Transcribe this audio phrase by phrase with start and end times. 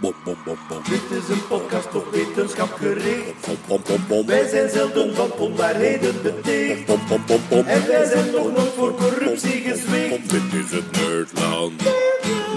[0.00, 0.82] Bom, bom, bom, bom.
[0.88, 3.46] Dit is een podcast op wetenschap gericht.
[3.46, 4.26] Bom, bom, bom, bom.
[4.26, 6.86] Wij zijn zelden van onwaarheden beticht.
[6.86, 7.66] Bom, bom, bom, bom.
[7.66, 10.30] En wij zijn nog nooit voor corruptie gezwicht.
[10.30, 11.82] Dit is het Nerdland.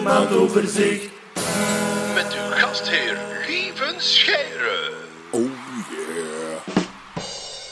[0.04, 1.10] Maandoverzicht.
[2.16, 3.18] Met uw gastheer
[3.48, 5.01] Lieven Scheire.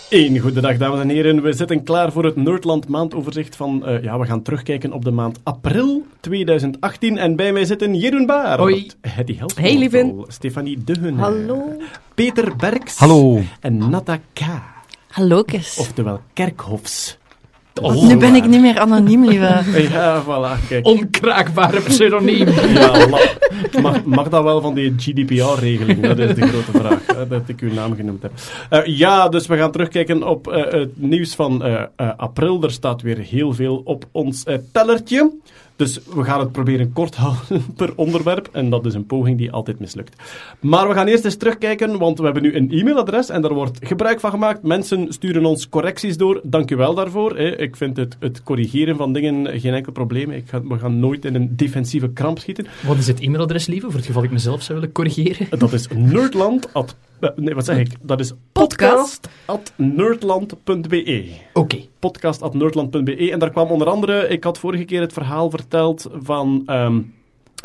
[0.10, 1.42] Een goedendag, dames en heren.
[1.42, 3.86] We zitten klaar voor het Nerdland maandoverzicht van...
[3.86, 7.18] eh, ja, we gaan terugkijken op de maand april 2018.
[7.18, 8.58] En bij mij zitten Jeroen Baar.
[8.60, 8.92] Hoi.
[9.02, 9.62] Hetty Helsel.
[9.64, 10.24] Hey, lieven.
[10.28, 11.18] Stefanie Dehun.
[11.18, 11.78] Hallo.
[12.14, 12.98] Peter Berks.
[12.98, 13.42] Hallo.
[13.60, 14.40] En Nata K.
[15.08, 15.78] Hallokus.
[15.78, 17.19] Oftewel Kerkhofs.
[17.82, 19.62] Oh, nu ben ik niet meer anoniem, lieve.
[19.92, 20.86] Ja, voilà, kijk.
[20.86, 22.48] Onkraakbare pseudoniem.
[22.74, 23.08] Ja,
[23.82, 26.02] mag, mag dat wel van die GDPR-regeling?
[26.02, 28.32] Dat is de grote vraag, hè, dat ik uw naam genoemd heb.
[28.70, 32.64] Eh, ja, dus we gaan terugkijken op eh, het nieuws van eh, eh, april.
[32.64, 35.32] Er staat weer heel veel op ons eh, tellertje.
[35.80, 38.50] Dus we gaan het proberen kort houden per onderwerp.
[38.52, 40.16] En dat is een poging die altijd mislukt.
[40.60, 43.80] Maar we gaan eerst eens terugkijken, want we hebben nu een e-mailadres en daar wordt
[43.82, 44.64] gebruik van gemaakt.
[44.64, 46.42] Mensen sturen ons correcties door.
[46.44, 47.38] Dank u wel daarvoor.
[47.38, 47.58] Hè.
[47.58, 50.32] Ik vind het, het corrigeren van dingen geen enkel probleem.
[50.32, 52.68] Ik ga, we gaan nooit in een defensieve kramp schieten.
[52.88, 55.60] Wat is het e-mailadres, lieve, voor het geval ik mezelf zou willen corrigeren?
[55.60, 56.74] Dat is nerdland.
[56.74, 57.96] At, eh, nee, wat zeg ik?
[58.02, 59.30] Dat is Podcast.
[59.46, 61.30] at nerdland.be.
[61.54, 61.78] Oké.
[62.00, 63.32] Podcast.nerdland.be.
[63.32, 65.68] En daar kwam onder andere, ik had vorige keer het verhaal verteld
[66.14, 67.02] van ehm,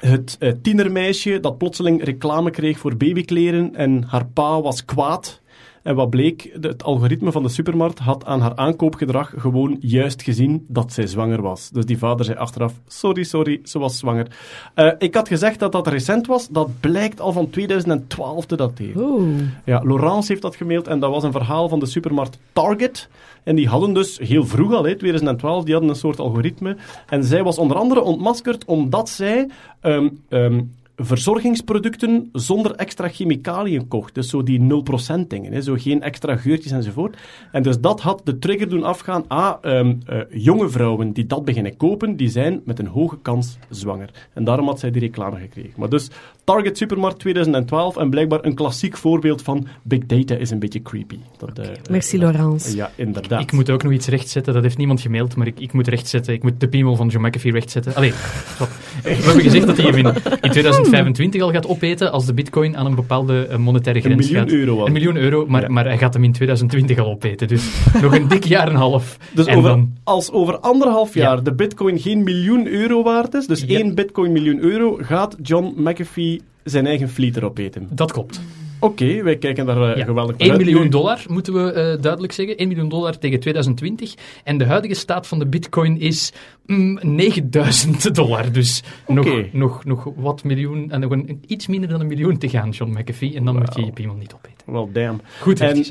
[0.00, 5.40] het eh, tienermeisje dat plotseling reclame kreeg voor babykleren en haar pa was kwaad.
[5.84, 10.64] En wat bleek, het algoritme van de supermarkt had aan haar aankoopgedrag gewoon juist gezien
[10.68, 11.70] dat zij zwanger was.
[11.70, 14.26] Dus die vader zei achteraf, sorry, sorry, ze was zwanger.
[14.74, 19.02] Eh, ik had gezegd dat dat recent was, dat blijkt al van 2012 te dateren.
[19.02, 19.28] Oeh.
[19.64, 23.08] Ja, Laurence heeft dat gemaild en dat was een verhaal van de supermarkt Target.
[23.42, 26.76] En die hadden dus heel vroeg al, hè, 2012, die hadden een soort algoritme.
[27.06, 29.48] En zij was onder andere ontmaskerd omdat zij
[29.80, 30.60] ehm, ehm,
[30.96, 34.14] verzorgingsproducten zonder extra chemicaliën kocht.
[34.14, 37.16] Dus zo die 0% dingen, hè, zo geen extra geurtjes enzovoort.
[37.52, 39.24] En dus dat had de trigger doen afgaan.
[39.28, 43.58] Ah, ehm, eh, jonge vrouwen die dat beginnen kopen, die zijn met een hoge kans
[43.68, 44.10] zwanger.
[44.32, 45.72] En daarom had zij die reclame gekregen.
[45.76, 46.10] Maar dus
[46.44, 51.18] Target Supermarkt 2012 en blijkbaar een klassiek voorbeeld van big data is een beetje creepy.
[51.38, 52.76] Dat, eh, Merci, eh, Laurence.
[52.76, 53.40] Ja, inderdaad.
[53.40, 56.34] Ik moet ook nog iets rechtzetten, dat heeft niemand gemaild, maar ik, ik moet rechtzetten.
[56.34, 57.94] Ik moet de piemel van John McAfee rechtzetten.
[57.94, 58.12] Allee,
[58.58, 58.68] wat-
[59.02, 60.06] we hebben gezegd dat hij hem in,
[60.40, 64.26] in 2025 al gaat opeten als de bitcoin aan een bepaalde eh, monetaire Een grens
[64.30, 64.58] miljoen gaat.
[64.58, 64.86] euro al.
[64.86, 65.68] Een miljoen euro, maar, Ja.
[65.68, 67.48] maar hij gaat hem in 2020 al opeten.
[67.48, 67.70] Dus
[68.02, 69.18] nog een dik jaar en een half.
[69.34, 71.42] Dus en over, dan, als over anderhalf jaar Ja.
[71.42, 73.78] de bitcoin geen miljoen euro waard is, dus Ja.
[73.78, 76.33] één bitcoin miljoen euro, gaat John McAfee
[76.64, 77.88] zijn eigen fleet erop eten.
[77.90, 78.40] dat klopt.
[78.78, 80.04] Oké, wij kijken daar eh, Ja.
[80.04, 80.60] geweldig 1 uit.
[80.60, 82.56] miljoen Nu- dollar, moeten we eh, duidelijk zeggen.
[82.56, 84.14] 1 miljoen dollar tegen 2020.
[84.44, 86.32] En de huidige staat van de bitcoin is
[86.66, 88.52] mm, 9000 dollar.
[88.52, 92.48] Dus nog, nog, nog wat miljoen, en nog een, iets minder dan een miljoen te
[92.48, 93.34] gaan, John McAfee.
[93.34, 94.72] En dan moet je je piemel niet opeten.
[94.72, 95.20] Wel, damn.
[95.40, 95.84] Goed En.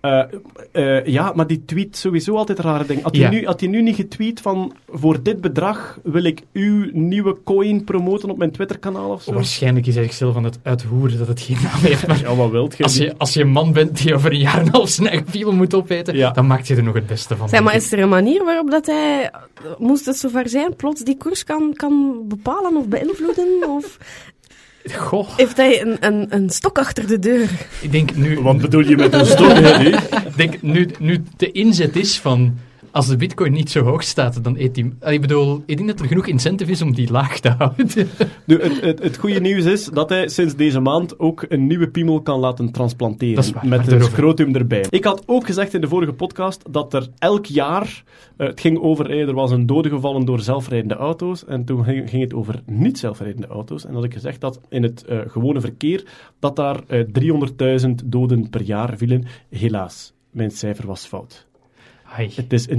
[0.00, 0.22] Eh,
[0.72, 3.02] eh, ja, maar die tweet sowieso altijd rare dingen.
[3.02, 3.30] Had hij Ja.
[3.30, 7.84] nu, had hij nu niet getweet van, voor dit bedrag wil ik uw nieuwe coin
[7.84, 9.32] promoten op mijn Twitter-kanaal of zo?
[9.32, 12.06] Waarschijnlijk is hij zichzelf aan het uithoeren dat het geen naam heeft.
[12.06, 12.82] Maar Ja, wat wilt je?
[12.82, 15.08] als je, als je een man bent die over een jaar en een half zijn
[15.08, 16.30] eigen piemel moet opeten, Ja.
[16.30, 17.48] dan maakt je er nog het beste van.
[17.48, 19.30] Zeg maar, is er een manier waarop dat hij,
[19.78, 23.68] moest het zover zijn, plots die koers kan, kan bepalen of beïnvloeden?
[23.68, 23.98] Of
[24.84, 27.50] Goh, heeft hij een, een, een stok achter de deur?
[27.80, 28.40] ik denk nu...
[28.40, 29.88] Wat bedoel je met een stok, hè?
[30.30, 32.58] Ik denk, nu, nu de inzet is van...
[32.92, 34.92] Als de bitcoin niet zo hoog staat, dan eet die...
[35.00, 37.88] Ah, Ik bedoel, ik denk dat er genoeg incentive is om die laag te houden.
[38.46, 41.88] Nu, het, het, het goede nieuws is dat hij sinds deze maand ook een nieuwe
[41.88, 43.52] piemel kan laten transplanteren.
[43.54, 44.84] Waar, met een scrotum erbij.
[44.90, 48.02] Ik had ook gezegd in de vorige podcast dat er elk jaar...
[48.36, 49.10] eh, het ging over...
[49.10, 51.44] eh, er was een dode gevallen door zelfrijdende auto's.
[51.44, 53.84] En toen ging, ging het over niet zelfrijdende auto's.
[53.86, 56.04] En had ik gezegd dat in het eh, gewone verkeer...
[56.38, 57.04] dat daar eh
[57.86, 59.24] 300.000 doden per jaar vielen.
[59.50, 61.48] Helaas, mijn cijfer was fout.
[62.16, 62.74] Ai, Het is 1.250.000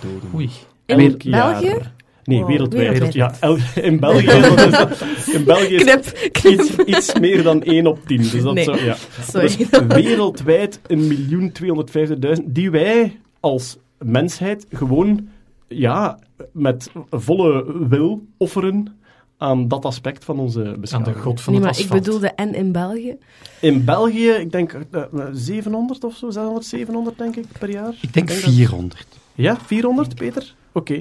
[0.00, 0.28] doden.
[0.34, 0.48] oei.
[0.86, 1.60] In Elk jaar.
[1.60, 1.76] België?
[2.24, 2.88] Nee, Wow, wereldwijd.
[2.92, 3.14] wereldwijd.
[3.14, 4.26] Ja, el- in België,
[4.66, 5.04] is dat?
[5.32, 6.60] in België is Knip, knip.
[6.60, 8.16] iets, iets meer dan 1 op 10.
[8.18, 8.64] Dus dat Nee.
[8.64, 8.96] zo, ja.
[9.20, 9.46] Sorry.
[9.56, 15.28] Dus wereldwijd 1.250.000 die wij als mensheid gewoon
[15.68, 16.18] ja,
[16.52, 18.97] met volle wil offeren
[19.38, 21.16] aan dat aspect van onze Aan beschaving.
[21.16, 23.16] de god van Nee, het maar ik bedoelde en in België.
[23.60, 27.94] In België, ik denk eh, eh, 700 of zo, 600, 700 denk ik per jaar.
[28.00, 29.06] Ik denk dat- 400.
[29.34, 30.54] Ja, 400, Peter?
[30.72, 30.94] Oké.
[30.94, 31.00] Eh,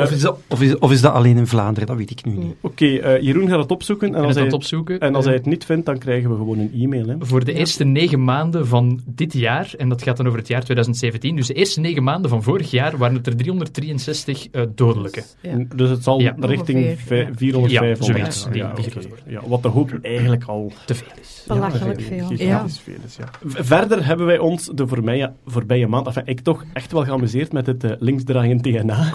[0.00, 1.86] Of is, dat, of, is, of is dat alleen in Vlaanderen?
[1.88, 2.54] Dat weet ik nu niet.
[2.60, 4.08] Oké, eh, Jeroen gaat het opzoeken.
[4.08, 5.00] En En als, hij, het opzoeken.
[5.00, 7.06] en als Eh, hij het niet vindt, dan krijgen we gewoon een e-mail.
[7.06, 7.14] Hè.
[7.18, 10.64] Voor de eerste negen maanden van dit jaar, en dat gaat dan over het jaar
[10.64, 15.22] 2017, dus de eerste negen maanden van vorig jaar waren het er 363 eh, dodelijke.
[15.42, 15.64] Ja.
[15.76, 16.34] Dus het zal Ja.
[16.38, 17.28] richting Ongeveer, vij- ja.
[17.36, 18.18] 400, Ja, 500.
[18.34, 18.44] zoiets.
[18.52, 21.44] Die- Ja, ja, wat toch ook eigenlijk al Te veel is.
[21.46, 22.26] Belachelijk Ja, veel.
[22.36, 23.28] gigantisch veel is, ja.
[23.44, 27.66] Verder hebben wij ons de voorbije, voorbije maand, enfin, ik toch echt wel geamuseerd met
[27.66, 29.12] het eh, linksdraaiend DNA.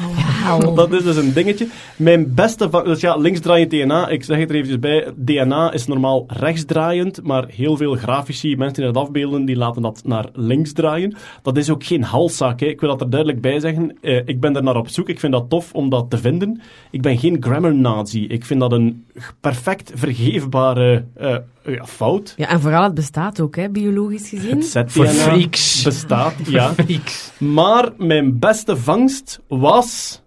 [0.76, 1.68] Dat is dus een dingetje.
[1.96, 2.84] Mijn beste van...
[2.84, 5.12] Dus ja, linksdraaiend DNA, ik zeg het er eventjes bij.
[5.16, 10.02] DNA is normaal rechtsdraaiend, maar heel veel grafici, mensen die dat afbeelden, die laten dat
[10.06, 11.16] naar links draaien.
[11.42, 12.66] Dat is ook geen halszaak, hè.
[12.66, 13.98] Ik wil dat er duidelijk bij zeggen.
[14.02, 16.62] Eh, ik ben er naar op zoek, ik vind dat tof om dat te vinden.
[16.92, 18.26] Ik ben geen grammar nazi.
[18.28, 19.06] Ik vind dat een
[19.40, 21.36] perfect vergeefbare eh,
[21.66, 22.34] ja, fout.
[22.38, 24.64] Ja, en vooral het bestaat ook, hè, biologisch gezien.
[24.74, 25.84] Het Voor freaks.
[25.84, 26.74] bestaat, ja.
[26.74, 27.32] Freaks.
[27.38, 30.22] Maar mijn beste vangst was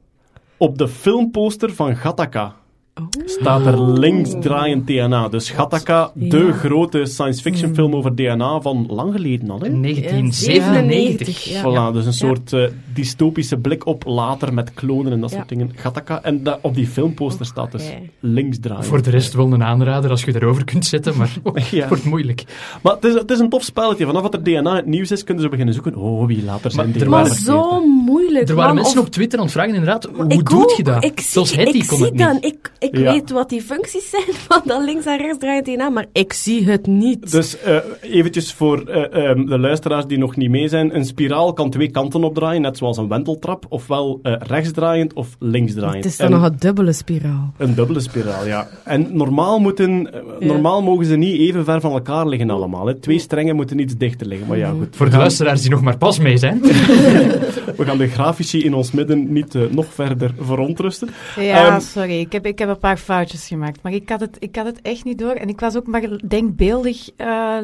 [0.60, 2.59] op de filmposter van Gattaca.
[2.94, 3.06] Oh.
[3.26, 5.28] Staat er linksdraaiend DNA.
[5.28, 9.60] Dus Gattaca, de grote science fiction film over DNA van lang geleden al.
[9.60, 9.80] Hè?
[9.80, 11.44] 1997.
[11.44, 11.62] Ja.
[11.62, 12.62] Voilà, dus een soort eh,
[12.94, 15.36] dystopische blik op later met klonen en dat Ja.
[15.36, 15.70] soort dingen.
[15.74, 16.22] Gattaca.
[16.22, 17.90] En da- op die filmposter staat dus
[18.20, 18.86] linksdraaiend.
[18.86, 21.36] Voor de rest wel een aanrader als je erover kunt zetten, maar
[21.70, 21.78] Ja.
[21.80, 22.44] het wordt moeilijk.
[22.82, 24.06] Maar het is, het is een tof spelletje.
[24.06, 25.94] Vanaf dat er DNA in het nieuws is, kunnen ze beginnen zoeken.
[25.94, 28.82] Oh, wie later zijn Maar er DNA Maar waren- zo moeilijk, Er waren man.
[28.82, 30.70] mensen Of- op Twitter aan het vragen, inderdaad, hoe Ik doe ook.
[30.76, 31.04] je dat?
[31.04, 32.22] Ik zie, Zelfs Hetty ik kon zie het niet.
[32.22, 32.38] dan.
[32.40, 33.12] Ik, ik Ja.
[33.12, 36.64] weet wat die functies zijn van dat links en rechts draaiend DNA, maar ik zie
[36.70, 37.30] het niet.
[37.32, 40.94] Dus eh, eventjes voor eh, ehm, de luisteraars die nog niet mee zijn.
[40.96, 43.66] Een spiraal kan twee kanten opdraaien, net zoals een wenteltrap.
[43.68, 46.04] Ofwel eh, rechtsdraaiend of linksdraaiend.
[46.04, 47.52] het is dan En nog een dubbele spiraal.
[47.56, 48.68] Een dubbele spiraal, ja.
[48.84, 50.02] En normaal, moeten,
[50.38, 50.46] Ja.
[50.46, 52.86] normaal mogen ze niet even ver van elkaar liggen allemaal.
[52.86, 52.94] Hè.
[52.94, 54.46] Twee strengen moeten iets dichter liggen.
[54.48, 54.96] Maar ja, goed.
[54.96, 56.60] Voor de luisteraars die nog maar pas mee zijn.
[57.76, 61.08] We gaan de grafici in ons midden niet nog verder verontrusten.
[61.36, 62.20] Ja, Ehm, sorry.
[62.20, 63.82] Ik heb, ik heb een paar foutjes gemaakt.
[63.82, 65.32] Maar ik had, het, ik had het echt niet door.
[65.32, 67.56] En ik was ook maar denkbeeldig, eh,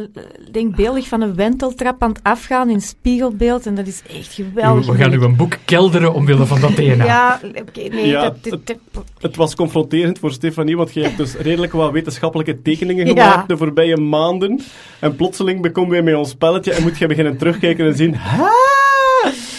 [0.53, 3.67] denkbeeldig van een wenteltrap aan het afgaan in spiegelbeeld.
[3.67, 4.87] En dat is echt geweldig.
[4.87, 7.05] We gaan nu een boek kelderen omwille van dat DNA.
[7.05, 8.07] Ja, oké, nee.
[8.07, 11.93] Ja, dat, dat- dat- Het was confronterend voor Stefanie, want je hebt dus redelijk wat
[11.93, 13.13] wetenschappelijke tekeningen Ja.
[13.31, 14.61] gemaakt de voorbije maanden.
[14.99, 18.15] En plotseling bekomen wij met ons spelletje en moet je beginnen terugkijken en zien...
[18.15, 18.51] "Ha!"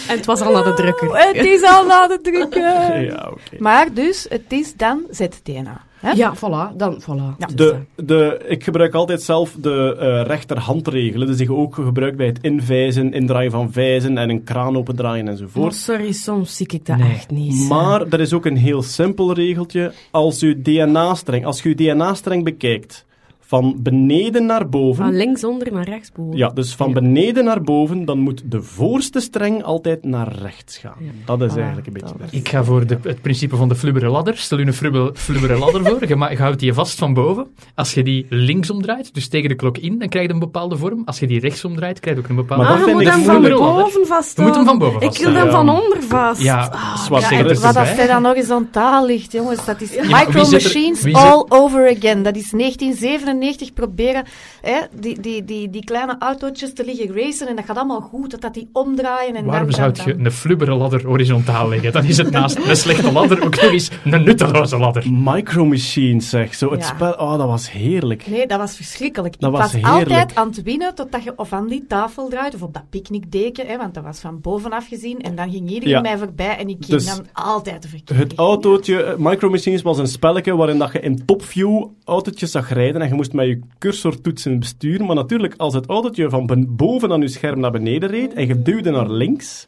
[0.08, 1.08] En het was al naar de drukker.
[1.32, 2.62] het is al na de drukken.
[3.08, 3.56] Ja, oké.
[3.62, 5.86] Maar dus, het is dan ZDNA.
[6.00, 6.10] Hè?
[6.10, 6.76] Ja, voilà.
[6.76, 7.36] Dan, voilà.
[7.38, 7.46] Ja.
[7.46, 12.16] Dus, De, de, ik gebruik altijd zelf de eh rechterhandregelen, dus die je ook gebruikt
[12.16, 15.74] bij het invijzen, indraaien van vijzen en een kraan opendraaien maar enzovoort.
[15.74, 17.10] sorry, soms zie ik dat Nee.
[17.12, 17.68] echt niet.
[17.68, 19.92] Maar er is ook een heel simpel regeltje.
[20.10, 23.06] Als je DNA-streng, als je je DNA-streng bekijkt,
[23.48, 25.04] van beneden naar boven...
[25.04, 26.36] Van linksonder naar rechtsboven.
[26.36, 26.94] Ja, dus van Ja.
[26.94, 30.94] beneden naar boven, dan moet de voorste streng altijd naar rechts gaan.
[30.98, 31.10] Ja.
[31.24, 32.14] Dat is eigenlijk een beetje...
[32.30, 34.36] Ik ga voor de, het principe van de flubberen ladder.
[34.36, 36.00] Stel je een flubber- flubberen ladder voor.
[36.08, 37.46] Je, je houdt die vast van boven.
[37.74, 40.76] Als je die links omdraait, dus tegen de klok in, dan krijg je een bepaalde
[40.76, 41.02] vorm.
[41.04, 43.04] Als je die rechts omdraait, krijg je ook een bepaalde Maar Ah, dat je vind
[43.04, 45.50] moet ik hem van boven vast Je moet hem van boven Ik wil hem Ja.
[45.50, 46.42] van onder vast.
[46.42, 47.20] Ja, Ah.
[47.20, 51.12] Ja, en het wat als hij dan horizontaal ligt, jongens, dat is Micro er- Machines
[51.14, 52.22] all over again.
[52.22, 53.34] Dat is 1997
[53.74, 54.24] proberen
[54.60, 58.30] hè, die, die, die, die kleine autootjes te liggen racen en dat gaat allemaal goed,
[58.30, 60.24] dat dat die omdraaien en Waarom dan, zou dan, je dan.
[60.24, 61.92] een flubberen ladder horizontaal leggen?
[61.92, 65.04] Dan is het naast een slechte ladder ook nog eens een nutteloze ladder.
[65.12, 66.54] Micro Machines, zeg.
[66.54, 66.86] Zo, het Ja.
[66.86, 67.12] spel...
[67.12, 68.26] Oh, dat was heerlijk.
[68.26, 69.40] Nee, dat was verschrikkelijk.
[69.40, 70.08] Dat ik was was, heerlijk.
[70.10, 73.66] altijd aan het winnen totdat je of aan die tafel draait of op dat picknickdeken,
[73.66, 76.00] hè, want dat was van bovenaf gezien en dan ging iedereen Ja.
[76.00, 79.82] mij voorbij en ik ging Dus dan altijd de verkeerde Het autootje, eh, Micro Machines
[79.82, 83.46] was een spelletje waarin dat je in topview autootjes zag rijden en je moest met
[83.46, 85.06] je cursor toetsen besturen.
[85.06, 88.62] Maar natuurlijk, als het autootje van boven aan je scherm naar beneden reed en je
[88.62, 89.66] duwde naar links,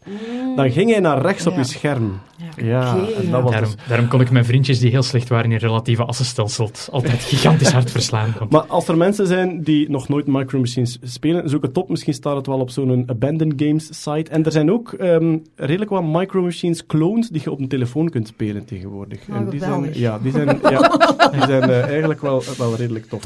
[0.56, 2.20] dan ging hij naar rechts op je scherm.
[2.56, 3.12] Ja, Ja, oké.
[3.12, 5.58] en dat was Daarom, dus- daarom kon ik mijn vriendjes die heel slecht waren in
[5.58, 8.34] relatieve assenstelsels altijd gigantisch hard verslaan.
[8.38, 11.88] Want Maar als er mensen zijn die nog nooit Micro Machines spelen, zoek het op.
[11.88, 14.30] Misschien staat het wel op zo'n Abandoned Games site.
[14.30, 18.08] En er zijn ook ehm, redelijk wat Micro Machines clones die je op een telefoon
[18.08, 19.20] kunt spelen tegenwoordig.
[19.30, 20.80] Oh, en die zijn, ja, die zijn, ja,
[21.32, 23.22] die zijn eh, eigenlijk wel, wel redelijk tof.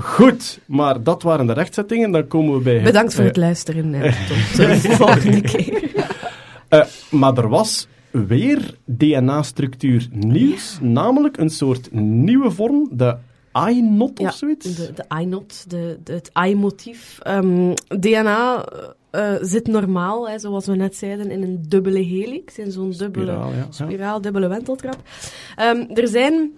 [0.00, 2.10] Goed, maar dat waren de rechtzettingen.
[2.10, 4.14] Dan komen we bij Bedankt voor eh, het luisteren en
[4.56, 5.90] tot de volgende keer.
[6.68, 13.16] eh, maar er was weer DNA-structuur nieuws, namelijk een soort nieuwe vorm, de
[13.68, 14.76] I-not Ja, of zoiets.
[14.76, 17.18] De, de I-not, de, de- het I-motief.
[17.22, 18.64] Ehm, DNA
[19.10, 23.24] eh, zit normaal, hè, zoals we net zeiden, in een dubbele helix, in zo'n dubbele
[23.26, 23.56] Spiraal, ja.
[23.56, 23.66] Ja.
[23.70, 24.96] spiraal, dubbele wenteltrap.
[25.56, 26.50] Ehm, er zijn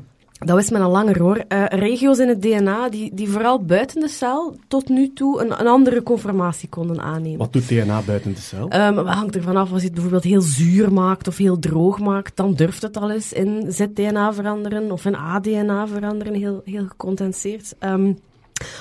[0.44, 1.44] dat wist men al langer hoor.
[1.48, 5.60] Eh, regio's in het DNA die, die vooral buiten de cel tot nu toe een,
[5.60, 7.38] een andere conformatie konden aannemen.
[7.38, 8.72] Wat doet DNA buiten de cel?
[8.74, 11.98] Um, wat hangt ervan af als je het bijvoorbeeld heel zuur maakt of heel droog
[11.98, 16.86] maakt, dan durft het al eens in Z-DNA veranderen of in ADNA veranderen, heel, heel
[16.86, 17.74] gecondenseerd.
[17.80, 18.18] Um,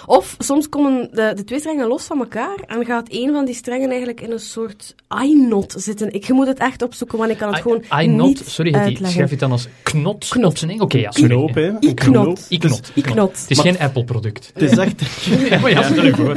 [0.06, 3.56] of soms komen de, de twee strengen los van elkaar en gaat een van die
[3.56, 6.14] strengen eigenlijk in een soort I-knot zitten.
[6.14, 8.74] Ik je moet het echt opzoeken, want ik kan het I- gewoon I-knot, niet sorry,
[8.74, 9.08] uitleggen.
[9.12, 10.46] schrijf je het dan als knot, Knot.
[10.52, 10.86] op zijn Engels?
[10.86, 11.30] Oké, ja, sorry.
[11.30, 11.72] Knoop, hè?
[11.80, 12.46] I-knot.
[12.50, 12.92] I-knot.
[12.96, 13.40] I-knot.
[13.42, 14.52] Het is geen Apple-product.
[14.54, 15.02] Het is echt...
[15.50, 16.36] Ja, maar ja, stel je voor.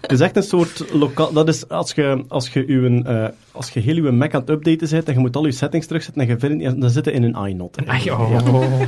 [0.00, 1.32] Het is echt een soort lokaal.
[1.32, 4.50] Dat is als je, als je, uw, eh, als je heel je Mac aan het
[4.50, 7.22] updaten bent en je moet al je settings terugzetten en je vindt dan zitten in
[7.22, 7.76] een iNot.
[7.86, 8.82] Ach, oh.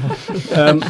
[0.50, 0.80] Ehm,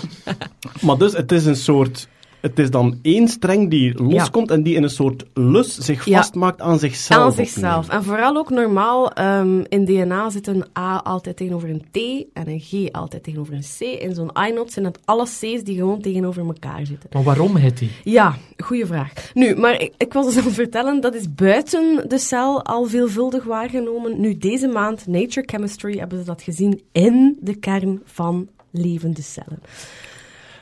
[0.80, 2.08] maar dus, het is een soort.
[2.42, 6.16] Het is dan één streng die loskomt en die in een soort lus zich Ja.
[6.16, 7.20] vastmaakt aan zichzelf.
[7.22, 7.88] Aan zichzelf.
[7.88, 11.96] En vooral ook normaal, ehm, in DNA zit een A altijd tegenover een T
[12.32, 13.80] en een G altijd tegenover een C.
[13.80, 17.08] In zo'n I-knot zijn het alle C's die gewoon tegenover elkaar zitten.
[17.12, 17.88] Maar waarom, Hetty?
[18.04, 19.12] Ja, goede vraag.
[19.34, 22.84] Nu, maar ik, ik was dus aan het vertellen, dat is buiten de cel al
[22.84, 24.20] veelvuldig waargenomen.
[24.20, 29.58] Nu, deze maand, Nature Chemistry, hebben ze dat gezien in de kern van levende cellen.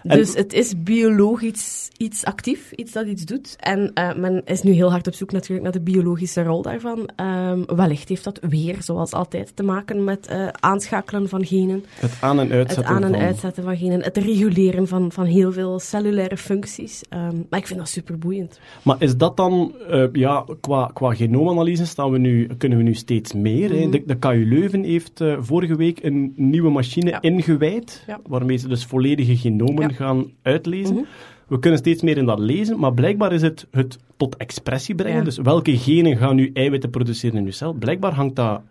[0.03, 3.57] En- Dus het is biologisch iets actief, iets dat iets doet.
[3.59, 7.09] En eh, men is nu heel hard op zoek natuurlijk naar de biologische rol daarvan.
[7.17, 11.85] Ehm, wellicht heeft dat weer, zoals altijd, te maken met eh, aanschakelen van genen.
[11.95, 12.77] Het aan- en uitzetten.
[12.85, 17.03] Het aan- en van- uitzetten van genen, het reguleren van, van heel veel cellulaire functies.
[17.09, 18.61] Ehm, maar ik vind dat super boeiend.
[18.83, 22.95] Maar is dat dan, eh, ja, qua, qua genoomanalyse staan we nu, kunnen we nu
[22.95, 23.75] steeds meer.
[23.75, 23.91] Mhm.
[23.91, 27.21] De, de KU Leuven heeft vorige week een nieuwe machine Ja.
[27.21, 28.21] ingewijd, Ja.
[28.27, 30.95] waarmee ze dus volledige genomen Gaan uitlezen.
[30.95, 31.05] Mhm.
[31.49, 35.19] We kunnen steeds meer in dat lezen, maar blijkbaar is het het tot expressie brengen.
[35.19, 35.25] Ja.
[35.25, 37.73] Dus welke genen gaan nu eiwitten produceren in je cel?
[37.73, 38.63] Blijkbaar hangt dat...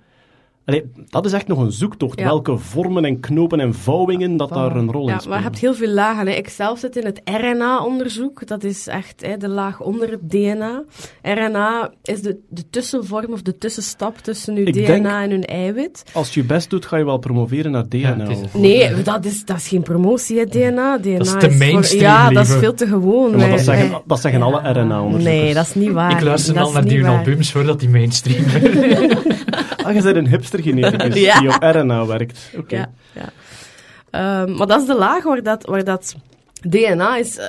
[0.69, 2.19] Allee, dat is echt nog een zoektocht.
[2.19, 2.25] Ja.
[2.25, 5.37] Welke vormen en knopen en vouwingen dat daar een rol in Ja, maar spelen.
[5.37, 6.27] je hebt heel veel lagen.
[6.27, 6.33] Hè.
[6.33, 8.47] Ik zelf zit in het RNA-onderzoek.
[8.47, 10.83] Dat is echt hè, de laag onder het DNA.
[11.23, 15.45] RNA is de, de tussenvorm of de tussenstap tussen uw Ik DNA denk- en hun
[15.45, 16.03] eiwit.
[16.13, 18.17] Als je je best doet, ga je wel promoveren naar DNA.
[18.17, 20.97] het is- of- Nee, dat is, dat is geen promotie, hè, DNA.
[20.97, 23.31] DNA Dat is te voor- mainstream, Ja, dat is veel te gewoon.
[23.31, 25.23] Ja, maar dat zeggen, wij- dat zeggen alle RNA-onderzoekers.
[25.41, 26.11] Nee, dat is niet waar.
[26.11, 29.17] Ik luister al naar die albums voordat die mainstream werden.
[29.89, 31.39] Ah, je bent een hipster-geneticus Ja.
[31.39, 32.39] die op RNA werkt.
[32.57, 32.75] Oké.
[32.75, 33.29] Ja, ja.
[34.11, 36.15] Ehm, maar dat is de laag waar dat, waar dat
[36.61, 37.47] DNA is eh,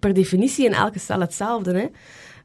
[0.00, 1.72] per definitie in elke cel hetzelfde.
[1.78, 1.86] Hè?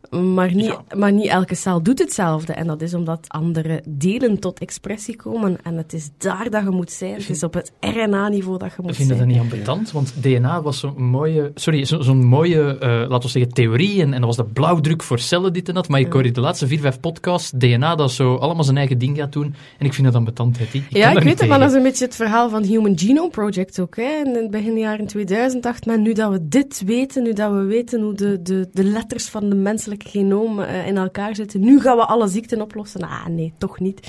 [0.10, 2.54] Maar, niet, maar niet elke cel doet hetzelfde.
[2.54, 5.58] En dat is omdat andere delen tot expressie komen.
[5.64, 7.14] En het is daar dat je moet zijn.
[7.14, 9.28] Het is op het RNA-niveau dat je moet Vind je zijn.
[9.28, 9.92] dat niet ambetant?
[9.92, 14.02] Want DNA was zo'n mooie, sorry, zo- zo'n mooie, eh, laten we zeggen, theorie.
[14.02, 15.88] En, en dat was de blauwdruk voor cellen, dit en dat.
[15.88, 18.98] Maar ik hoor in de laatste vier, vijf podcasts DNA dat zo allemaal zijn eigen
[18.98, 19.56] ding gaat doen.
[19.78, 20.78] En ik vind dat ambetant, Hetty.
[20.78, 23.30] Ik ja, ik weet het, maar dat is een beetje het verhaal van Human Genome
[23.30, 23.96] Project ook.
[23.96, 24.04] Hè.
[24.04, 27.52] En in het begin jaren 2000 dacht men, nu dat we dit weten, nu dat
[27.52, 31.60] we weten hoe de, de, de letters van de menselijke genoom eh, in elkaar zitten,
[31.60, 33.02] nu gaan we alle ziekten oplossen.
[33.02, 34.00] Ah, nee, toch niet.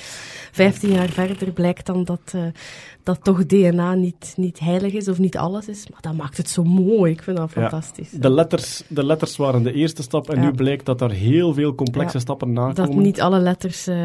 [0.52, 2.42] Vijftien jaar verder blijkt dan dat, eh,
[3.02, 5.86] dat toch DNA niet, niet heilig is of niet alles is.
[5.90, 7.12] Maar dat maakt het zo mooi.
[7.12, 7.60] Ik vind dat Ja.
[7.60, 8.10] fantastisch.
[8.10, 10.44] De letters, de letters waren de eerste stap en Ja.
[10.44, 12.20] nu blijkt dat er heel veel complexe Ja.
[12.22, 12.74] stappen nakomen.
[12.74, 13.96] Dat niet alle letters eh,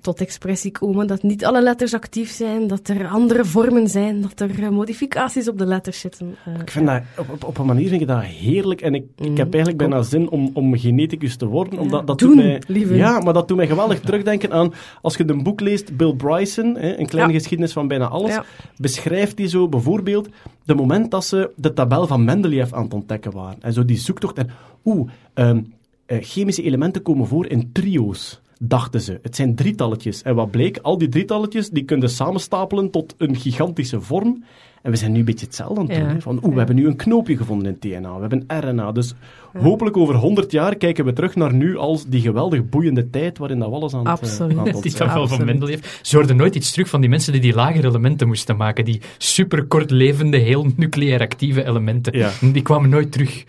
[0.00, 4.40] tot expressie komen, dat niet alle letters actief zijn, dat er andere vormen zijn, dat
[4.40, 6.36] er eh, modificaties op de letters zitten.
[6.44, 9.36] Eh, Ik vind dat, op, op, een manier vind ik dat heerlijk en ik, ik
[9.36, 11.78] heb eigenlijk bijna zin om, om geneticus te worden.
[11.78, 12.18] Omdat dat.
[12.18, 12.96] Doen, doet mij.
[12.96, 14.72] Ja, maar dat doet mij geweldig terugdenken aan,
[15.02, 18.35] als je een boek leest, Bill Bryson, hè, een kleine geschiedenis van bijna alles,
[18.76, 20.28] Beschrijft hij zo bijvoorbeeld
[20.64, 23.62] de moment dat ze de tabel van Mendeleev aan het ontdekken waren.
[23.62, 24.50] En zo die zoektocht en,
[24.84, 25.62] oeh, ehm,
[26.06, 28.40] eh, chemische elementen komen voor in trio's.
[28.58, 29.18] Dachten ze.
[29.22, 30.22] Het zijn drietalletjes.
[30.22, 30.78] En wat bleek?
[30.78, 34.44] Al die drietalletjes die kunnen samenstapelen tot een gigantische vorm.
[34.86, 36.08] En we zijn nu een beetje hetzelfde aan het doen.
[36.08, 36.20] Ja.
[36.20, 38.14] Van, oeh, we hebben nu een knoopje gevonden in DNA.
[38.14, 38.92] We hebben RNA.
[38.92, 39.14] Dus
[39.58, 43.58] hopelijk over 100 jaar kijken we terug naar nu als die geweldig boeiende tijd waarin
[43.58, 44.56] dat alles aan het, eh, Absoluut.
[44.56, 45.44] ontdekken tabel van.
[45.44, 45.98] Mendeleev.
[46.02, 48.84] Ze hoorden nooit iets terug van die mensen die die lagere elementen moesten maken.
[48.84, 52.18] Die superkortlevende, heel nucleair actieve elementen.
[52.18, 52.30] Ja.
[52.40, 53.44] Die kwamen nooit terug.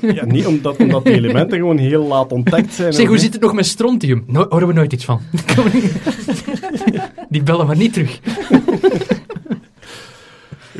[0.00, 2.92] Ja, niet omdat, omdat die elementen gewoon heel laat ontdekt zijn.
[2.92, 4.24] Zeg, hoe zit het nog met strontium?
[4.26, 5.20] No horen we nooit iets van.
[7.28, 8.20] die bellen maar niet terug.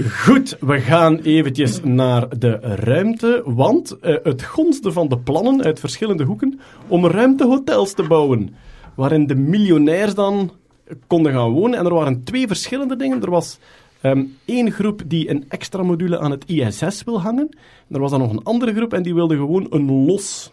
[0.00, 5.80] Goed, we gaan eventjes naar de ruimte, want eh, het gonste van de plannen uit
[5.80, 8.54] verschillende hoeken om ruimtehotels te bouwen,
[8.94, 10.52] waarin de miljonairs dan
[11.06, 11.78] konden gaan wonen.
[11.78, 13.22] En er waren twee verschillende dingen.
[13.22, 13.58] Er was
[14.00, 17.48] ehm, één groep die een extra module aan het ISS wil hangen.
[17.88, 20.52] En er was dan nog een andere groep en die wilde gewoon een los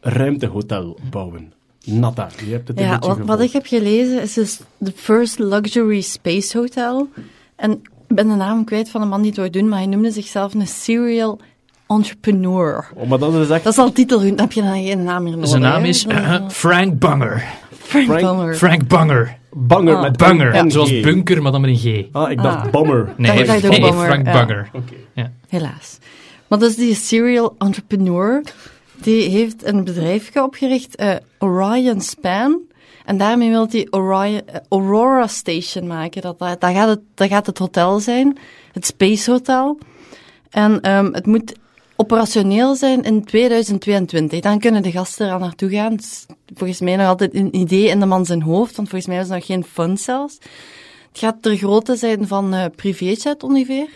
[0.00, 1.52] ruimtehotel bouwen.
[1.84, 6.00] Natta, je hebt het Ja, wat, wat ik heb gelezen is dus The First Luxury
[6.00, 7.08] Space Hotel.
[7.56, 9.86] En Ik ben de naam kwijt van de man die het wou doen, maar hij
[9.86, 11.38] noemde zichzelf een serial
[11.86, 12.86] entrepreneur.
[12.94, 13.64] Oh, maar dat is echt...
[13.64, 15.48] Dat is al titel, dan heb je dan geen naam meer nodig.
[15.48, 17.44] Zijn naam is Dan- eh, Frank Banger.
[17.78, 18.54] Frank, Frank- Banger.
[18.54, 19.36] Frank Banger.
[19.56, 20.02] Banger Ah.
[20.02, 21.76] met Banger, zoals bunker, maar dan met een
[22.08, 22.14] G.
[22.14, 22.70] Ah, ik dacht Ah.
[22.72, 23.14] Bummer.
[23.16, 24.32] Nee, dat nee, Banger, Frank ja.
[24.32, 24.68] Banger.
[24.72, 25.30] Oké.
[25.48, 25.98] Helaas.
[26.48, 28.42] Maar dus die serial entrepreneur,
[29.02, 32.58] die heeft een bedrijfje opgericht, eh, Orion Span.
[33.04, 36.22] En daarmee wil hij eh, Aurora Station maken.
[36.22, 38.38] Dat, dat, gaat het, dat het hotel zijn,
[38.72, 39.78] het Space Hotel.
[40.50, 41.54] En ehm, het moet
[41.96, 44.40] operationeel zijn in 2022.
[44.40, 45.98] Dan kunnen de gasten er naartoe gaan.
[46.54, 49.28] Volgens mij nog altijd een idee in de man zijn hoofd, want volgens mij is
[49.28, 50.38] het nog geen fund zelfs.
[51.08, 53.88] Het gaat ter grootte zijn van eh privéjet ongeveer.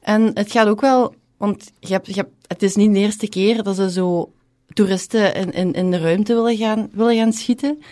[0.00, 3.28] En het gaat ook wel, want je hebt, je hebt, het is niet de eerste
[3.28, 4.32] keer dat ze zo
[4.72, 7.82] toeristen in, in, in de ruimte willen gaan, willen gaan schieten.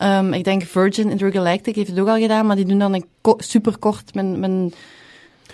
[0.00, 3.04] Ehm, ik denk Virgin Intergalactic heeft het ook al gedaan, maar die doen dan een
[3.20, 4.72] ko- superkort met, met een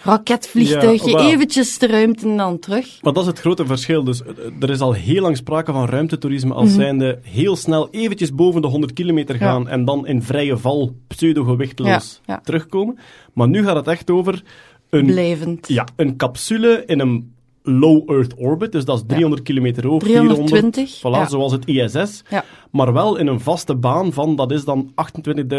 [0.03, 3.03] raketvliegtuigje Ja, eventjes de ruimte en dan terug.
[3.03, 4.05] Maar dat is het grote verschil.
[4.05, 4.29] Dus eh,
[4.61, 6.79] er is al heel lang sprake van ruimtetoerisme als Mhm.
[6.81, 12.21] zijnde heel snel eventjes boven de 100 kilometer gaan en dan in vrije val pseudo-gewichtloos
[12.26, 12.99] Ja, terugkomen.
[13.33, 14.43] Maar nu gaat het echt over
[14.91, 15.69] een, Blijvend.
[15.69, 17.35] ja, een capsule in een
[17.67, 21.29] low Earth orbit, dus dat is 300 kilometer hoog, 320, 400, voilà, ja.
[21.29, 22.23] zoals het ISS.
[22.29, 22.45] Ja.
[22.71, 24.93] Maar wel in een vaste baan van, dat is dan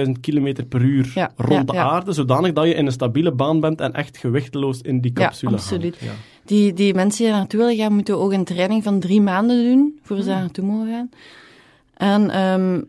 [0.05, 3.81] 28.000 kilometer per uur rond de aarde, zodanig dat je in een stabiele baan bent
[3.81, 5.97] en echt gewichteloos in die Ja, capsule absoluut.
[5.99, 6.11] Ja.
[6.45, 9.63] Die, die mensen die daar naartoe willen gaan, moeten ook een training van drie maanden
[9.63, 11.09] doen, voor ze daar naartoe mogen gaan.
[11.97, 12.81] En ehm,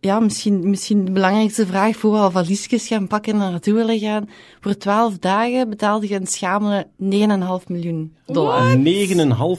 [0.00, 3.98] ja, misschien, misschien de belangrijkste vraag voor we al valiesjes gaan pakken en naartoe willen
[3.98, 4.28] gaan.
[4.60, 6.86] Voor twaalf dagen betaalde je een schamele
[7.62, 8.76] 9,5 miljoen dollar.
[8.76, 8.82] 9,5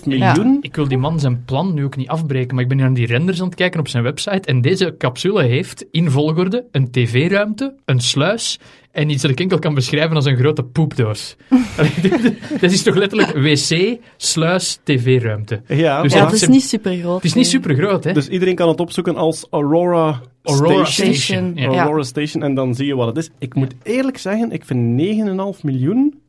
[0.06, 0.58] miljoen?
[0.62, 2.96] Ik wil die man zijn plan nu ook niet afbreken, maar ik ben hier naar
[2.96, 6.92] die renders aan het kijken op zijn website en deze capsule heeft in volgorde een
[6.92, 8.60] tv-ruimte, een sluis
[8.92, 11.36] en iets dat ik enkel kan beschrijven als een grote poepdoos.
[12.62, 15.62] Dit is toch letterlijk wc, sluis, tv-ruimte.
[15.68, 17.16] Ja, Dus Ja, dat het is niet super groot.
[17.16, 18.14] Het is niet super groot, hè?
[18.14, 21.14] Dus iedereen kan het opzoeken als Aurora, Aurora Station.
[21.14, 21.52] Station.
[21.56, 21.68] Ja.
[21.68, 23.30] Aurora Station, en dan zie je wat het is.
[23.40, 25.02] Ik moet eerlijk zeggen, ik vind
[25.56, 26.20] 9,5 miljoen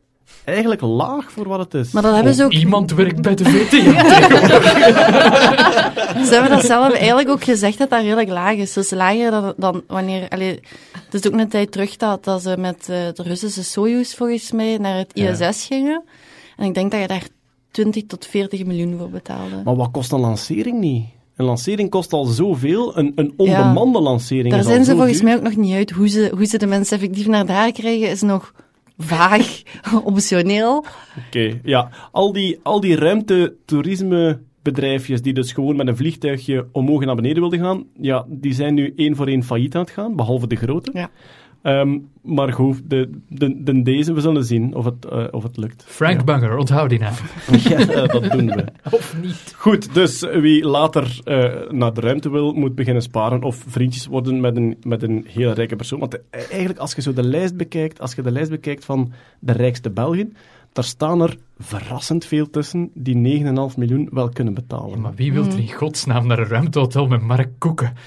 [0.45, 1.93] eigenlijk laag voor wat het is.
[1.93, 2.53] Maar dat hebben ze ook...
[2.53, 3.77] Iemand werkt bij de VTM.
[6.27, 8.73] Ze hebben dat zelf eigenlijk ook gezegd dat dat redelijk laag is.
[8.73, 10.29] Dus lager dan, dan wanneer...
[10.29, 10.61] Allee,
[11.11, 14.53] het is ook een tijd terug dat, dat ze met eh, de Russische Soyuz volgens
[14.53, 16.03] mij naar het ISS gingen.
[16.57, 17.27] En ik denk dat je daar
[17.71, 19.63] 20 tot 40 miljoen voor betaalde.
[19.65, 21.05] Maar wat kost een lancering niet?
[21.37, 22.99] Een lancering kost al zoveel.
[22.99, 25.25] Een, een onbemande lancering Daar is al zijn ze volgens duur.
[25.25, 25.91] mij ook nog niet uit.
[25.91, 28.53] Hoe ze, hoe ze de mensen effectief naar daar krijgen is nog
[29.03, 29.63] vaag,
[30.05, 30.85] optioneel.
[31.27, 31.91] Oké, ja.
[32.13, 37.41] Al die, al die ruimtetoerismebedrijfjes die dus gewoon met een vliegtuigje omhoog en naar beneden
[37.41, 40.57] wilden gaan, ja, die zijn nu één voor één failliet aan het gaan, behalve de
[40.57, 40.91] grote.
[40.95, 41.11] Ja.
[41.63, 45.57] Ehm, maar goed, de, de, de deze, we zullen zien of het, eh, of het
[45.57, 45.85] lukt.
[45.87, 47.15] Frank Banger, onthoud die naam.
[47.69, 48.65] Ja, dat doen we.
[48.91, 49.55] Of niet.
[49.57, 54.41] Goed, dus wie later eh, naar de ruimte wil, moet beginnen sparen of vriendjes worden
[54.41, 55.99] met een, met een heel rijke persoon.
[55.99, 59.13] Want eh, eigenlijk, als je zo de lijst bekijkt, als je de lijst bekijkt van
[59.39, 60.37] de rijkste Belgen,
[60.73, 64.91] daar staan er verrassend veel tussen die 9,5 miljoen wel kunnen betalen.
[64.91, 67.93] Ja, maar wie wil er in godsnaam naar een ruimtehotel met Mark Koeken?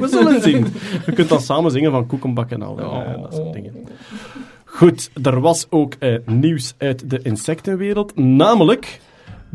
[0.00, 0.66] We zullen zien.
[1.06, 2.78] Je kunt dan samen zingen van koekenbakken en al.
[2.78, 3.72] eh, dat soort dingen.
[4.64, 9.00] Goed, er was ook eh, nieuws uit de insectenwereld, namelijk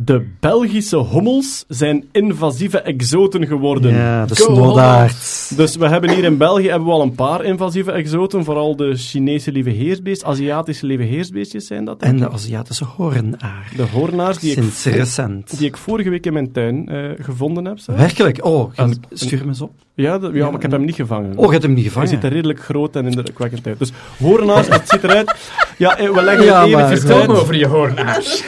[0.05, 3.93] de Belgische hommels zijn invasieve exoten geworden.
[3.93, 5.57] Ja, de Go snoddaard.
[5.57, 8.95] Dus we hebben hier in België hebben we al een paar invasieve exoten, vooral de
[8.95, 12.01] Chinese lieveheersbeest, Aziatische lieveheersbeestjes zijn dat.
[12.01, 12.29] En de.
[12.29, 13.71] Aziatische hoornaar.
[13.75, 15.57] de hoornaars die ik, Sinds recent.
[15.57, 17.79] die ik vorige week in mijn tuin eh, gevonden heb.
[17.79, 17.95] zeg.
[17.95, 18.45] Werkelijk?
[18.45, 18.71] Oh,
[19.11, 19.71] stuur me eens op.
[19.93, 21.37] Ja, de- ja, maar ik heb hem niet gevangen.
[21.37, 22.09] Oh, je hebt hem niet Hij gevangen.
[22.09, 23.79] ziet er redelijk groot en indrukwekkend uit.
[23.79, 25.35] Dus hoornaars, het ziet eruit...
[25.77, 27.29] Ja, eh, we leggen Ja, het maar Vertel me uit.
[27.41, 28.43] over je hoornaars.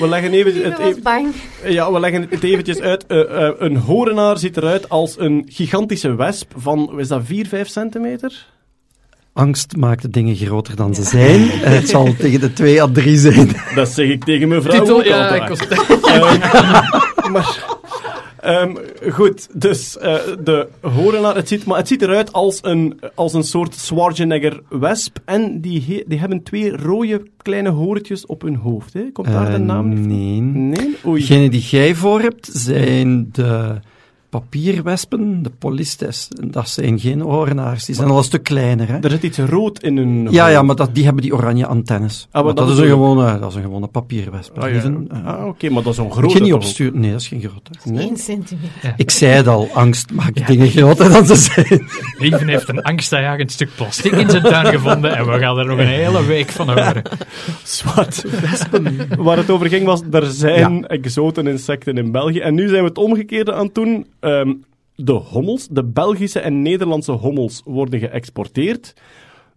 [0.00, 1.34] We leggen even, het, even- bang.
[1.64, 3.06] ja, we leggen het eventjes uit.
[3.06, 7.68] Eh, eh, een horenaar ziet eruit als een gigantische wesp van, is dat 4, 5
[7.68, 8.46] centimeter?
[9.32, 11.48] Angst maakt de dingen groter dan ze zijn.
[11.76, 13.50] Het zal tegen de 2 à 3 zijn.
[13.74, 15.42] Dat zeg ik tegen mijn vrouw Titel, ook ja, altijd.
[15.42, 17.64] ik was het maar,
[18.42, 18.74] ehm,
[19.10, 23.42] goed, dus eh, de horenaar, het ziet, maar het ziet eruit als een, als een
[23.44, 25.18] soort Schwarzenegger-wesp.
[25.24, 28.92] En die, he- die hebben twee rode kleine hoortjes op hun hoofd.
[28.92, 29.10] Hè?
[29.12, 30.08] Komt daar de Eh, naam niet van?
[30.08, 30.40] nee.
[30.40, 30.96] Nee?
[31.06, 31.20] Oei.
[31.20, 33.78] Degene die jij voor hebt, zijn de
[34.30, 36.28] papierwespen, de polistes.
[36.46, 38.88] Dat zijn geen hoornaars, die zijn al een stuk kleiner.
[38.88, 38.98] Hè?
[38.98, 40.28] Er zit iets rood in hun...
[40.30, 42.28] Ja, ja, maar dat, die hebben die oranje antennes.
[42.32, 44.58] maar Maar dat dat, is een gewone, dat is een gewone papierwesp.
[44.58, 44.92] Ah, ja.
[45.24, 46.34] Ah, oké, maar dat is een moet grote...
[46.34, 47.00] je niet opsturen.
[47.00, 47.70] Nee, dat is geen grote.
[47.84, 48.06] Nee?
[48.06, 48.94] 1 centimeter.
[48.96, 51.86] Ik zei het al, angst maakt dingen groter dan ze zijn.
[52.18, 55.78] Lieven heeft een angstaanjagend stuk plastic in zijn tuin gevonden en we gaan er nog
[55.78, 57.02] een hele week van horen.
[57.62, 58.24] Zwart.
[59.18, 62.38] Waar het over ging was, er zijn exoteninsecten in België.
[62.38, 64.06] En nu zijn we het omgekeerde aan het doen.
[64.20, 64.54] Ehm,
[64.96, 68.94] de hommels, de Belgische en Nederlandse hommels, worden geëxporteerd.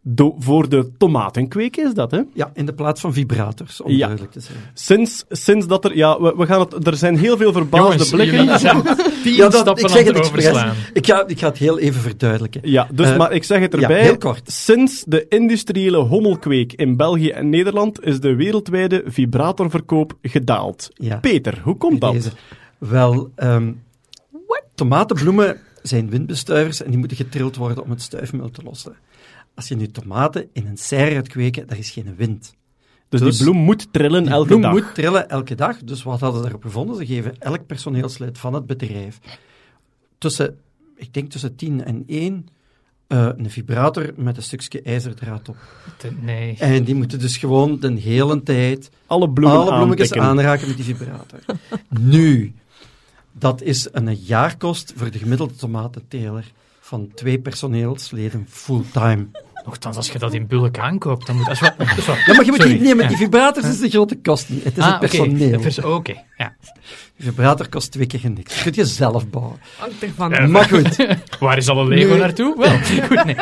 [0.06, 2.22] Do- voor de tomatenkweken is dat, hè?
[2.34, 3.98] Ja, in de plaats van vibrators, om Ja.
[3.98, 4.58] duidelijk te zijn.
[4.74, 5.96] Sinds, sinds dat er...
[5.98, 6.88] Ja, we, we gaan het...
[6.88, 8.38] Er zijn heel veel verbaasde blikken.
[8.44, 8.82] jullie zijn
[9.24, 10.48] tien Ja, dat- stappen ik aan zeg het expres.
[10.48, 10.76] overslaan.
[10.94, 12.62] Ik ga, ik ga het heel even verduidelijken.
[12.64, 14.02] Ja, dus, Eh, maar ik zeg het ja, erbij.
[14.04, 14.52] heel kort.
[14.52, 20.90] Sinds de industriële hommelkweek in België en Nederland is de wereldwijde vibratorverkoop gedaald.
[20.94, 21.18] Ja.
[21.18, 22.32] Peter, hoe komt dat?
[22.78, 23.72] Wel, ehm,
[24.76, 28.96] tomatenbloemen zijn windbestuivers en die moeten getrild worden om het stuifmeel te lossen.
[29.56, 32.54] Als je nu tomaten in een serre gaat kweken, daar is geen wind.
[33.10, 34.72] Dus, Dus die bloem moet trillen Die elke bloem dag.
[34.72, 35.78] moet trillen elke dag.
[35.78, 36.96] Dus wat hadden ze daarop gevonden?
[36.96, 39.20] Ze geven elk personeelslid van het bedrijf
[40.18, 40.58] tussen,
[40.96, 42.48] ik denk tussen 10 en 1,
[43.08, 45.56] eh, een vibrator met een stukje ijzerdraad op.
[46.22, 46.56] Nee.
[46.60, 50.86] En die moeten dus gewoon de hele tijd Alle bloemen alle bloemetjes aanraken met die
[50.86, 51.40] vibrator.
[51.90, 52.54] nu,
[53.44, 59.26] dat is een jaarkost voor de gemiddelde tomatenteler van twee personeelsleden fulltime.
[59.66, 61.60] Nochtans, als je dat in bulk aankoopt, dan moet...
[61.60, 61.70] Wel-
[62.26, 62.72] Ja, maar je moet Sorry.
[62.74, 64.64] niet nemen, die vibrators is de grote kost niet.
[64.64, 65.94] Het is Ah, het personeel.
[65.96, 66.56] Oké, ja.
[67.16, 68.54] De vibrator kost twee keer niks.
[68.54, 69.60] Dat kun je zelf bouwen.
[70.30, 70.48] Ja.
[70.48, 71.06] Maar goed,
[71.40, 72.56] Waar is alle Lego Nu- naartoe?
[72.58, 72.78] Wel,
[73.08, 73.36] goed, nee.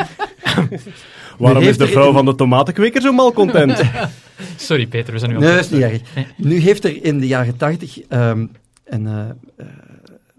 [1.38, 3.82] Waarom is de vrouw in- van de tomatenkweker zo malcontent?
[4.56, 6.26] Sorry, Peter, we zijn nu aan nee, het dat is niet erg.
[6.36, 8.46] Nu heeft er in de jaren tachtig ehm,
[8.84, 9.66] een eh, eh,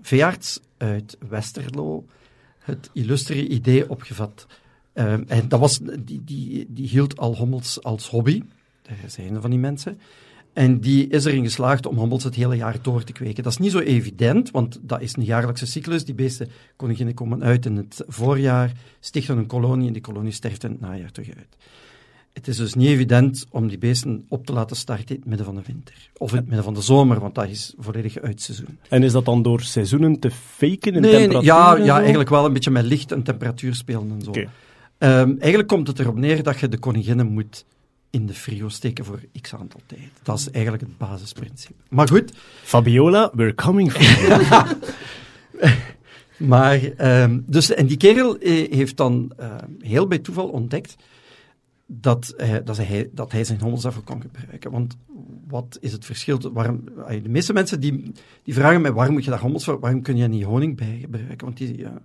[0.03, 2.05] veearts uit Westerlo
[2.59, 4.47] het illustere idee opgevat.
[4.93, 8.43] Ehm, en dat was, die, die, die hield al hommels als hobby.
[8.81, 9.99] Er zijn van die mensen.
[10.53, 13.43] En die is erin geslaagd om hommels het hele jaar door te kweken.
[13.43, 16.05] Dat is niet zo evident, want dat is een jaarlijkse cyclus.
[16.05, 20.63] Die beesten, koninginnen komen uit in het voorjaar, stichten een kolonie en die kolonie sterft
[20.63, 21.57] in het najaar terug uit.
[22.33, 25.45] Het is dus niet evident om die beesten op te laten starten in het midden
[25.45, 25.93] van de winter.
[26.17, 28.77] Of in het midden van de zomer, want dat is volledig uit seizoen.
[28.89, 31.43] en is dat dan door seizoenen te faken in Nee, temperatuur?
[31.43, 34.31] ja, ja, eigenlijk wel een beetje met licht en temperatuur spelen en zo.
[34.97, 37.65] Ehm, eigenlijk komt het erop neer dat je de koninginnen moet
[38.09, 40.09] in de frio steken voor x aantal tijd.
[40.23, 41.73] Dat is eigenlijk het basisprincipe.
[41.89, 42.31] Maar goed,
[42.63, 44.75] Fabiola, we're coming for.
[46.37, 50.95] Maar, ehm, dus, en die kerel eh, heeft dan ehm, heel bij toeval ontdekt
[51.85, 53.59] dat, dat, hij, dat hij zijn
[54.03, 54.71] kon gebruiken.
[54.71, 54.97] Want
[55.47, 56.51] wat is het verschil?
[56.53, 58.11] Waarom, de meeste mensen die,
[58.43, 60.97] die vragen mij, waarom moet je daar hommels voor, waarom kun je niet honing bij
[61.01, 61.45] gebruiken?
[61.45, 62.01] Want die, ja.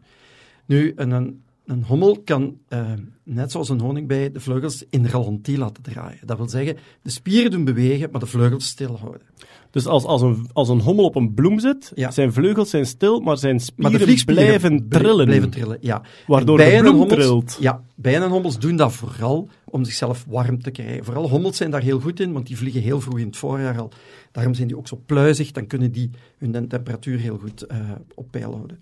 [0.67, 5.59] Nu, een, een, een hommel kan, ehm, net zoals een honingbij, de vleugels in ralentie
[5.59, 6.19] laten draaien.
[6.27, 9.21] Dat wil zeggen, de spieren doen bewegen, maar de vleugels stilhouden.
[9.71, 12.11] Dus als, als, een, als een hommel op een bloem zit, Ja.
[12.11, 15.25] zijn vleugels zijn stil, maar zijn Maar spieren de blijven bl- trillen.
[15.27, 16.03] Blijven trillen, ja.
[16.27, 17.57] Waardoor de bloem hommels- trilt.
[17.61, 21.05] Ja, bijen en hommels doen dat vooral om zichzelf warm te krijgen.
[21.05, 23.79] Vooral hommels zijn daar heel goed in, want die vliegen heel vroeg in het voorjaar
[23.79, 23.91] al.
[24.33, 27.79] Daarom zijn die ook zo pluizig, dan kunnen die hun temperatuur heel goed eh,
[28.15, 28.79] op peil houden.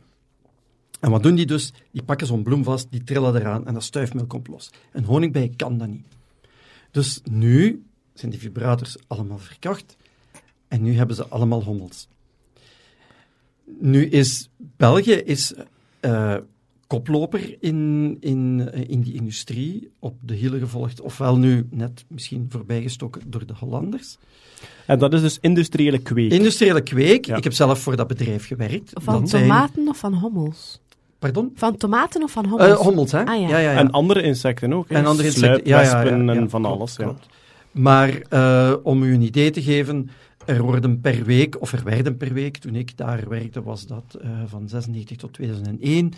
[1.01, 1.73] En wat doen die dus?
[1.91, 4.71] Die pakken zo'n bloem vast, die trillen eraan en dat stuifmeel komt los.
[4.93, 6.07] Een honingbij kan dat niet.
[6.91, 9.97] Dus nu zijn die vibrators allemaal verkocht
[10.69, 12.09] en nu hebben ze allemaal hommels.
[13.79, 15.55] Nu is België is,
[16.01, 16.37] eh,
[16.87, 22.47] koploper in, in, eh, in die industrie, op de hielen gevolgd, ofwel nu net misschien
[22.49, 24.17] voorbijgestoken door de Hollanders.
[24.87, 26.33] En dat is dus industriële kweek.
[26.33, 27.37] Industriële kweek, Ja.
[27.37, 28.91] ik heb zelf voor dat bedrijf gewerkt.
[28.95, 30.81] Van Dat zijn- tomaten of van hommels?
[31.19, 31.53] Pardon?
[31.55, 32.71] Van tomaten of van hommels?
[32.71, 33.25] Eh, hommels, hè?
[33.25, 33.49] Ah, ja.
[33.49, 33.73] ja, ja.
[33.73, 34.89] En andere insecten ook.
[34.89, 34.95] hè.
[34.95, 36.97] En andere insecten, ja, ja, ja, Sluipwespen ja, en van klopt, alles.
[36.97, 37.05] Ja.
[37.05, 37.27] klopt.
[37.71, 40.11] Maar eh, om u een idee te geven,
[40.45, 44.19] er worden per week, of er werden per week, toen ik daar werkte, was dat
[44.21, 46.13] eh, van 96 tot 2001,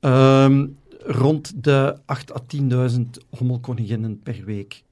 [0.00, 0.66] ehm,
[1.04, 3.00] rond de 8 à 10.000
[3.38, 4.82] hommelkoninginnen per week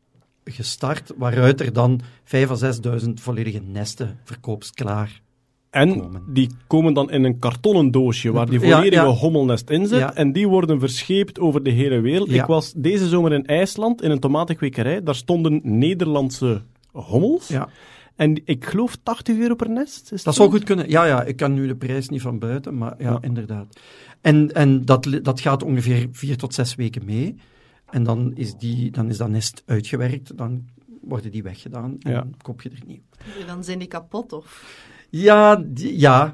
[0.44, 5.23] gestart, waaruit er dan 5 à 6.000 volledige nesten verkoopsklaar
[5.74, 6.22] En komen.
[6.28, 9.08] die komen dan in een kartonnen doosje waar die volledige ja.
[9.08, 9.98] hommelnest in zit.
[9.98, 10.14] Ja.
[10.14, 12.30] En die worden verscheept over de hele wereld.
[12.30, 12.42] Ja.
[12.42, 15.02] Ik was deze zomer in IJsland in een tomatenkwekerij.
[15.02, 17.48] Daar stonden Nederlandse hommels.
[17.48, 17.68] Ja.
[18.16, 20.12] En ik geloof 80 euro per nest.
[20.12, 20.90] Is Dat zou goed kunnen.
[20.90, 23.18] Ja, ja, ik kan nu de prijs niet van buiten, maar ja, Ja.
[23.20, 23.80] inderdaad.
[24.20, 27.37] En, en dat, dat gaat ongeveer vier tot zes weken mee.
[27.90, 30.64] En dan is, die, dan is dat nest uitgewerkt, dan
[31.00, 32.26] worden die weggedaan en Ja.
[32.42, 33.46] koop je er nieuw.
[33.46, 34.74] Dan zijn die kapot, of?
[35.16, 36.33] Ja, die- ja.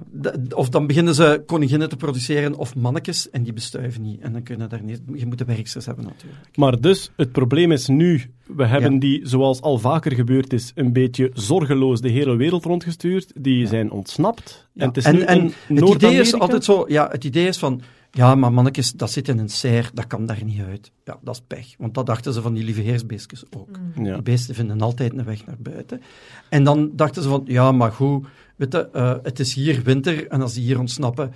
[0.54, 4.20] Of dan beginnen ze koninginnen te produceren of mannetjes en die bestuiven niet.
[4.20, 5.00] En dan kunnen daar niet...
[5.14, 6.56] Je moet de werksters hebben natuurlijk.
[6.56, 8.98] Maar dus, het probleem is nu, we hebben Ja.
[8.98, 13.32] die, zoals al vaker gebeurd is, een beetje zorgeloos de hele wereld rondgestuurd.
[13.34, 14.68] Die zijn ontsnapt.
[14.72, 14.82] Ja.
[14.82, 16.84] En het is en nu en in het idee is altijd zo...
[16.88, 17.80] Ja, het idee is van...
[18.12, 20.90] Ja, maar mannetjes, dat zit in een serre, dat kan daar niet uit.
[21.04, 21.74] Ja, dat is pech.
[21.78, 23.68] Want dat dachten ze van die lieve heersbeestjes ook.
[23.96, 24.12] Ja.
[24.12, 26.00] Die beesten vinden altijd een weg naar buiten.
[26.48, 28.26] En dan dachten ze van, ja, maar goed,
[28.60, 31.32] weet eh, het is hier winter en als die hier ontsnappen,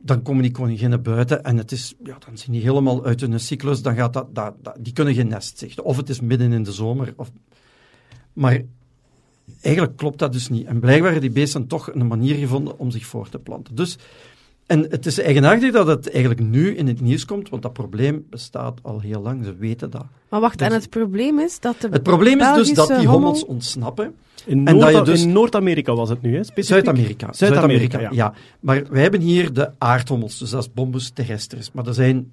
[0.00, 3.40] dan komen die koninginnen buiten en het is, ja, dan zijn die helemaal uit hun
[3.40, 5.84] cyclus, dan gaat dat, dat, dat- die kunnen geen nest zichten.
[5.84, 7.12] Of het is midden in de zomer.
[7.16, 7.30] Of...
[8.32, 8.62] Maar
[9.60, 10.66] eigenlijk klopt dat dus niet.
[10.66, 13.74] En blijkbaar hebben die beesten toch een manier gevonden om zich voor te planten.
[13.74, 13.98] Dus,
[14.68, 18.26] en het is eigenaardig dat het eigenlijk nu in het nieuws komt, want dat probleem
[18.30, 20.04] bestaat al heel lang, ze weten dat.
[20.28, 22.96] Maar wacht, en Dus- het probleem is dat de Het probleem is dus dat die
[22.96, 24.14] hommel- hommels ontsnappen.
[24.46, 26.44] In, En dat je Noord- dus- in Noord-Amerika was het nu, hè?
[26.44, 26.84] specifiek?
[26.84, 27.32] Zuid-Amerika.
[27.32, 28.08] Zuid-Amerika, ja.
[28.12, 28.34] ja.
[28.60, 31.72] Maar wij hebben hier de aardhommels, dus dat is Bombus terrestris.
[31.72, 32.30] Maar er zijn,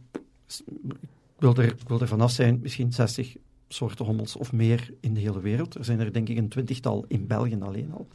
[0.87, 0.93] ik
[1.39, 3.35] wil er, ik wil er vanaf zijn, misschien 60
[3.67, 5.75] soorten hommels of meer in de hele wereld.
[5.75, 8.07] Er zijn er denk ik een twintigtal in België alleen al.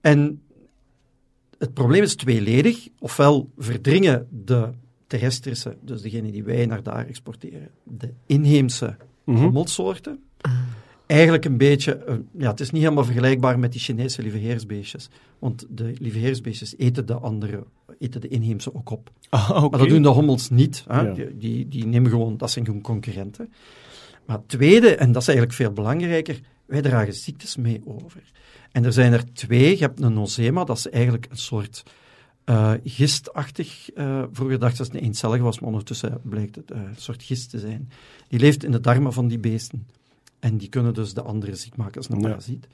[0.00, 0.40] En
[1.64, 2.88] het probleem is tweeledig.
[2.98, 4.70] Ofwel verdringen de
[5.06, 10.22] terrestrische, dus degene die wij naar daar exporteren, de inheemse hommelsoorten.
[11.06, 15.08] Eigenlijk een beetje, eh, ja, het is niet helemaal vergelijkbaar met die Chinese lieveheersbeestjes.
[15.38, 17.64] Want de lieveheersbeestjes eten de andere,
[17.98, 19.10] eten de inheemse ook op.
[19.28, 19.50] Ah.
[19.70, 20.84] Maar dat doen de hommels niet.
[20.88, 21.00] Hè?
[21.00, 21.12] Ja.
[21.12, 23.52] Die, die, die nemen gewoon, dat zijn gewoon concurrenten.
[24.26, 28.22] Maar het tweede, en dat is eigenlijk veel belangrijker, wij dragen ziektes mee over.
[28.74, 29.70] En er zijn er twee.
[29.70, 31.82] Je hebt een nosema, dat is eigenlijk een soort
[32.44, 33.90] eh, gistachtig.
[33.94, 36.94] eh, vroeger dachten ze dat het een eencellige was, maar ondertussen blijkt het eh, een
[36.96, 37.88] soort gist te zijn.
[38.28, 39.86] Die leeft in de darmen van die beesten.
[40.40, 42.28] En die kunnen dus de andere ziek maken als een Ja.
[42.28, 42.66] parasiet.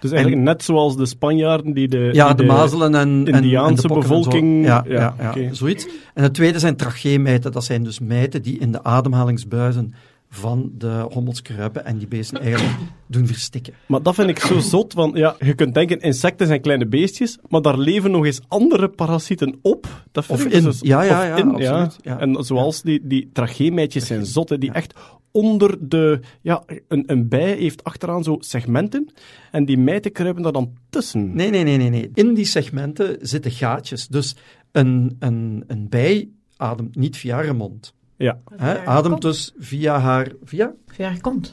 [0.00, 2.10] Dus eigenlijk net zoals de Spanjaarden die de...
[2.12, 5.86] Ja, die de mazelen en, Indiaanse de bevolking- Ja, ja, zoiets.
[6.14, 7.52] En het tweede zijn tracheenmijten.
[7.52, 9.94] Dat zijn dus mijten die in de ademhalingsbuizen
[10.36, 13.74] van de hommels kruipen en die beesten eigenlijk doen verstikken.
[13.86, 17.38] Maar dat vind ik zo zot, want ja, je kunt denken, insecten zijn kleine beestjes,
[17.48, 20.04] maar daar leven nog eens andere parasieten op.
[20.12, 20.72] Dat vind Of ik dus in.
[20.72, 22.18] zo- Ja, ja, of ja, in, absoluut, ja.
[22.20, 24.94] En zoals die, die tracheenmijtjes zijn zotten, die echt
[25.30, 26.20] onder de...
[26.42, 29.08] Ja, een, een bij heeft achteraan zo segmenten,
[29.50, 31.34] en die mijten kruipen daar dan tussen.
[31.34, 32.10] Nee, nee, nee, nee, nee.
[32.14, 34.08] In die segmenten zitten gaatjes.
[34.08, 34.36] Dus
[34.72, 37.94] een, een, een bij ademt niet via haar mond.
[38.16, 38.40] Ja.
[38.56, 38.86] Hè?
[38.86, 40.32] Ademt dus via haar...
[40.44, 40.72] Via?
[40.96, 41.52] Ja, komt.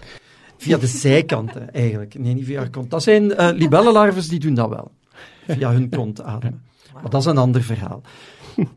[0.57, 2.19] Via de zijkanten, eigenlijk.
[2.19, 2.89] Nee, niet via haar kont.
[2.89, 4.91] Dat zijn eh libellenlarves die doen dat wel.
[5.47, 6.61] Via hun kont ademen.
[6.93, 8.01] Maar dat is een ander verhaal.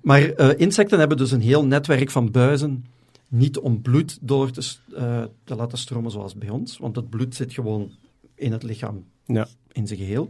[0.03, 2.85] Maar eh, insecten hebben dus een heel netwerk van buizen.
[3.29, 6.79] Niet om bloed door te, eh, te laten stromen zoals bij ons.
[6.79, 7.90] Want het bloed zit gewoon
[8.35, 9.46] in het lichaam Ja.
[9.72, 10.29] in zijn geheel.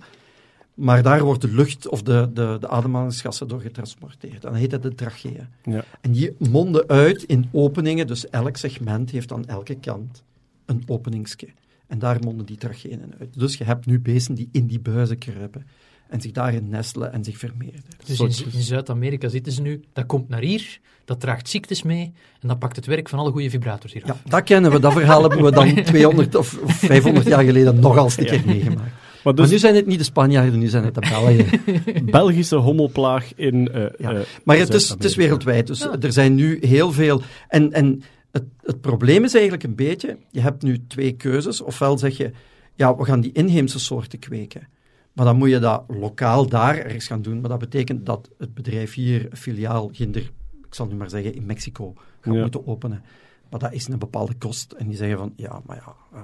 [0.76, 4.42] Maar daar wordt de lucht of de, de, de ademhalingsgassen door getransporteerd.
[4.42, 5.46] Dan heet dat de tracheeën.
[5.64, 5.84] Ja.
[6.00, 10.22] En die monden uit in openingen, dus elk segment heeft aan elke kant
[10.66, 11.48] een openingske.
[11.86, 13.38] En daar monden die tracheeën uit.
[13.38, 15.66] Dus je hebt nu beesten die in die buizen kruipen
[16.08, 17.84] en zich daarin nestelen en zich vermeerderen.
[18.06, 22.12] Dus in, in Zuid-Amerika zitten ze nu, dat komt naar hier, dat draagt ziektes mee
[22.40, 24.22] en dat pakt het werk van alle goede vibrators hier Ja, af.
[24.24, 24.80] dat kennen we.
[24.80, 28.42] Dat verhaal hebben we dan 200 of of 500 jaar geleden nogal eens een keer
[28.46, 28.92] meegemaakt.
[29.26, 31.46] Maar Maar dus nu zijn het niet de Spanjaarden, nu zijn het de Belgen.
[32.10, 34.12] Belgische hommelplaag in eh Ja.
[34.12, 37.22] eh, Maar het is, het is wereldwijd, dus er zijn nu heel veel...
[37.48, 41.60] En, en het, het probleem is eigenlijk een beetje, je hebt nu twee keuzes.
[41.60, 42.30] Ofwel zeg je,
[42.74, 44.68] ja, we gaan die inheemse soorten kweken.
[45.12, 47.40] Maar dan moet je dat lokaal daar ergens gaan doen.
[47.40, 50.22] Maar dat betekent dat het bedrijf hier een filiaal, ginder,
[50.66, 52.40] ik zal nu maar zeggen, in Mexico gaat Ja.
[52.40, 53.02] moeten openen.
[53.50, 54.72] Maar dat is een bepaalde kost.
[54.72, 56.22] En die zeggen van, ja, maar ja, eh,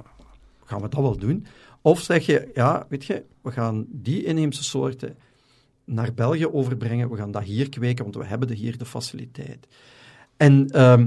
[0.65, 1.47] gaan we dat wel doen?
[1.83, 5.17] Of zeg je, ja, weet je, we gaan die inheemse soorten
[5.85, 7.11] naar België overbrengen.
[7.11, 9.67] We gaan dat hier kweken, want we hebben de, hier de faciliteit.
[10.37, 11.07] En ehm,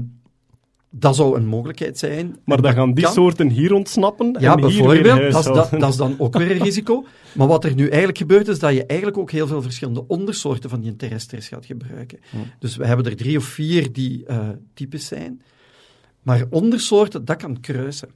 [0.90, 2.36] dat zou een mogelijkheid zijn.
[2.44, 3.12] Maar dan gaan die kan.
[3.12, 5.32] soorten hier ontsnappen Ja, en hier bijvoorbeeld.
[5.32, 7.04] Dat is, dat, dat is dan ook weer een risico.
[7.36, 10.70] Maar wat er nu eigenlijk gebeurt, is dat je eigenlijk ook heel veel verschillende ondersoorten
[10.70, 12.18] van die terrestris gaat gebruiken.
[12.58, 15.42] Dus we hebben er drie of vier die eh, types zijn.
[16.22, 18.08] Maar ondersoorten, dat kan kruisen.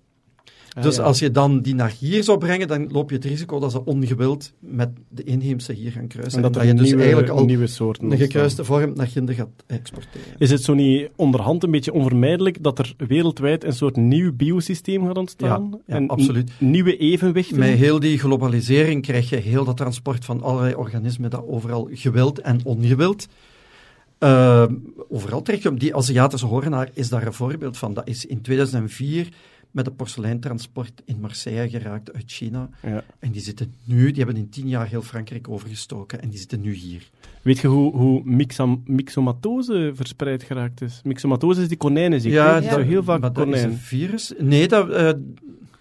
[0.72, 1.02] Ah, dus ja.
[1.02, 3.84] als je dan die naar hier zou brengen, dan loop je het risico dat ze
[3.84, 6.44] ongewild met de inheemse hier gaan kruisen.
[6.44, 8.30] En dat je dus nieuwe, eigenlijk al nieuwe soorten een ontstaan.
[8.30, 10.26] gekruiste vorm naar ginder gaat exporteren.
[10.38, 15.06] Is het zo niet onderhand een beetje onvermijdelijk dat er wereldwijd een soort nieuw biosysteem
[15.06, 15.68] gaat ontstaan?
[15.70, 16.50] Ja, ja, en absoluut.
[16.58, 17.58] nieuwe evenwichten?
[17.58, 22.40] Met heel die globalisering krijg je heel dat transport van allerlei organismen dat overal gewild
[22.40, 23.26] en ongewild.
[24.18, 24.64] eh,
[25.08, 25.80] overal terecht.
[25.80, 27.94] Die Aziatische horenaar is daar een voorbeeld van.
[27.94, 29.28] Dat is in 2004
[29.70, 32.68] met een porseleintransport in Marseille geraakt uit China.
[32.82, 33.04] Ja.
[33.18, 36.60] En die zitten nu, die hebben in tien jaar heel Frankrijk overgestoken en die zitten
[36.60, 37.10] nu hier.
[37.42, 41.00] Weet je hoe, hoe myxam, myxomatose verspreid geraakt is?
[41.04, 42.38] Myxomatose is die konijnenziekte.
[42.38, 44.32] Ja, zo heel vaak maar dat is een virus.
[44.38, 45.10] Nee, dat, eh,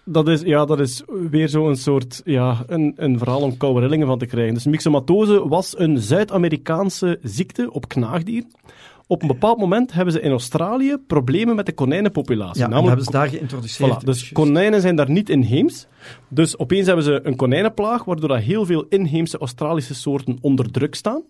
[0.04, 4.06] Dat is, ja, dat is weer zo'n soort, ja, een, een verhaal om koude rillingen
[4.06, 4.54] van te krijgen.
[4.54, 8.50] Dus myxomatose was een Zuid-Amerikaanse ziekte op knaagdieren.
[9.10, 12.60] Op een bepaald moment hebben ze in Australië problemen met de konijnenpopulatie.
[12.60, 14.02] ja, namelijk hebben ze daar geïntroduceerd.
[14.02, 15.86] Voilà, dus konijnen zijn daar niet inheems.
[16.28, 20.94] Dus opeens hebben ze een konijnenplaag, waardoor dat heel veel inheemse Australische soorten onder druk
[20.94, 21.22] staan.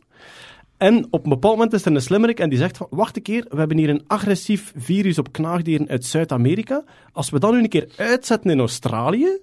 [0.76, 3.22] En op een bepaald moment is er een slimmerik en die zegt van, wacht een
[3.22, 6.84] keer, we hebben hier een agressief virus op knaagdieren uit Zuid-Amerika.
[7.12, 9.38] Als we dat nu een keer uitzetten in Australië,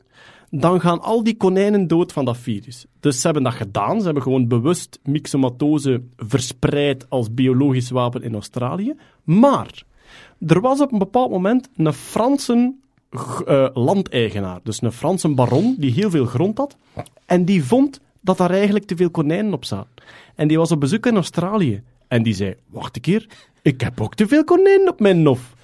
[0.50, 2.86] dan gaan al die konijnen dood van dat virus.
[3.00, 4.00] Dus ze hebben dat gedaan.
[4.00, 8.96] Ze hebben gewoon bewust myxomatose verspreid als biologisch wapen in Australië.
[9.24, 9.84] Maar
[10.48, 12.74] er was op een bepaald moment een Franse
[13.46, 16.76] eh, landeigenaar, dus een Franse baron, die heel veel grond had.
[17.26, 19.94] En die vond dat daar eigenlijk te veel konijnen op zaten.
[20.36, 21.84] En die was op bezoek in Australië.
[22.08, 23.28] En die zei, wacht een keer,
[23.62, 25.56] ik heb ook te veel konijnen op mijn nof.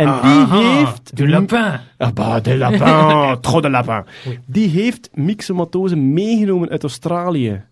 [0.00, 1.16] En die heeft...
[1.16, 1.80] Du lapin.
[1.96, 4.04] Ah bah, de lapin, trop de lapin.
[4.46, 7.62] Die heeft myxomatose meegenomen uit Australië.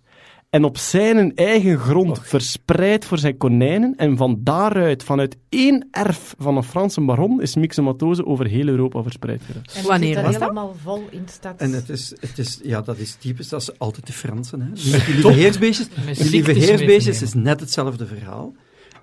[0.50, 3.94] En op zijn eigen grond verspreid voor zijn konijnen.
[3.96, 9.02] En van daaruit, vanuit één erf van een Franse baron, is myxomatose over heel Europa
[9.02, 9.74] verspreid geraakt.
[9.74, 10.40] En Wanneer was dat?
[10.40, 11.60] helemaal vol in de stad.
[11.60, 14.60] En het is, het is, ja, dat is typisch, dat is altijd de Fransen.
[14.60, 14.68] Hè.
[14.68, 15.88] Met die lieve heersbeestjes,
[16.18, 18.54] die lieve heersbeestjes is net hetzelfde verhaal.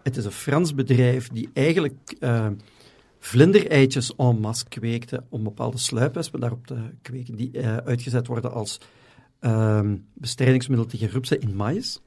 [0.03, 2.45] Het is een Frans bedrijf die eigenlijk eh,
[3.25, 8.77] vlindereitjes en masse kweekte om bepaalde sluipwespen daarop te kweken, die eh, uitgezet worden als
[9.39, 12.01] ehm, bestrijdingsmiddel tegen rupsen in maïs.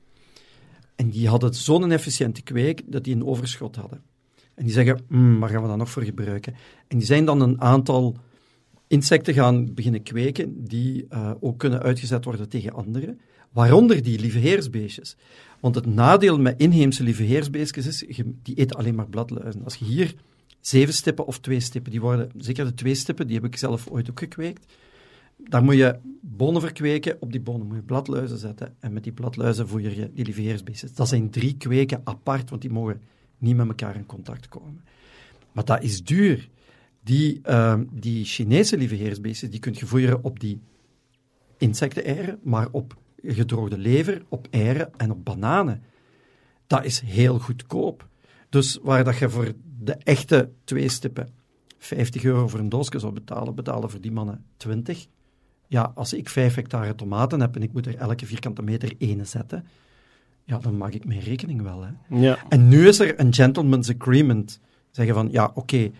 [0.96, 4.02] En die hadden zo'n efficiënte kweek dat die een overschot hadden.
[4.54, 6.54] En die zeggen, "Hmm, waar gaan we dat nog voor gebruiken?
[6.88, 8.16] En die zijn dan een aantal
[8.86, 13.20] insecten gaan beginnen kweken die eh, ook kunnen uitgezet worden tegen anderen,
[13.52, 15.16] waaronder die lieveheersbeestjes.
[15.60, 18.04] Want het nadeel met inheemse lieveheersbeestjes is,
[18.42, 19.64] die eten alleen maar bladluizen.
[19.64, 20.14] Als je hier
[20.60, 23.88] zeven stippen of twee stippen, die worden, zeker de twee stippen, die heb ik zelf
[23.88, 24.74] ooit ook gekweekt,
[25.36, 29.12] daar moet je bonen verkweken, op die bonen moet je bladluizen zetten en met die
[29.12, 30.94] bladluizen voer je die lieveheersbeestjes.
[30.94, 33.00] Dat zijn drie kweken apart, want die mogen
[33.38, 34.84] niet met elkaar in contact komen.
[35.52, 36.48] Maar dat is duur.
[37.02, 40.60] Die, ehm, die Chinese lieveheersbeestjes, die kun je voeren op die
[41.58, 45.82] insecteneieren, maar op gedroogde lever, op eieren en op bananen.
[46.66, 48.08] Dat is heel goedkoop.
[48.48, 51.28] Dus waar dat je voor de echte twee stippen
[51.78, 55.06] 50 euro voor een doosje zou betalen, betalen voor die mannen 20.
[55.66, 59.24] Ja, als ik 5 hectare tomaten heb en ik moet er elke vierkante meter ene
[59.24, 59.64] zetten,
[60.44, 61.82] ja, dan maak ik mijn rekening wel.
[61.82, 62.18] Hè.
[62.20, 62.38] Ja.
[62.48, 64.60] En nu is er een gentleman's agreement.
[64.90, 65.90] Zeggen van, ja, oké,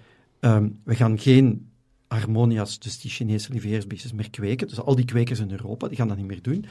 [0.41, 1.71] ehm, we gaan geen
[2.07, 4.69] harmonia's, dus die Chinese lieveheersbeestjes, meer kweken.
[4.69, 6.65] Dus al die kwekers in Europa, die gaan dat niet meer doen.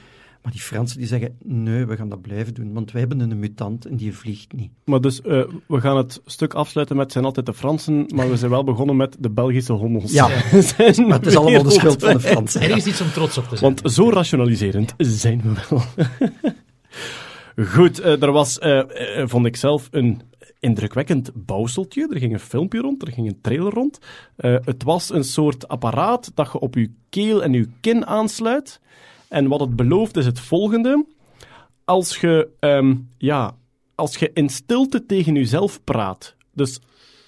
[0.48, 3.40] Maar die Fransen die zeggen, nee, we gaan dat blijven doen, want wij hebben een
[3.40, 4.72] mutant en die vliegt niet.
[4.86, 8.38] Maar dus, eh, we gaan het stuk afsluiten met zijn altijd de Fransen, maar we
[8.38, 10.12] zijn wel begonnen met de Belgische hommels.
[10.12, 10.28] Ja,
[10.62, 12.20] Zijn maar het is allemaal de schuld van de.
[12.20, 12.62] Fransen.
[12.62, 13.74] Er is iets om trots op te zijn.
[13.74, 15.84] Want zo rationaliserend zijn we wel.
[17.76, 18.82] Goed, eh, er was, eh,
[19.26, 20.22] vond ik zelf, een
[20.60, 22.08] indrukwekkend bouwseltje.
[22.12, 24.00] Er ging een filmpje rond, er ging een trailer rond.
[24.36, 28.80] Eh, het was een soort apparaat dat je op je keel en je kin aansluit.
[29.30, 31.06] En wat het belooft is het volgende.
[31.86, 33.56] Als je, ehm, ja,
[33.96, 36.80] als je in stilte tegen jezelf praat, dus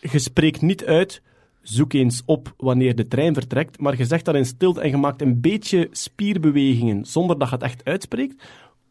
[0.01, 1.21] je spreekt niet uit,
[1.61, 4.97] zoek eens op wanneer de trein vertrekt, maar je zegt dat in stilte en je
[4.97, 8.43] maakt een beetje spierbewegingen zonder dat je het echt uitspreekt,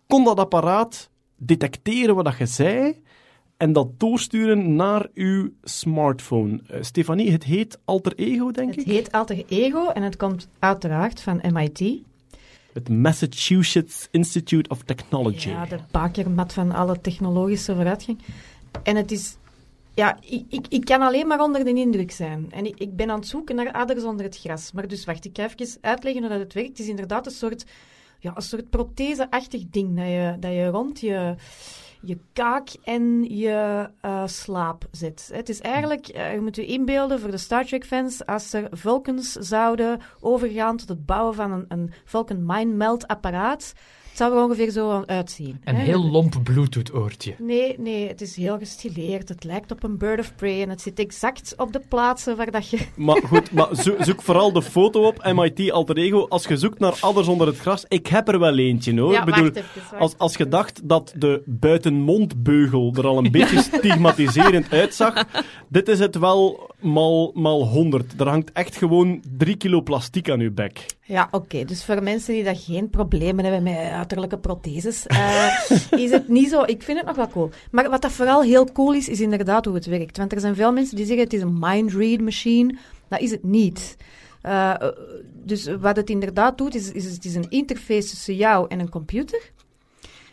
[0.07, 2.97] kon dat apparaat detecteren wat dat je zei
[3.57, 6.61] en dat doorsturen naar uw smartphone.
[6.67, 8.87] Eh, Stefanie, het heet Alter Ego, denk Het ik?
[8.87, 12.07] heet Alter Ego en het komt uiteraard van MIT.
[12.79, 15.49] Het Massachusetts Institute of Technology.
[15.49, 18.19] Ja, de bakermat van alle technologische vooruitgang.
[18.83, 19.37] En het is...
[19.95, 22.47] Ja, ik, ik, ik kan alleen maar onder de indruk zijn.
[22.51, 24.73] En ik, ik ben aan het zoeken naar adders onder het gras.
[24.73, 26.69] Maar dus wacht, ik ga even uitleggen hoe dat het werkt.
[26.69, 27.65] Het is inderdaad een soort,
[28.19, 31.35] ja, een soort prothese-achtig ding dat je, dat je rond je,
[32.01, 35.31] je kaak en je eh, slaap zet.
[35.33, 39.33] Het is eigenlijk, eh, je moet je inbeelden voor de Star Trek-fans, als er Vulcans
[39.33, 43.73] zouden overgaan tot het bouwen van een, een Vulcan Mind Melt apparaat,
[44.19, 45.61] het zou er ongeveer zo uitzien.
[45.65, 45.83] Een hè.
[45.83, 47.35] heel lomp Bluetooth-oortje.
[47.39, 49.29] Nee, nee, het is heel gestileerd.
[49.29, 52.51] Het lijkt op een bird of prey en het zit exact op de plaatsen waar
[52.51, 52.79] dat je...
[52.97, 56.27] Maar goed, maar zo- zoek vooral de foto op, MIT Alter Ego.
[56.29, 59.13] Als je zoekt naar adders onder het gras, ik heb er wel eentje hoor.
[59.13, 61.43] Ja, ik bedoel, wacht even, wacht als, als je dacht dat de
[61.83, 65.25] een mondbeugel er al een beetje stigmatiserend uitzag,
[65.69, 68.21] dit is het wel mal, mal 100.
[68.21, 70.87] Er hangt echt gewoon 3 kilo plastiek aan uw bek.
[71.09, 71.65] Ja, oké.
[71.65, 75.71] Dus voor mensen die dat geen problemen hebben met uiterlijke protheses, eh,
[76.05, 76.63] is het niet zo...
[76.63, 77.51] Ik vind het nog wel cool.
[77.71, 80.17] Maar wat dat vooral heel cool is, is inderdaad hoe het werkt.
[80.17, 82.77] Want er zijn veel mensen die zeggen het is een mind-read machine.
[83.09, 83.97] Dat is het niet.
[84.43, 84.75] Uh,
[85.33, 88.91] dus wat het inderdaad doet, is, is het is een interface tussen jou en een
[88.91, 89.51] computer.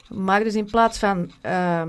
[0.09, 1.31] Maar dus in plaats van...
[1.45, 1.83] Uh,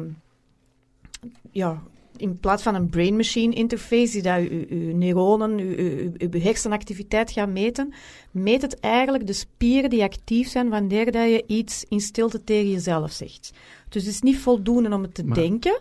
[1.51, 1.83] ja,
[2.17, 7.93] in plaats van een brain-machine interface die dat je, je neuronen, je hersenactiviteit gaat meten,
[8.31, 12.71] meet het eigenlijk de spieren die actief zijn wanneer dat je iets in stilte tegen
[12.71, 13.53] jezelf zegt.
[13.89, 15.81] Dus het is niet voldoende om het te Maar- denken.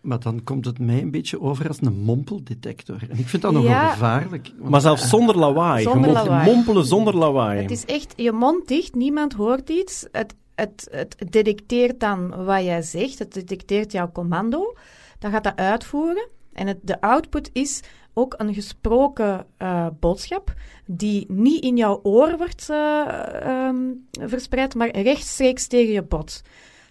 [0.00, 2.96] Maar dan komt het mij een beetje over als een mompeldetector.
[3.10, 3.88] En ik vind dat nogal Ja.
[3.90, 4.50] gevaarlijk.
[4.58, 5.82] want- Maar zelfs zonder lawaai.
[5.82, 6.54] Zonder je lawaai.
[6.54, 7.62] mompelen zonder lawaai.
[7.62, 10.06] Het is echt je mond dicht, niemand hoort iets.
[10.12, 14.74] Het, het, het detecteert dan wat jij zegt, het detecteert jouw commando.
[15.22, 16.28] Dan gaat dat uitvoeren.
[16.52, 17.80] En het, de output is
[18.14, 20.54] ook een gesproken eh, boodschap
[20.86, 23.02] die niet in jouw oor wordt eh,
[23.42, 23.76] ehm,
[24.20, 26.42] verspreid, maar rechtstreeks tegen je bot.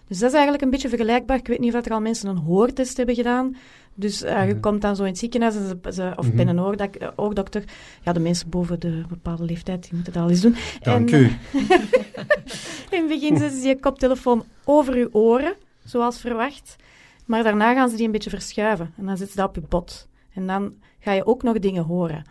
[0.08, 1.36] Dus dat is eigenlijk een beetje vergelijkbaar.
[1.38, 3.56] Ik weet niet of er al mensen een hoortest hebben gedaan.
[3.94, 6.60] Dus eh, je komt dan zo in het ziekenhuis en ze, ze- of bij een
[6.60, 7.64] oordak, eh, oordokter.
[8.02, 10.56] Ja, de mensen boven de bepaalde leeftijd die moeten dat al eens doen.
[10.80, 11.24] Dank en, u.
[12.90, 15.54] in het begin zetten ze je koptelefoon over je oren,
[15.84, 16.76] zoals verwacht.
[17.24, 18.92] Maar daarna gaan ze die een beetje verschuiven.
[18.96, 20.08] En dan ze dat op je bot.
[20.34, 22.24] En dan ga je ook nog dingen horen.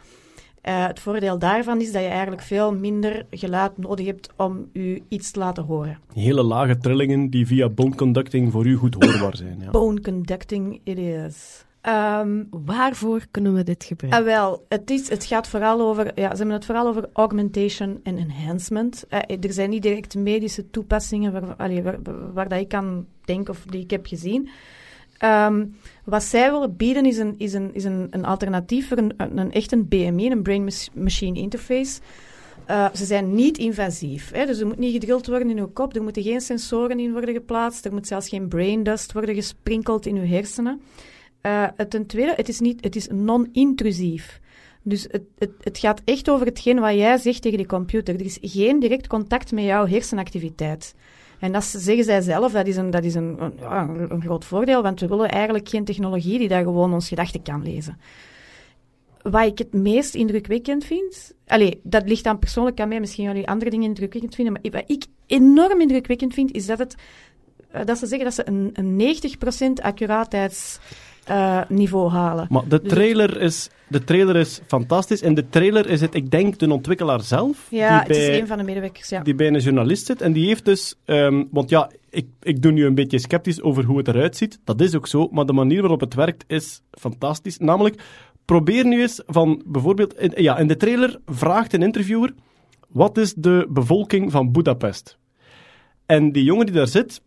[0.62, 5.02] Eh, het voordeel daarvan is dat je eigenlijk veel minder geluid nodig hebt om je
[5.08, 6.00] iets te laten horen.
[6.14, 9.60] Hele lage trillingen die via bone conducting voor u goed hoorbaar zijn.
[9.60, 9.70] Ja.
[9.70, 11.66] Bone conducting it is.
[11.82, 14.20] Ehm, Waarvoor kunnen we dit gebruiken?
[14.20, 18.00] Ah, wel, het, is, het gaat vooral over, ja, ze hebben het vooral over augmentation
[18.04, 19.06] en enhancement.
[19.10, 21.98] Eh, er zijn niet direct medische toepassingen waar, allee, waar,
[22.34, 24.50] waar dat ik kan denken of die ik heb gezien.
[25.22, 25.66] Ehm,
[26.06, 29.52] wat zij willen bieden is een, is een, is een, een alternatief voor een, een,
[29.52, 32.00] echt een BMI, een Brain Machine Interface.
[32.66, 35.96] Eh, ze zijn niet invasief, hè, dus er moet niet gedrild worden in uw kop,
[35.96, 40.06] er moeten geen sensoren in worden geplaatst, er moet zelfs geen brain dust worden gesprinkeld
[40.06, 40.82] in uw hersenen.
[41.76, 44.40] Het ten tweede, het is, niet, het is non-intrusief.
[44.84, 48.16] Dus het, het, het gaat echt over hetgeen wat jij zegt tegen die computer.
[48.16, 50.96] Er is geen direct contact met jouw hersenactiviteit.
[51.42, 53.38] En dat zeggen zij zelf, dat is, een, dat is een,
[54.10, 57.64] een, groot voordeel, want we willen eigenlijk geen technologie die daar gewoon ons gedachten kan
[57.64, 58.00] lezen.
[59.22, 63.48] Wat ik het meest indrukwekkend vind, allee, dat ligt dan persoonlijk aan mij, misschien jullie
[63.48, 66.96] andere dingen indrukwekkend vinden, maar wat ik enorm indrukwekkend vind, is dat, het,
[67.72, 69.16] eh, dat ze zeggen dat ze een, een
[69.80, 69.82] 90%
[71.26, 72.48] accuraatheidsniveau halen.
[72.50, 75.22] Maar de Dus trailer, is, de trailer is fantastisch.
[75.22, 77.68] En de trailer is het, ik denk, de ontwikkelaar zelf.
[77.70, 79.22] Ja, die het is bij- een van de medewerkers, ja.
[79.22, 80.22] die bij een journalist zit.
[80.22, 80.96] En die heeft dus...
[81.06, 84.60] ehm, want ja, ik, ik doe nu een beetje sceptisch over hoe het eruit ziet.
[84.64, 85.28] Dat is ook zo.
[85.32, 87.58] Maar de manier waarop het werkt is fantastisch.
[87.58, 88.02] Namelijk,
[88.46, 90.20] probeer nu eens van bijvoorbeeld...
[90.20, 92.34] In, ja, in de trailer vraagt een interviewer...
[92.88, 95.18] Wat is de bevolking van Budapest?
[96.06, 97.22] En die jongen die daar zit,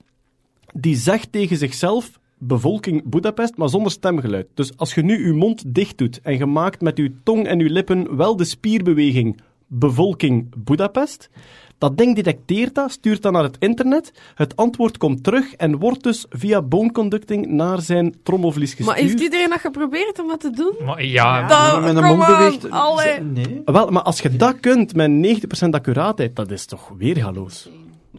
[0.75, 4.47] die zegt tegen zichzelf bevolking Budapest, maar zonder stemgeluid.
[4.55, 7.59] Dus als je nu je mond dicht doet en je maakt met je tong en
[7.59, 11.31] je lippen wel de spierbeweging bevolking Budapest,
[11.79, 16.03] dat ding detecteert dat, stuurt dat naar het internet, het antwoord komt terug en wordt
[16.03, 18.89] dus via bone conducting naar zijn trommelvlies gestuurd.
[18.89, 20.75] Maar heeft iedereen dat geprobeerd om dat te doen?
[20.87, 22.71] Maar ja, Dat- met een kom mond aan, beweegt.
[22.71, 23.21] allee.
[23.21, 23.63] Nee.
[23.65, 27.69] Wel, maar als je dat kunt met 90% accuraatheid, dat is toch weergaloos.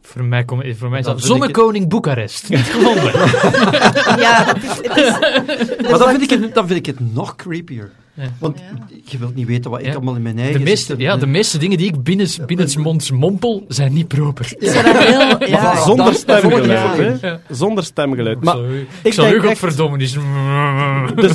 [0.07, 2.49] Voor mij, kom, voor mij dat vind ik Zonnekoning Boekarest.
[2.49, 3.11] Niet gevonden.
[4.25, 7.35] Ja, het is, het is, Maar dan vind, ik het, dan vind ik het nog
[7.35, 7.91] creepier.
[8.13, 8.23] Ja.
[8.39, 8.59] Want
[9.03, 9.93] je wilt niet weten wat ik Ja.
[9.93, 10.57] allemaal in mijn eigen...
[10.59, 14.45] De meeste, ja, de meeste dingen die ik binnen, binnensmonds mompel, zijn niet proper.
[14.45, 17.39] ze zijn dat heel, Maar Zonder stemgeluid.
[17.49, 18.37] Zonder stemgeluid.
[18.37, 19.99] Ik Maar zal u- ik ik zal u ook echt- verdommen.
[19.99, 20.15] Die is...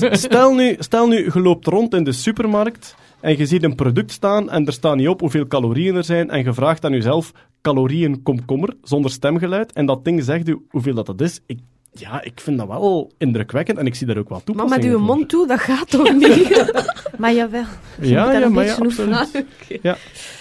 [0.00, 3.74] Dus stel nu, stel nu, je loopt rond in de supermarkt en je ziet een
[3.74, 6.92] product staan en er staat niet op hoeveel calorieën er zijn en je vraagt aan
[6.92, 11.40] jezelf calorieën komkommer zonder stemgeluid en dat ding zegt u hoeveel dat, dat is.
[11.46, 11.58] Ik,
[11.92, 14.98] ja, ik vind dat wel indrukwekkend en ik zie daar ook wel Maar toepassingen met
[14.98, 16.72] uw mond toe, dat gaat toch niet?
[17.18, 17.64] maar jawel.
[18.00, 19.26] Je Ja, moet ja, een maar ja.
[19.82, 19.96] Ja.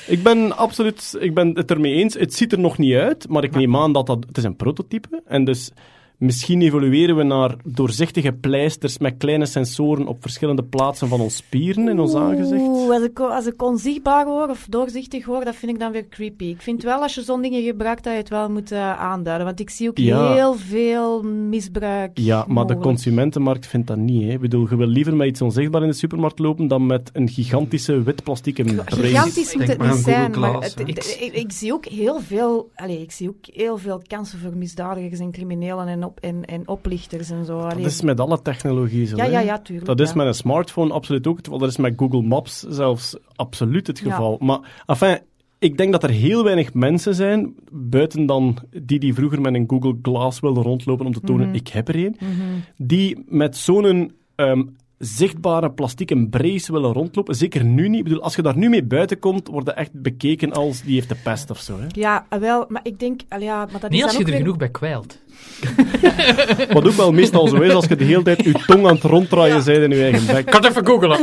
[0.07, 2.13] Ik ben absoluut ik ben het ermee eens.
[2.13, 4.23] Het ziet er nog niet uit, maar ik neem aan dat dat...
[4.27, 5.21] Het is een prototype.
[5.25, 5.71] En dus
[6.19, 11.87] misschien evolueren we naar doorzichtige pleisters met kleine sensoren op verschillende plaatsen van ons spieren
[11.87, 12.61] in ons aangezicht.
[12.61, 16.07] Oeh, als ik, als ik onzichtbaar hoor of doorzichtig hoor, dat vind ik dan weer
[16.07, 16.45] creepy.
[16.45, 19.45] Ik vind wel als je zo'n dingen gebruikt, dat je het wel moet eh, aanduiden.
[19.45, 20.33] Want ik zie ook Ja.
[20.33, 22.17] heel veel misbruik.
[22.17, 24.23] Ja, maar de consumentenmarkt vindt dat niet.
[24.23, 24.31] Hè.
[24.31, 27.29] Ik bedoel, je wil liever met iets onzichtbaar in de supermarkt lopen dan met een
[27.29, 28.95] gigantische wit plastieke brace.
[29.01, 33.11] Gigantisch moet het niet zijn, maar het- ik, ik zie ook heel veel, allez, ik
[33.11, 37.45] zie ook heel veel kansen voor misdadigers en criminelen en op, en, en oplichters en
[37.45, 37.59] zo.
[37.61, 39.15] Dat is met alle technologie zo.
[39.15, 39.87] ja, ja, ja, tuurlijk.
[39.87, 40.15] Dat is ja.
[40.15, 41.59] met een smartphone absoluut ook het geval.
[41.59, 44.11] Dat is met Google Maps zelfs absoluut het Ja.
[44.11, 44.37] geval.
[44.39, 45.19] Maar enfin,
[45.59, 49.69] ik denk dat er heel weinig mensen zijn, buiten dan die die vroeger met een
[49.69, 51.55] Google Glass wilden rondlopen om te tonen, Mhm.
[51.55, 52.15] ik heb er een,
[52.77, 54.63] die met zo'n ehm,
[54.99, 57.35] zichtbare plastieke brace willen rondlopen.
[57.35, 57.97] Zeker nu niet.
[57.97, 60.95] Ik bedoel, als je daar nu mee buiten komt, word je echt bekeken als die
[60.95, 61.79] heeft de pest of zo.
[61.79, 61.85] Hè.
[61.91, 63.21] Ja, ah, wel, maar ik denk...
[63.29, 65.17] al ja, maar dat Niet is als je er weer- genoeg bij kwijlt.
[66.73, 69.03] Wat ook wel meestal zo is, als je de hele tijd je tong aan het
[69.03, 70.37] ronddraaien bent in je eigen bek.
[70.37, 71.17] Ik kan het even googelen.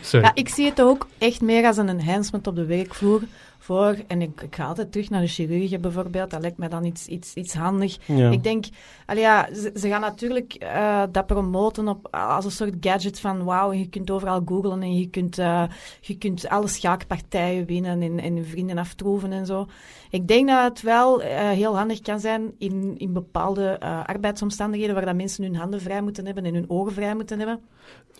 [0.00, 0.26] Sorry.
[0.26, 3.20] Ja, ik zie het ook echt meer als een enhancement op de werkvloer.
[3.58, 6.30] Voor, en ik, ik ga altijd terug naar de chirurgie bijvoorbeeld.
[6.30, 7.96] Dat lijkt mij dan iets, iets, iets handig.
[8.04, 8.30] Ja.
[8.30, 8.64] Ik denk,
[9.08, 13.44] allee, ja, ze, ze gaan natuurlijk eh, dat promoten op, als een soort gadget van
[13.44, 15.62] wauw, je kunt overal googlen en je kunt, eh,
[16.00, 19.66] je kunt alle schaakpartijen winnen en, en vrienden aftroeven en zo.
[20.10, 24.94] Ik denk dat het wel eh, heel handig kan zijn in, in bepaalde eh, arbeidsomstandigheden
[24.94, 27.60] waar dat mensen hun handen vrij moeten hebben en hun ogen vrij moeten hebben.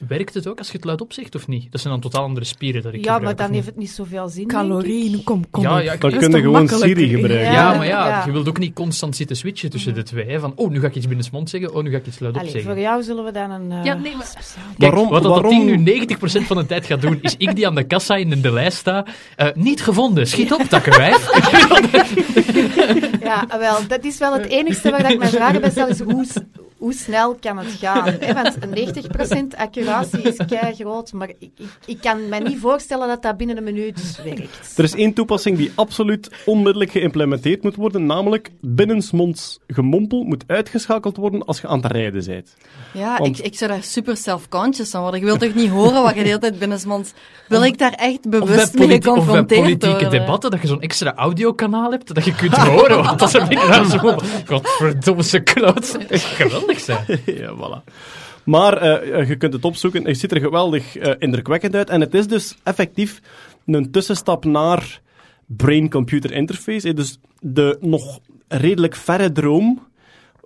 [0.09, 1.73] Werkt het ook als je het luid opzegt of niet?
[1.73, 4.29] Dat zijn dan totaal andere spieren dat ik Ja, maar dan heeft het niet zoveel
[4.29, 4.47] zin.
[4.47, 5.63] Calorieën, kom, kom.
[5.63, 5.83] Ja, op.
[5.83, 6.69] ja, Dan kun je gewoon?
[6.69, 7.53] Siri gebruiken.
[7.53, 8.25] Ja, Ja, maar ja, ja.
[8.25, 10.25] je wilt ook niet constant zitten switchen tussen de twee.
[10.25, 10.41] Hè?
[10.41, 12.37] Van, oh, nu ga ik iets binnen mond zeggen, oh, nu ga ik iets luid
[12.37, 12.71] Allee, zeggen.
[12.71, 14.33] voor jou zullen we dan een eh, Ja, nee, maar-.
[14.79, 17.57] Kijk, Waarom- wat dat waarom- ding nu 90% van de tijd gaat doen, is ik
[17.57, 19.07] die aan de kassa in de lijst sta.
[19.37, 21.31] eh, niet gevonden, schiet op, takkenwijf.
[23.21, 26.01] Ja, wel, dat is wel het enigste waar dat ik mij vragen bij stel, is
[26.79, 28.05] hoe, snel kan het gaan?
[28.21, 28.35] Hè?
[28.35, 28.75] Want een
[29.55, 33.37] 90% accuratie is kei groot, maar ik, ik, ik kan me niet voorstellen dat dat
[33.37, 34.79] binnen een minuut werkt.
[34.79, 41.17] Er is één toepassing die absoluut onmiddellijk geïmplementeerd moet worden, namelijk binnensmonds gemompel moet uitgeschakeld
[41.17, 42.57] worden als je aan het rijden bent.
[42.93, 45.21] Ja, Want- ik, ik zou daar super self-conscious van worden.
[45.21, 47.13] Ik wil toch niet horen wat je de hele tijd binnensmonds...
[47.49, 50.11] Wil ik daar echt Of bewust mee politi- of bij geconfronteerd politieke worden?
[50.11, 53.87] debatten, dat je zo'n extra audiokanaal hebt, dat je kunt horen wat dat er binnen
[53.87, 53.99] zo...
[54.47, 55.99] Godverdomme, ze kloot.
[56.11, 57.05] Geweldig zijn.
[57.25, 57.93] ja, voilà.
[58.45, 60.07] Maar eh, je kunt het opzoeken.
[60.07, 61.91] Het ziet er geweldig eh, indrukwekkend uit.
[61.91, 63.21] En het is dus effectief
[63.67, 65.01] een tussenstap naar
[65.47, 66.95] brain-computer interface.
[66.95, 69.87] Dus de nog redelijk verre droom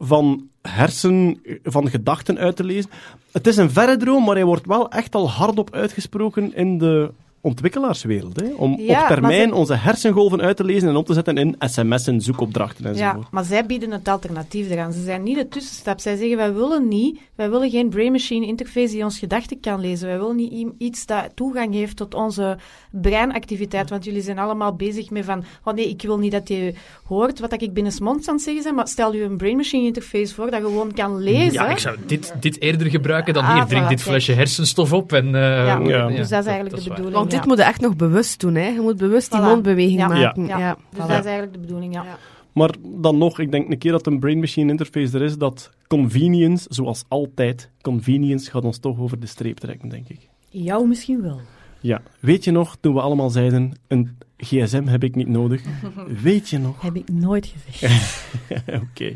[0.05, 2.91] van hersen, van gedachten uit te lezen.
[3.33, 7.11] Het is een verre droom, maar hij wordt wel echt al hardop uitgesproken in de
[7.43, 8.41] ontwikkelaarswereld.
[8.41, 8.47] Hè?
[8.57, 12.21] Om Ja, op termijn onze hersengolven uit te lezen en op te zetten in sms'en,
[12.21, 13.31] zoekopdrachten Ja, enzovoort.
[13.31, 14.93] maar zij bieden het alternatief eraan.
[14.93, 16.01] Ze zijn niet de tussenstap.
[16.01, 20.09] Zij zeggen, wij willen niet, wij willen geen brain-machine interface die ons gedachten kan lezen.
[20.09, 22.57] Wij willen niet iets dat toegang heeft tot onze
[22.91, 23.91] breinactiviteit.
[23.91, 26.75] Want jullie zijn allemaal bezig met van, oh nee, ik wil niet dat je
[27.07, 30.51] hoort wat ik binnensmonds aan het zeggen ben, maar stel je een brain-machine interface voor
[30.51, 31.53] dat gewoon kan lezen.
[31.53, 33.65] Ja, ik zou dit, dit eerder gebruiken dan Ah, hier.
[33.67, 34.09] Drink voilà, dit kijk.
[34.11, 35.27] flesje hersenstof op en...
[35.27, 36.07] eh, Ja, Ja.
[36.09, 37.17] dus dat is eigenlijk dat de bedoeling.
[37.33, 37.47] Dit ja.
[37.49, 38.67] moet je echt nog bewust doen, hè.
[38.69, 40.07] Je moet bewust die mondbeweging Ja.
[40.09, 40.47] maken.
[40.47, 40.59] Ja.
[40.59, 40.77] Ja.
[40.91, 41.09] Dus Voilà.
[41.09, 42.03] dat is eigenlijk de bedoeling, ja.
[42.05, 42.19] Ja.
[42.53, 46.67] Maar dan nog, ik denk een keer dat een brain-machine interface er is, dat convenience,
[46.71, 50.29] zoals altijd, convenience gaat ons toch over de streep trekken, denk ik.
[50.49, 51.41] Jou misschien wel.
[51.81, 55.63] Ja, weet je nog, toen we allemaal zeiden, een gsm heb ik niet nodig.
[56.23, 56.83] Weet je nog?
[56.83, 58.25] Heb ik nooit gezegd.
[58.91, 59.13] Oké.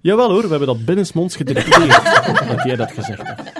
[0.00, 2.04] Jawel hoor, we hebben dat binnensmonds gedetecteerd,
[2.56, 3.52] dat jij dat gezegd hebt.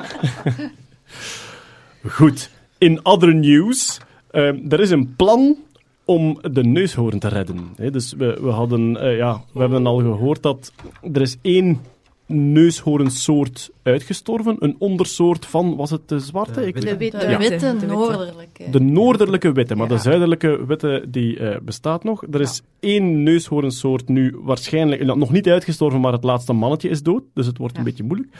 [2.08, 4.00] Goed, in other news,
[4.30, 5.56] ehm, er is een plan
[6.04, 7.58] om de neushoorn te redden.
[7.76, 10.72] Hè, dus we, we, hadden, eh, ja, we hebben al gehoord dat
[11.12, 11.80] er is één
[12.26, 16.66] neushoornsoort uitgestorven, een ondersoort van, was het de zwarte?
[16.66, 17.18] Ik De witte.
[17.18, 17.38] De Ja.
[17.38, 17.86] witte, De witte.
[17.86, 18.70] noordelijke.
[18.70, 22.22] de noordelijke witte, maar de zuidelijke witte die eh, bestaat nog.
[22.30, 27.02] Er is één neushoornsoort nu waarschijnlijk nou, nog niet uitgestorven, maar het laatste mannetje is
[27.02, 28.30] dood, dus het wordt een beetje moeilijk.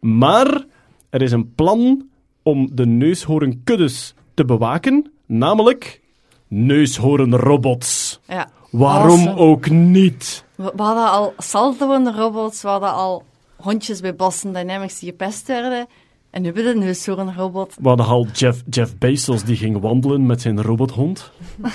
[0.00, 0.64] Maar
[1.10, 2.10] er is een plan
[2.42, 6.00] om de neushoornkuddes te bewaken, namelijk
[6.48, 8.20] neushoornrobots.
[8.28, 8.48] Ja.
[8.70, 9.36] Waarom Awesome.
[9.36, 10.44] ook niet?
[10.54, 13.24] We, we hadden al salto-robots, we hadden al
[13.56, 15.86] hondjes bij Boston Dynamics die gepest werden.
[16.32, 17.74] En nu hebben we de neushoornrobot.
[17.80, 21.30] We hadden al Jeff, Jeff Bezos die ging wandelen met zijn robothond.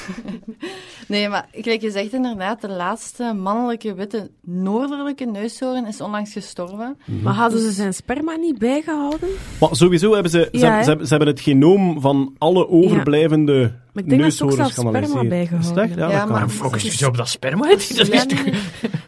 [1.08, 6.98] Nee, maar gelijk je zegt inderdaad, de laatste mannelijke witte noordelijke neushoorn is onlangs gestorven.
[7.24, 9.30] Maar hadden ze zijn sperma niet bijgehouden?
[9.60, 13.74] Maar sowieso hebben ze, ze, Ja, ze, hebben- ze hebben het genoom van alle overblijvende
[13.94, 15.30] Maar ik denk dat ze ook neushoorns zelfs sperma geanalyseerd.
[15.30, 15.98] bijgehouden?
[15.98, 17.68] Ja, Ja, maar- focus je zo op dat sperma?
[17.68, 18.44] Dat is Ja, toch...
[18.46, 18.54] nee.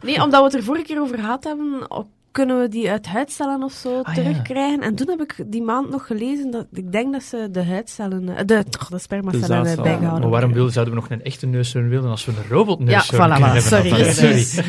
[0.03, 3.05] Nee, omdat we het er vorige keer over gehad hebben, op- kunnen we die uit
[3.07, 4.21] huidcellen of zo Ah, ja.
[4.21, 4.81] terugkrijgen.
[4.81, 8.29] En toen heb ik die maand nog gelezen dat ik denk dat ze de huidcellen,
[8.37, 9.83] eh, de, toch, de spermacellen zaadcellen.
[9.83, 10.21] bijgehouden.
[10.21, 13.37] Maar waarom wilden, zouden we nog een echte neushoorn willen als we een robotneushoorn Ja,
[13.37, 13.71] voilà, kunnen voilà.
[13.71, 13.91] hebben?
[13.91, 14.13] Sorry.
[14.29, 14.59] Precies.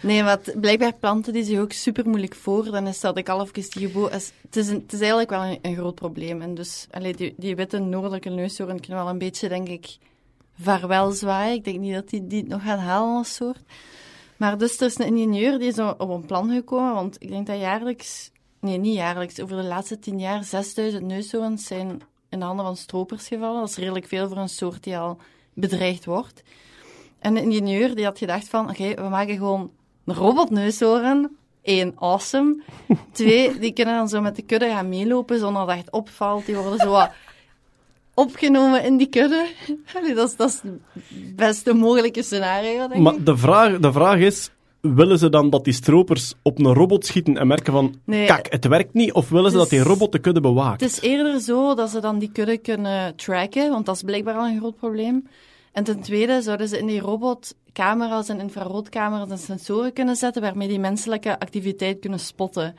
[0.00, 2.70] Nee, want blijkbaar planten die zich ook super moeilijk voor.
[2.70, 4.12] Dan is dat ik al even die geboren.
[4.12, 6.40] Het, is een- het is eigenlijk wel een, een groot probleem.
[6.42, 9.96] En dus, allee, die, die witte noordelijke neushoorn kunnen wel een beetje, denk ik,
[10.60, 11.54] vaarwel zwaaien.
[11.54, 13.58] Ik denk niet dat die, die het nog gaat halen als soort.
[14.42, 17.46] Maar dus er is een ingenieur die is op een plan gekomen, want ik denk
[17.46, 18.30] dat jaarlijks,
[18.60, 22.76] nee, niet jaarlijks, over de laatste tien jaar 6000 neushoorns zijn in de handen van
[22.76, 23.60] stropers gevallen.
[23.60, 25.18] Dat is redelijk veel voor een soort die al
[25.54, 26.42] bedreigd wordt.
[27.18, 29.70] En de ingenieur die had gedacht van, oké, we maken gewoon
[30.04, 31.36] een robotneushoorn.
[31.62, 32.62] Eén, awesome.
[33.12, 36.46] Twee, die kunnen dan zo met de kudde gaan meelopen zonder dat het opvalt.
[36.46, 37.06] Die worden zo
[38.14, 39.46] opgenomen in die kudde.
[39.94, 42.98] Allee, dat, is, dat is het beste mogelijke scenario, denk ik.
[42.98, 44.50] Maar de vraag, de vraag is,
[44.80, 48.26] willen ze dan dat die stropers op een robot schieten en merken van, Nee.
[48.26, 49.12] kak, het werkt niet?
[49.12, 50.80] Of willen ze dat die robot de kudde bewaakt?
[50.80, 54.34] Het is eerder zo dat ze dan die kudde kunnen tracken, want dat is blijkbaar
[54.34, 55.26] al een groot probleem.
[55.72, 60.42] En ten tweede zouden ze in die robot camera's en infraroodcamera's en sensoren kunnen zetten
[60.42, 62.74] waarmee die menselijke activiteit kunnen spotten.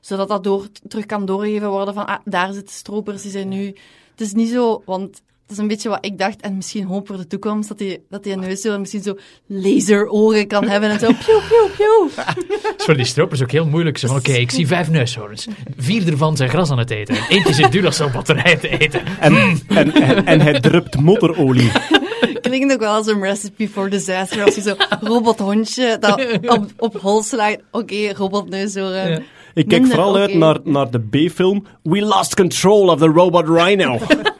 [0.00, 3.74] Zodat dat door, terug kan doorgegeven worden van, ah, daar zitten stropers, die zijn nu...
[4.16, 7.06] Het is niet zo, want het is een beetje wat ik dacht, en misschien hoop
[7.06, 11.06] voor de toekomst, dat die, dat die neushoorn misschien zo laserogen kan hebben en zo,
[11.06, 11.40] pieuw,
[11.76, 12.08] pieuw.
[12.14, 13.98] Dat is voor die stropers ook heel moeilijk.
[13.98, 15.46] Zo van, oké, ik zie vijf neushoorns.
[15.76, 17.14] Vier ervan zijn gras aan het eten.
[17.14, 19.02] En eentje zit Duracell-batterij te eten.
[19.20, 19.36] En,
[19.68, 21.70] en, en, en hij drupt motorolie.
[22.40, 24.44] Klinkt ook wel als een recipe for disaster.
[24.44, 27.56] Als je zo robothondje dat op, op hol slaat.
[27.70, 29.10] Oké, robotneushoorn.
[29.10, 29.20] Ja.
[29.54, 33.98] Ik kijk vooral uit naar, naar de B-film We Lost Control of the Robot Rhino.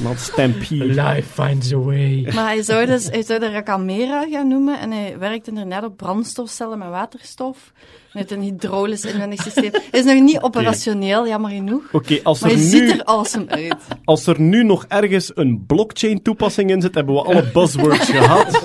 [0.00, 0.84] Not Stampede.
[0.84, 2.28] Life finds a way.
[2.34, 4.80] Maar hij zou, dus, hij zou de Racamera gaan noemen.
[4.80, 7.72] En hij werkt inderdaad op brandstofcellen met waterstof.
[8.12, 9.70] Met een hydraulisch inwendig systeem.
[9.72, 11.82] Hij is nog niet operationeel, jammer genoeg.
[11.92, 13.74] Oké, als, Maar er hij ziet nu- er awesome uit.
[14.04, 18.62] als er nu nog ergens een blockchain-toepasing in zit, hebben we alle buzzwords gehad.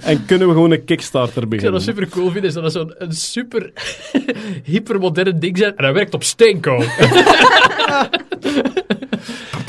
[0.00, 1.72] En kunnen we gewoon een Kickstarter beginnen.
[1.72, 3.72] dat super cool vinden, is dat dat zo'n een super
[4.64, 5.76] hypermoderne ding zijn.
[5.76, 6.82] En hij werkt op steenkool.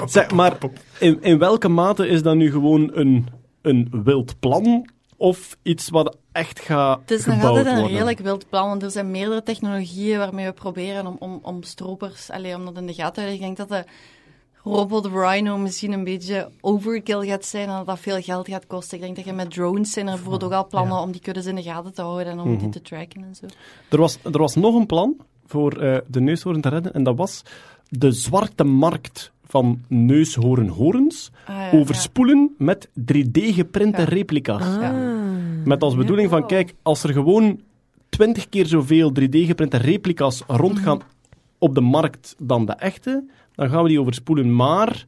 [0.06, 0.58] Zeg, maar
[1.00, 3.28] in, in welke mate is dat nu gewoon een,
[3.62, 7.92] een wild plan of iets wat echt gaat Het is nog gebouwd altijd een worden?
[7.98, 12.30] redelijk wild plan, want er zijn meerdere technologieën waarmee we proberen om, om, om stropers,
[12.30, 13.40] allee, om dat in de gaten te houden.
[13.48, 13.92] Ik denk dat de
[14.64, 18.98] robot Rhino misschien een beetje overkill gaat zijn en dat dat veel geld gaat kosten.
[18.98, 21.46] Ik denk dat je met drones zijn er bijvoorbeeld ook al plannen om die kuddes
[21.46, 22.60] in de gaten te houden en om Mhm.
[22.60, 23.46] die te tracken en zo.
[23.90, 27.16] Er was, er was nog een plan voor eh, de neushoorn te redden en dat
[27.18, 27.42] was
[27.90, 34.08] de zwarte markt van neushoornhorens Ah, ja, overspoelen met 3D-geprinte Ja.
[34.08, 34.64] replica's.
[34.80, 34.92] Ja.
[35.66, 37.62] Met als bedoeling van, kijk, als er gewoon
[38.10, 41.02] 20 keer zoveel 3D-geprinte replica's rondgaan
[41.58, 43.24] op de markt dan de echte,
[43.56, 44.56] dan gaan we die overspoelen.
[44.56, 45.06] Maar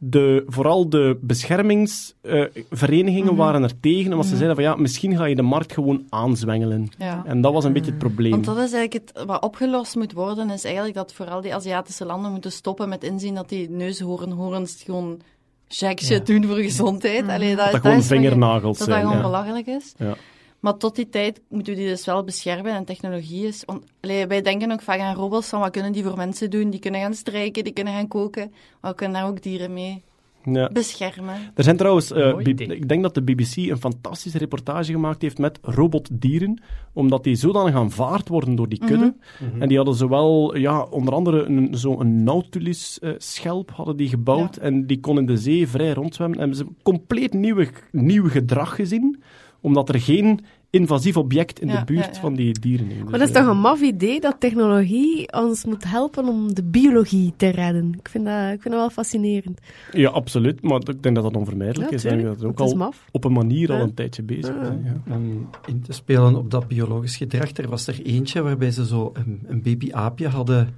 [0.00, 5.34] de, vooral de beschermingsverenigingen waren er tegen, omdat ze zeiden van ja, misschien ga je
[5.34, 6.88] de markt gewoon aanzwengelen.
[6.98, 7.22] Ja.
[7.26, 8.30] En dat was een beetje het probleem.
[8.30, 12.04] Want dat is eigenlijk het, wat opgelost moet worden, is eigenlijk dat vooral die Aziatische
[12.04, 15.20] landen moeten stoppen met inzien dat die neushoornhorens gewoon
[15.68, 17.28] jack shit doen voor gezondheid.
[17.28, 19.08] Allee, dat, dat gewoon is wat je- vingernagels Dat dat zijn.
[19.08, 19.28] gewoon ja.
[19.30, 19.94] belachelijk is.
[19.96, 20.14] Ja.
[20.60, 23.64] Maar tot die tijd moeten we die dus wel beschermen en technologie is...
[24.00, 26.70] Allee, wij denken ook vaak aan robots, van wat kunnen die voor mensen doen?
[26.70, 28.52] Die kunnen gaan strijken, die kunnen gaan koken.
[28.80, 30.02] Maar we kunnen daar ook dieren mee
[30.44, 30.68] Ja.
[30.72, 31.34] beschermen.
[31.54, 35.58] Er zijn trouwens, eh, ik denk dat de BBC een fantastische reportage gemaakt heeft met
[35.62, 39.14] robotdieren, omdat die zodanig aanvaard worden door die kudde.
[39.58, 45.00] En die hadden zowel, ja, onder andere een, zo'n Nautilus-schelp hadden die gebouwd en die
[45.00, 46.38] kon in de zee vrij rondzwemmen.
[46.38, 49.22] En hebben ze een compleet nieuwe, nieuw gedrag gezien,
[49.60, 50.40] omdat er geen
[50.70, 52.20] invasief object in Ja, de buurt ja, ja.
[52.20, 52.94] van die dieren is.
[52.98, 56.62] Dus, Maar dat is toch een maf idee dat technologie ons moet helpen om de
[56.62, 57.94] biologie te redden.
[57.98, 59.60] Ik vind dat, ik vind dat wel fascinerend.
[59.92, 62.02] Ja, absoluut, maar ik denk dat dat onvermijdelijk Ja, is.
[62.02, 62.22] Tuurlijk.
[62.22, 63.04] dat ook Het is al maf.
[63.10, 65.02] op een manier al een tijdje bezig zijn.
[65.10, 69.10] Om in te spelen op dat biologisch gedrag, er was er eentje waarbij ze zo
[69.14, 70.74] een, een babyaapje hadden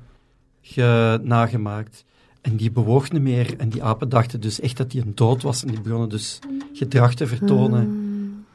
[0.60, 2.04] ge- nagemaakt.
[2.40, 3.54] En die bewoog niet meer.
[3.58, 5.62] En die apen dachten dus echt dat hij een dood was.
[5.64, 6.38] En die begonnen dus
[6.72, 7.99] gedrag te vertonen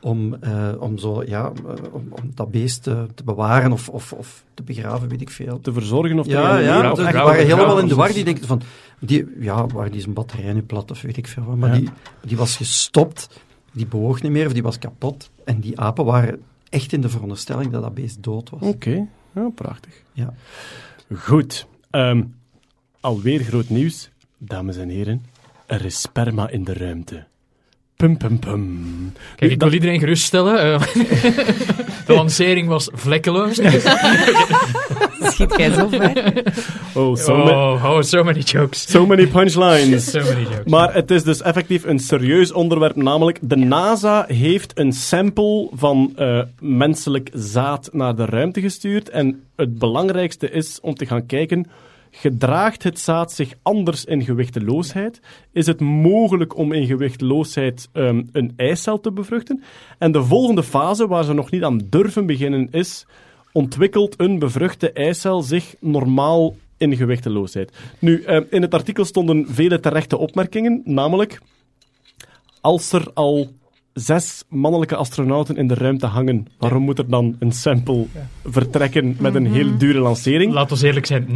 [0.06, 4.14] om, eh, om, zo, ja, eh, om, om dat beest te, te bewaren of, of,
[4.14, 5.60] of te begraven, weet ik veel.
[5.60, 8.14] Te verzorgen of te Ja, ja, of die waren helemaal in de war.
[8.14, 8.62] Die denken van,
[9.00, 11.56] die, ja, waar die zijn batterij nu plat of weet ik veel wat.
[11.56, 11.76] Maar Ja.
[11.80, 11.90] die,
[12.26, 13.30] die was gestopt,
[13.72, 15.30] die bewoog niet meer of die was kapot.
[15.44, 18.62] En die apen waren echt in de veronderstelling dat dat beest dood was.
[18.62, 20.02] Oké, ja, prachtig.
[20.14, 20.34] Ja.
[21.16, 21.68] Goed.
[21.90, 22.24] Ehm,
[23.00, 24.10] alweer groot nieuws.
[24.38, 25.26] Dames en heren,
[25.66, 27.26] er is sperma in de ruimte.
[28.06, 29.14] Pum, pum, pum.
[29.36, 30.62] Kijk, ik wil iedereen geruststellen.
[30.62, 30.82] eh,
[32.08, 33.56] de lancering was vlekkeloos.
[35.34, 36.44] Schiet jij zo ver?
[36.94, 38.92] Oh, so, Oh, oh, so many jokes.
[38.92, 40.10] so many punchlines.
[40.12, 40.66] So many jokes.
[40.72, 46.12] Maar het is dus effectief een serieus onderwerp, namelijk de NASA heeft een sample van
[46.16, 49.10] eh, menselijk zaad naar de ruimte gestuurd.
[49.10, 51.66] En het belangrijkste is om te gaan kijken,
[52.20, 55.20] gedraagt het zaad zich anders in gewichteloosheid?
[55.52, 59.64] Is het mogelijk om in gewichteloosheid ehm, een eicel te bevruchten?
[59.98, 63.06] En de volgende fase, waar ze nog niet aan durven beginnen, is
[63.52, 67.72] ontwikkelt een bevruchte eicel zich normaal in gewichteloosheid?
[68.00, 71.42] Nu, ehm, in het artikel stonden vele terechte opmerkingen, namelijk
[72.62, 73.54] als er al
[73.96, 78.06] zes mannelijke astronauten in de ruimte hangen, waarom moet er dan een sample
[78.46, 80.54] vertrekken met een heel dure lancering?
[80.54, 81.28] Laten we eerlijk zijn,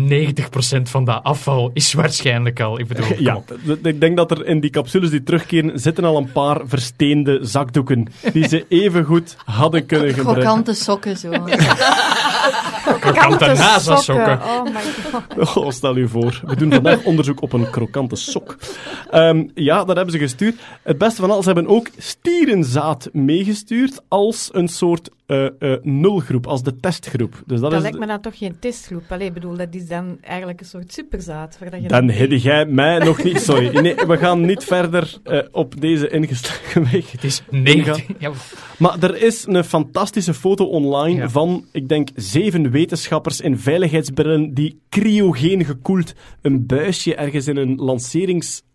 [0.79, 2.79] 90% van dat afval is waarschijnlijk al.
[2.79, 3.41] Ik bedoel, Ja,
[3.83, 8.07] ik denk dat er in die capsules die terugkeren zitten al een paar versteende zakdoeken
[8.33, 10.43] die ze even goed hadden kunnen gebruiken.
[10.43, 11.29] Krokante sokken zo.
[12.99, 14.39] Krokante NASA-sokken.
[14.41, 14.81] Oh my
[15.11, 15.55] god.
[15.55, 16.41] Oh, stel u voor.
[16.45, 18.57] We doen vandaag onderzoek op een krokante sok.
[19.11, 20.55] Ehm, ja, dat hebben ze gestuurd.
[20.83, 21.87] Het beste van alles, ze hebben ook
[22.49, 27.43] stierenzaad meegestuurd als een soort eh, eh, nulgroep, als de testgroep.
[27.45, 27.81] Dus dat, Dat is...
[27.81, 29.03] lijkt me dan toch geen testgroep.
[29.09, 31.57] Allee, ik bedoel, dat is dan eigenlijk een soort superzaad.
[31.81, 33.41] Je Dan heb jij mij nog niet...
[33.41, 37.11] Sorry, nee, we gaan niet verder eh, op deze ingeslagen weg.
[37.11, 38.05] Het is 90.
[38.19, 38.31] Ja,
[38.77, 41.29] Maar er is een fantastische foto online Ja.
[41.29, 47.79] van, ik denk, zeven wetenschappers in veiligheidsbrillen die cryogeen gekoeld een buisje ergens in een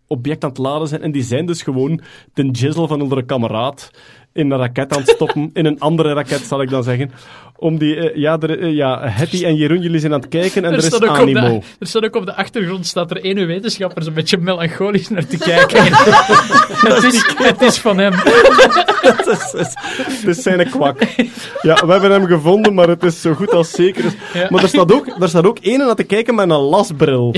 [0.07, 1.01] lanceringsobject aan het laden zijn.
[1.01, 2.01] En die zijn dus gewoon
[2.33, 3.91] de jizzle van onze kameraad
[4.33, 5.49] in een raket aan het stoppen.
[5.53, 7.11] in een andere raket, zal ik dan zeggen.
[7.57, 10.65] Om die, eh, ja, er, eh, ja, Hetty en Jeroen, jullie zijn aan het kijken
[10.65, 11.59] en er, is ook op animo.
[11.59, 15.27] de, er staat ook op de achtergrond staat er ene wetenschapper een beetje melancholisch naar
[15.27, 15.83] te kijken.
[16.93, 18.13] het, is, het is van hem.
[18.13, 19.75] Het is, is-
[20.05, 21.01] het is zijn kwak.
[21.61, 24.03] Ja, we hebben hem gevonden, maar het is zo goed als zeker.
[24.33, 24.47] Ja.
[24.49, 27.33] Maar er staat ook, er staat ook een aan te kijken met een lasbril.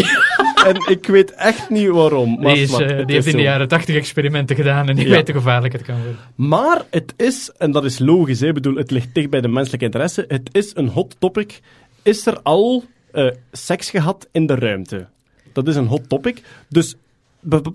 [0.68, 2.39] En ik weet echt niet waarom.
[2.41, 5.11] Maar Die, is, eh, die heeft in de jaren 80 experimenten gedaan en die Ja.
[5.11, 6.18] weet hoe gevaarlijk het kan worden.
[6.36, 9.47] Maar het is, en dat is logisch, hè, ik bedoel, het ligt dicht bij de
[9.47, 11.59] menselijke interesse, het is een hot topic.
[12.01, 15.07] Is er al eh, seks gehad in de ruimte?
[15.53, 16.41] Dat is een hot topic.
[16.70, 16.95] Dus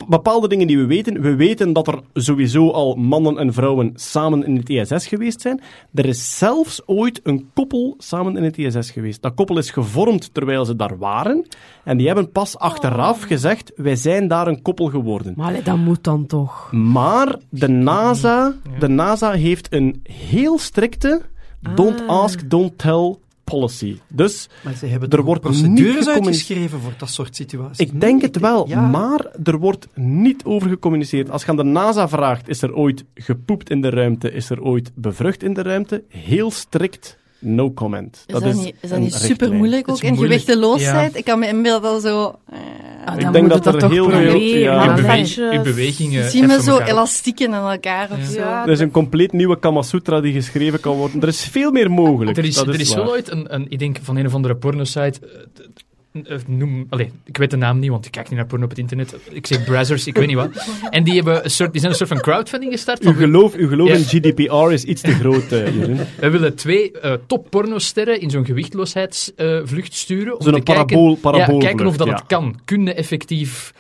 [0.09, 1.21] bepaalde dingen die we weten.
[1.21, 5.61] We weten dat er sowieso al mannen en vrouwen samen in het ISS geweest zijn.
[5.95, 9.23] Er is zelfs ooit een koppel samen in het ISS geweest.
[9.23, 11.47] Dat koppel is gevormd terwijl ze daar waren.
[11.85, 15.35] En die hebben pas achteraf gezegd, wij zijn daar een koppel geworden.
[15.37, 16.73] Maar dat moet dan toch.
[16.73, 21.21] Maar de NASA, de NASA heeft een heel strikte
[21.75, 22.25] don't Ah.
[22.25, 23.99] ask, don't tell policy.
[24.09, 27.79] Dus Maar ze hebben Er wordt procedures uitgeschreven voor dat soort situaties.
[27.89, 28.89] ik denk het wel, Ja.
[28.89, 31.31] maar er wordt niet over gecommuniceerd.
[31.31, 34.63] Als je aan de NASA vraagt, is er ooit gepoept in de ruimte, is er
[34.63, 36.05] ooit bevrucht in de ruimte?
[36.09, 38.25] Heel strikt, no comment.
[38.27, 41.13] Is dat, niet, is dat een niet super moeilijk ook is in gewichteloosheid?
[41.13, 41.19] Ja.
[41.19, 42.39] Ik kan me inbeelden al zo...
[42.51, 42.59] eh,
[43.05, 44.73] Ah, Ik denk moet dat je er toch heel veel- ja.
[44.75, 45.37] Uw, aan bewe- vetjes.
[45.57, 46.31] uw bewegingen.
[46.31, 48.25] Zie me zo elastieken aan elkaar of Ja.
[48.25, 48.39] zo.
[48.41, 51.21] Ja, Er is een compleet nieuwe Kama Sutra die geschreven kan worden.
[51.23, 52.37] Er is veel meer mogelijk.
[52.37, 54.55] Er is, dat er is wel ooit een, een, ik denk van een of andere
[54.57, 55.19] pornosite.
[56.13, 56.87] Eh, eh, Noem,
[57.25, 59.17] ik weet de naam niet, want ik kijk niet naar porno op het internet.
[59.31, 60.51] Ik zeg Brazzers, ik weet niet wat.
[60.91, 63.05] En die, hebben een soort, die zijn een soort van crowdfunding gestart.
[63.05, 63.95] Uw geloof, uw geloof Ja.
[63.95, 65.99] in GDPR is iets te groot, Jeroen.
[66.21, 70.39] we willen twee eh, top pornosterren in zo'n gewichtloosheidsvlucht sturen.
[70.39, 72.15] Om Zo'n te kijken, parabool- ja, kijken of dat ja.
[72.15, 72.61] het kan.
[72.65, 73.73] Kunnen effectief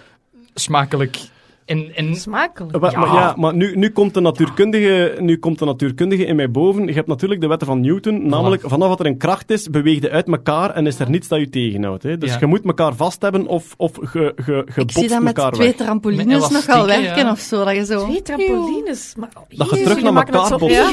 [0.54, 1.18] smakelijk.
[1.64, 2.72] En, en Smakelijk.
[2.72, 2.98] Ja.
[2.98, 6.86] Maar, ja, maar nu, nu, komt de natuurkundige, nu komt de natuurkundige in mij boven.
[6.86, 10.00] Je hebt natuurlijk de wetten van Newton, namelijk vanaf wat er een kracht is, beweeg
[10.00, 12.02] je uit elkaar en is er niets dat je tegenhoudt.
[12.02, 12.18] Hè.
[12.18, 12.36] Dus Ja.
[12.40, 15.76] je moet elkaar vast hebben of, of ge, ge, Ik zie dat met twee weg.
[15.76, 17.30] trampolines Met nogal werken ja.
[17.30, 17.64] of zo.
[17.64, 18.04] Dat je zo...
[18.04, 19.14] Twee trampolines.
[19.18, 20.92] Maar, Dat je terug naar elkaar botst.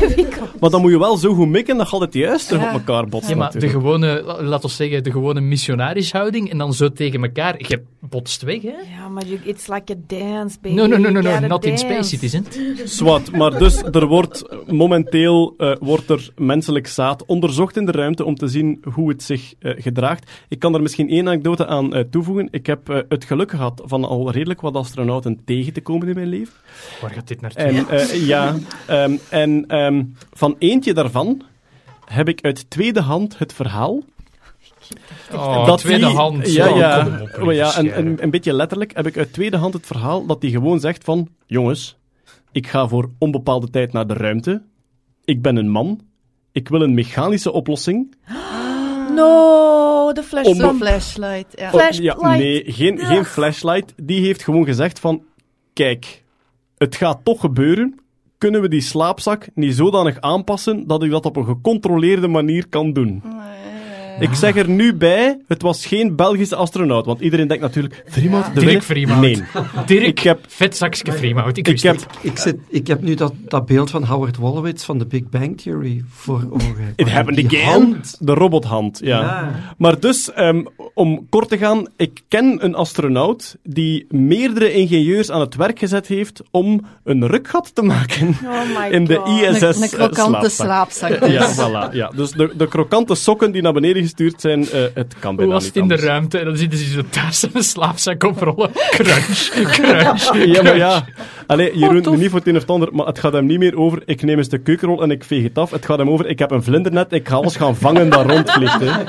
[0.59, 2.67] Maar dan moet je wel zo goed mikken dat je altijd juist terug Ja.
[2.67, 3.29] op elkaar botst.
[3.29, 7.23] Ja, maar de gewone, la- laten we zeggen, de gewone missionarishouding en dan zo tegen
[7.23, 7.55] elkaar.
[7.67, 8.67] Je botst weg, hè?
[8.97, 10.75] Ja, maar you- it's like a dance, baby.
[10.75, 12.59] No, no, no, no, not in space, it isn't.
[12.83, 18.25] Zwat, maar dus er wordt momenteel eh, wordt er menselijk zaad onderzocht in de ruimte
[18.25, 20.31] om te zien hoe het zich eh, gedraagt.
[20.47, 22.47] Ik kan er misschien één anekdote aan eh, toevoegen.
[22.51, 26.15] Ik heb eh, het geluk gehad van al redelijk wat astronauten tegen te komen in
[26.15, 26.53] mijn leven.
[27.01, 27.63] Waar gaat dit naartoe?
[27.63, 28.55] En eh, ja,
[28.87, 31.41] ehm, en ehm, van eentje daarvan
[32.05, 34.03] heb ik uit tweede hand het verhaal.
[35.33, 36.51] Oh, dat tweede die- hand.
[36.53, 37.03] Ja, Oh, ja.
[37.03, 38.07] kom op, Maar ja lieve een, scherm.
[38.07, 41.03] een, een beetje letterlijk heb ik uit tweede hand het verhaal dat hij gewoon zegt
[41.03, 41.27] van...
[41.45, 41.97] Jongens,
[42.51, 44.61] ik ga voor onbepaalde tijd naar de ruimte.
[45.25, 45.99] Ik ben een man.
[46.51, 48.15] Ik wil een mechanische oplossing.
[49.15, 51.65] No, de flash flashlight, ja.
[51.65, 52.21] Oh, Flashlight.
[52.21, 53.93] Ja, nee, geen, geen flashlight.
[54.03, 55.23] Die heeft gewoon gezegd van...
[55.73, 56.23] Kijk,
[56.77, 57.99] het gaat toch gebeuren.
[58.37, 62.93] Kunnen we die slaapzak niet zodanig aanpassen dat ik dat op een gecontroleerde manier kan
[62.93, 63.23] doen?
[64.19, 67.05] Ik zeg er nu bij, het was geen Belgische astronaut.
[67.05, 68.83] Want iedereen denkt natuurlijk, Vriemhout, de Dirk?
[68.83, 69.21] Vriemhout.
[69.21, 69.43] Nee.
[69.85, 71.57] Dirk, Ik heb, vetzakje Freemout.
[71.57, 71.99] Ik, ik heb.
[72.21, 75.61] Ik, zit, ik heb nu dat, dat beeld van Howard Wolowitz van de Big Bang
[75.61, 76.93] Theory voor ogen.
[76.95, 77.63] it happened again.
[77.65, 78.15] hand.
[78.19, 79.19] De robothand, ja.
[79.21, 79.51] Ja.
[79.77, 80.63] Maar dus, ehm,
[80.93, 86.07] om kort te gaan, ik ken een astronaut die meerdere ingenieurs aan het werk gezet
[86.07, 89.41] heeft om een rukgat te maken Oh my in de God.
[89.41, 91.09] ISS Een, een krokante slaapzak.
[91.09, 91.29] slaapzak.
[91.29, 91.55] Ja, dus.
[91.57, 91.93] voilà.
[91.95, 92.11] Ja.
[92.15, 95.53] Dus de, de krokante sokken die naar beneden gestuurd zijn, eh, het kan Hoe bijna
[95.53, 96.37] was het in de ruimte?
[96.37, 98.71] En dan zitten ze zo thuis en een slaapzak oprollen.
[98.89, 101.05] Crunch, crunch, Ja, maar ja.
[101.47, 103.59] Allee, Jeroen, Oh, niet voor het een of het ander, maar het gaat hem niet
[103.59, 105.71] meer over ik neem eens de keukenrol en ik veeg het af.
[105.71, 108.79] Het gaat hem over ik heb een vlindernet, ik ga alles gaan vangen dat rondvliegt.
[108.79, 109.03] Hè.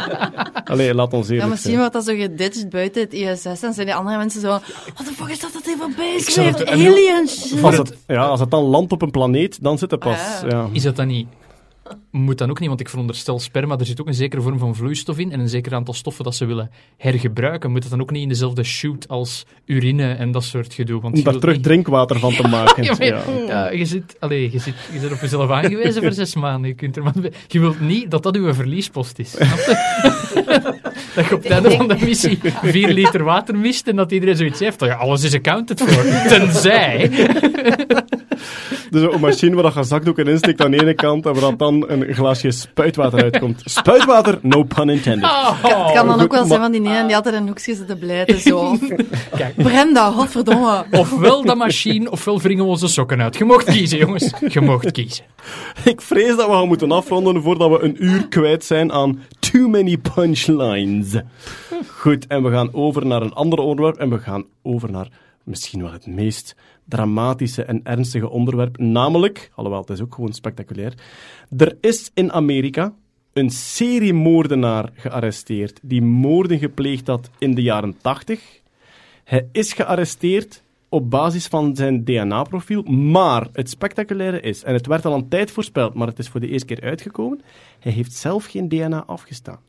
[0.64, 1.90] Allee, laat ons Ja, eerlijk misschien zijn.
[1.90, 4.48] wordt dat zo geditcht buiten het ISS en zijn die andere mensen zo...
[4.48, 4.62] Wat
[4.96, 6.38] de fuck is dat dat hier voorbij is?
[6.38, 7.62] aliens!
[7.62, 10.18] Als het, ja, als het dan landt op een planeet, dan zit het pas.
[10.42, 10.68] Ah, ja.
[10.72, 11.26] Is dat dan niet...
[12.10, 14.74] Moet dan ook niet, want ik veronderstel sperma, er zit ook een zekere vorm van
[14.74, 17.70] vloeistof in en een zeker aantal stoffen dat ze willen hergebruiken.
[17.70, 21.00] Moet het dan ook niet in dezelfde shoot als urine en dat soort gedoe?
[21.00, 22.82] Want Om daar terug niet- drinkwater van te maken.
[22.90, 23.22] Ja, maar ja.
[23.46, 26.68] ja, je, zit, allee, je, zit, je zit op jezelf aangewezen voor zes maanden.
[26.70, 27.12] Je, kunt er maar,
[27.48, 29.36] je wilt niet dat dat uw verliespost is.
[31.14, 34.36] Dat je op het einde van de missie vier liter water mist en dat iedereen
[34.36, 34.80] zoiets heeft.
[34.80, 36.28] Ja, alles is accounted voor.
[36.28, 37.10] Tenzij...
[38.90, 41.84] Dus een machine waar je zakdoeken insteekt aan de ene kant en waar dat dan
[41.88, 43.62] een glaasje spuitwater uitkomt.
[43.64, 45.24] Spuitwater, no pun intended.
[45.24, 47.74] Oh, Het kan dan ook wel zijn van die ene die altijd in een hoekje
[47.74, 48.40] zitten blijten.
[48.40, 48.76] Zo.
[49.36, 49.54] Kijk.
[49.56, 50.84] Brenda, godverdomme.
[50.90, 53.36] Ofwel dat machine, ofwel wringen we onze sokken uit.
[53.36, 54.30] Je mocht kiezen, jongens.
[54.48, 55.24] Je mocht kiezen.
[55.84, 59.68] Ik vrees dat we gaan moeten afronden voordat we een uur kwijt zijn aan too
[59.68, 61.20] many punchlines.
[61.86, 65.08] Goed, en we gaan over naar een ander onderwerp en we gaan over naar
[65.44, 66.54] misschien wel het meest
[66.90, 70.94] dramatische en ernstige onderwerp, namelijk, alhoewel het is ook gewoon spectaculair,
[71.56, 72.94] er is in Amerika
[73.32, 78.60] een seriemoordenaar gearresteerd die moorden gepleegd had in de jaren 80.
[79.24, 85.04] Hij is gearresteerd op basis van zijn DNA-profiel, maar het spectaculaire is, en het werd
[85.04, 87.40] al een tijd voorspeld, maar het is voor de eerste keer uitgekomen,
[87.78, 89.60] hij heeft zelf geen DNA afgestaan.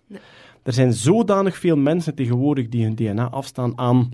[0.64, 4.12] Er zijn zodanig veel mensen tegenwoordig die hun DNA afstaan aan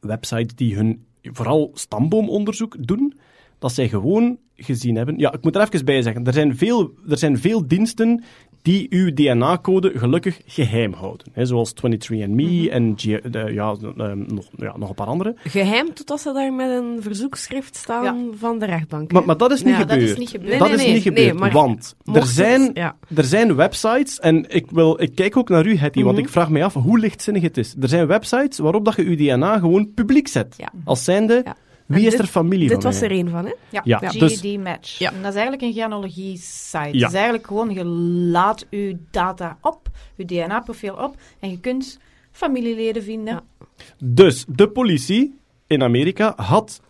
[0.00, 3.14] websites die hun vooral stamboomonderzoek doen,
[3.58, 5.18] dat zij gewoon gezien hebben.
[5.18, 8.24] Ja, ik moet er even bij zeggen, er zijn veel, er zijn veel diensten
[8.66, 11.26] die uw DNA-code gelukkig geheim houden.
[11.32, 15.34] Hè, zoals 23andMe en G- de- ja, eh, nog, ja, nog een paar andere.
[15.44, 18.16] Geheim totdat ze daar met een verzoekschrift staan Ja.
[18.38, 19.12] van de rechtbank.
[19.26, 20.10] Maar, dat is niet Ja, dat gebeurd.
[20.10, 20.50] is niet gebeurd.
[20.50, 22.96] Nee, dat nee, is nee, niet gebeurd, maar want er het- zijn, ja.
[23.14, 26.24] er zijn websites, en ik, wil, ik kijk ook naar u, Hetty, want Mhm.
[26.24, 27.74] ik vraag mij af hoe lichtzinnig het is.
[27.80, 30.54] Er zijn websites waarop dat je uw DNA gewoon publiek zet.
[30.56, 30.72] Ja.
[30.84, 31.56] Als zijnde, Ja.
[31.86, 33.08] Wie En is dit- er familie Dit van was mij?
[33.08, 33.52] er één van, hè?
[33.70, 34.98] Ja, Ja, GED dus- Match.
[34.98, 35.08] Ja.
[35.12, 36.78] En dat is eigenlijk een genealogie-site.
[36.78, 36.86] Ja.
[37.04, 41.98] Het is eigenlijk gewoon, je laat je data op, je DNA-profiel op, en je kunt
[42.30, 43.34] familieleden vinden.
[43.34, 43.66] Ja.
[44.04, 46.80] Dus de politie in Amerika had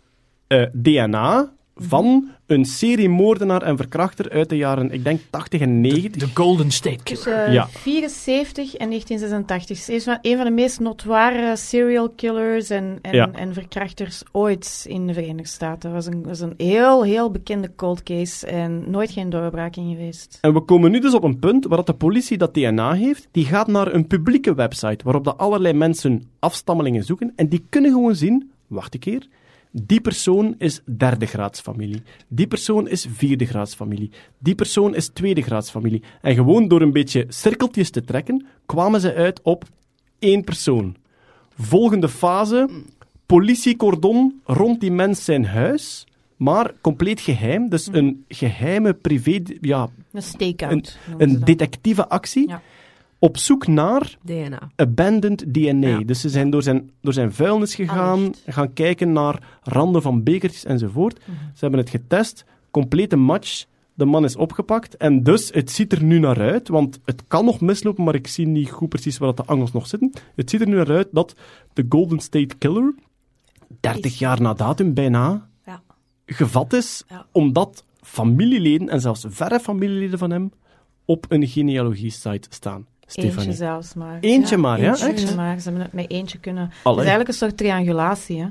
[0.47, 5.81] eh, DNA van een serie moordenaar en verkrachter uit de jaren, ik denk, 80 en
[5.81, 6.21] 90.
[6.21, 7.23] De Golden State Killer.
[7.23, 7.67] Tussen Ja.
[7.67, 9.77] 74 en 1986.
[9.77, 13.31] Ze is van- een van de meest notoire serial killers en, en, Ja.
[13.31, 15.79] en verkrachters ooit in de Verenigde Staten.
[15.79, 19.89] Dat was een, was een heel, heel bekende cold case en nooit geen doorbraak in
[19.89, 20.37] geweest.
[20.41, 23.27] En we komen nu dus op een punt waar dat de politie dat DNA heeft.
[23.31, 27.33] Die gaat naar een publieke website waarop dat allerlei mensen afstammelingen zoeken.
[27.35, 29.27] En die kunnen gewoon zien, wacht een keer,
[29.83, 32.01] die persoon is derde graads familie.
[32.27, 34.11] Die persoon is vierde graads familie.
[34.39, 36.03] Die persoon is tweede graads familie.
[36.21, 39.63] En gewoon door een beetje cirkeltjes te trekken, kwamen ze uit op
[40.19, 40.95] één persoon.
[41.57, 42.69] Volgende fase,
[43.25, 47.69] politiecordon rond die mens zijn huis, maar compleet geheim.
[47.69, 49.41] Dus een geheime privé...
[49.61, 50.97] Ja, Een stakeout.
[51.17, 52.61] een, een detectieve actie Ja.
[53.19, 54.69] Op zoek naar DNA.
[54.75, 55.87] abandoned DNA.
[55.87, 55.99] Ja.
[55.99, 60.65] Dus ze zijn door zijn, door zijn vuilnis gegaan, gaan kijken naar randen van bekertjes
[60.65, 61.19] enzovoort.
[61.19, 61.31] Mhm.
[61.53, 63.65] Ze hebben het getest, complete match.
[63.93, 67.45] De man is opgepakt en dus het ziet er nu naar uit, want het kan
[67.45, 70.11] nog mislopen, maar ik zie niet goed precies waar dat de angels nog zitten.
[70.35, 71.35] Het ziet er nu naar uit dat
[71.73, 72.93] de Golden State Killer
[73.79, 75.81] 30 Is- jaar na datum bijna Ja.
[76.25, 77.25] gevat is, Ja.
[77.31, 80.51] omdat familieleden en zelfs verre familieleden van hem
[81.05, 82.85] op een genealogie-site staan.
[83.07, 83.37] Stefanie.
[83.37, 84.17] Eentje zelfs maar.
[84.19, 84.89] Eentje maar, ja?
[84.89, 85.35] Eentje Echt?
[85.35, 85.59] maar.
[85.59, 86.63] Ze hebben het met eentje kunnen...
[86.63, 88.47] Het is eigenlijk een soort triangulatie, hè.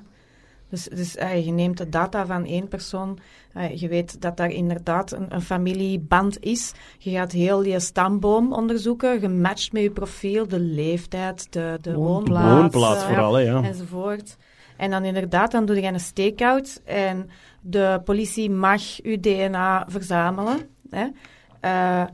[0.70, 3.18] Dus, dus eh, je neemt de data van één persoon.
[3.52, 6.72] eh, je weet dat daar inderdaad een, een familieband is.
[6.98, 9.20] Je gaat heel je stamboom onderzoeken.
[9.20, 12.60] Je matcht met je profiel, de leeftijd, de, de woonplaats.
[12.60, 13.62] Woonplaats eh, vooral, ja.
[13.62, 14.36] enzovoort.
[14.76, 17.30] En dan inderdaad, dan doe je een stakeout en
[17.60, 20.58] de politie mag uw DNA verzamelen.
[20.90, 21.06] Hè.
[21.60, 22.04] Eh,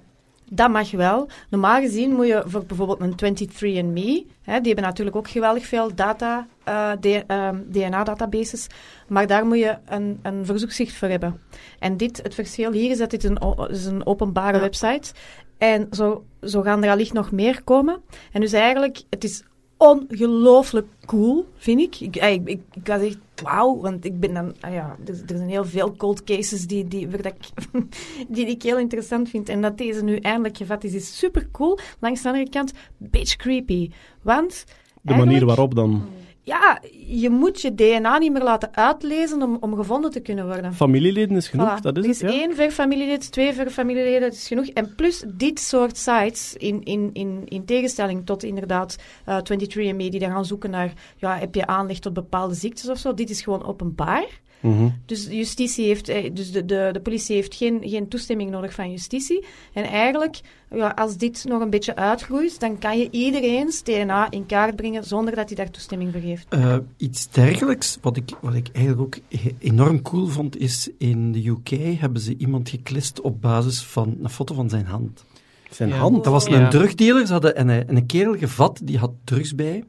[0.55, 1.29] dat mag wel.
[1.51, 5.95] Normaal gezien moet je voor bijvoorbeeld een 23andMe, hè, die hebben natuurlijk ook geweldig veel
[5.95, 8.67] data, eh, D- ehm, DNA-databases,
[9.09, 11.41] maar daar moet je een, een verzoekzicht voor hebben.
[11.79, 13.39] En dit, het verschil hier is dat dit een,
[13.71, 14.63] is een openbare Ja.
[14.63, 15.13] website
[15.59, 18.01] En zo, zo gaan er allicht nog meer komen.
[18.33, 19.43] En dus eigenlijk, het is
[19.83, 22.01] ongelooflijk cool, vind ik.
[22.01, 24.55] Ik, eh, ik, ik, ik was echt wauw, want ik ben dan...
[24.61, 27.69] ah ja, er, er zijn heel veel cold cases die, die, waar dat ik,
[28.35, 29.49] die ik heel interessant vind.
[29.49, 31.79] En dat deze nu eindelijk gevat is, is super cool.
[31.99, 33.91] Langs de andere kant, bitch creepy.
[34.23, 34.65] Want...
[35.01, 36.03] De manier waarop dan.
[36.45, 40.75] Ja, je moet je DNA niet meer laten uitlezen om, om gevonden te kunnen worden.
[40.75, 41.83] Familieleden is genoeg, Voilà.
[41.83, 42.39] dat is er is het, ja?
[42.39, 44.67] één ver-familielid, twee ver-familieleden, dat is genoeg.
[44.67, 50.19] En plus dit soort sites, in, in, in, in tegenstelling tot inderdaad eh 23andMe, die
[50.19, 53.15] dan gaan zoeken naar, ja, heb je aanleg tot bepaalde ziektes of zo.
[53.15, 54.41] Dit is gewoon openbaar.
[54.63, 54.89] Mhm.
[55.07, 58.75] Dus de justitie heeft, eh, dus de, de, de politie heeft geen, geen toestemming nodig
[58.75, 59.45] van justitie.
[59.73, 60.41] En eigenlijk,
[60.71, 65.05] ja, als dit nog een beetje uitgroeit, dan kan je iedereen's DNA in kaart brengen
[65.05, 66.47] zonder dat hij daar toestemming voor geeft.
[66.49, 71.47] Eh, iets dergelijks, wat ik, wat ik eigenlijk ook enorm cool vond, is in de
[71.49, 71.69] UK
[72.01, 75.25] hebben ze iemand geklist op basis van een foto van zijn hand.
[75.71, 75.95] Zijn Ja.
[75.97, 76.25] hand.
[76.25, 76.69] Dat was een Ja.
[76.69, 79.85] drugdealer, ze hadden een, een kerel gevat, die had drugs bij.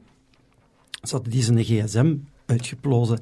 [1.02, 2.14] Ze hadden die zijn gsm
[2.46, 3.18] uitgeplozen.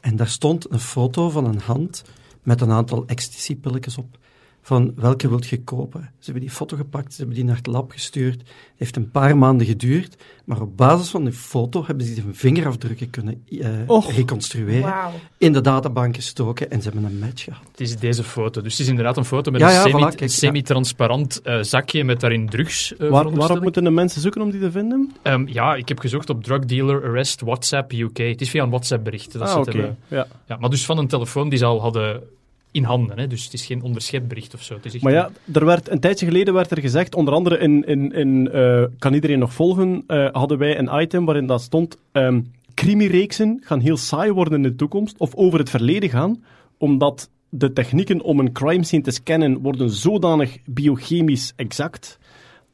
[0.00, 2.02] En daar stond een foto van een hand
[2.42, 4.18] met een aantal ecstasy-pilletjes op.
[4.62, 6.00] Van welke wilt je kopen?
[6.00, 8.38] Ze hebben die foto gepakt, ze hebben die naar het lab gestuurd.
[8.38, 12.34] Het heeft een paar maanden geduurd, maar op basis van die foto hebben ze zijn
[12.34, 14.12] vingerafdrukken kunnen eh, Och.
[14.12, 14.94] reconstrueren,
[15.38, 17.62] in de databank gestoken en ze hebben een match gehad.
[17.70, 18.60] Het is deze foto.
[18.62, 20.26] Dus het is inderdaad een foto met Ja, een semi- voilà, kijk, ja.
[20.28, 22.88] semi-transparant eh, zakje met daarin drugs.
[22.88, 25.12] Waar, veronderstel waarop moeten de mensen zoeken om die te vinden?
[25.22, 28.18] Ehm, ja, ik heb gezocht op drug dealer arrest WhatsApp UK.
[28.18, 29.32] Het is via een WhatsApp bericht.
[29.32, 29.66] Dat ah.
[30.08, 30.26] Ja.
[30.46, 32.22] Ja, maar dus van een telefoon die ze al hadden
[32.70, 33.18] in handen.
[33.18, 33.26] Hè?
[33.26, 34.74] Dus het is geen onderschepbericht of zo.
[34.74, 37.58] Het is echt Maar ja, er werd, een tijdje geleden werd er gezegd, onder andere
[37.58, 41.62] in, in, in eh, Kan iedereen nog volgen, eh, hadden wij een item waarin dat
[41.62, 42.40] stond, ehm
[42.74, 46.42] crimireeksen gaan heel saai worden in de toekomst, of over het verleden gaan,
[46.78, 52.18] omdat de technieken om een crime scene te scannen worden zodanig biochemisch exact,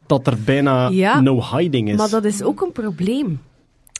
[0.07, 1.97] dat er bijna Ja, no hiding is.
[1.97, 3.41] Maar dat is ook een probleem.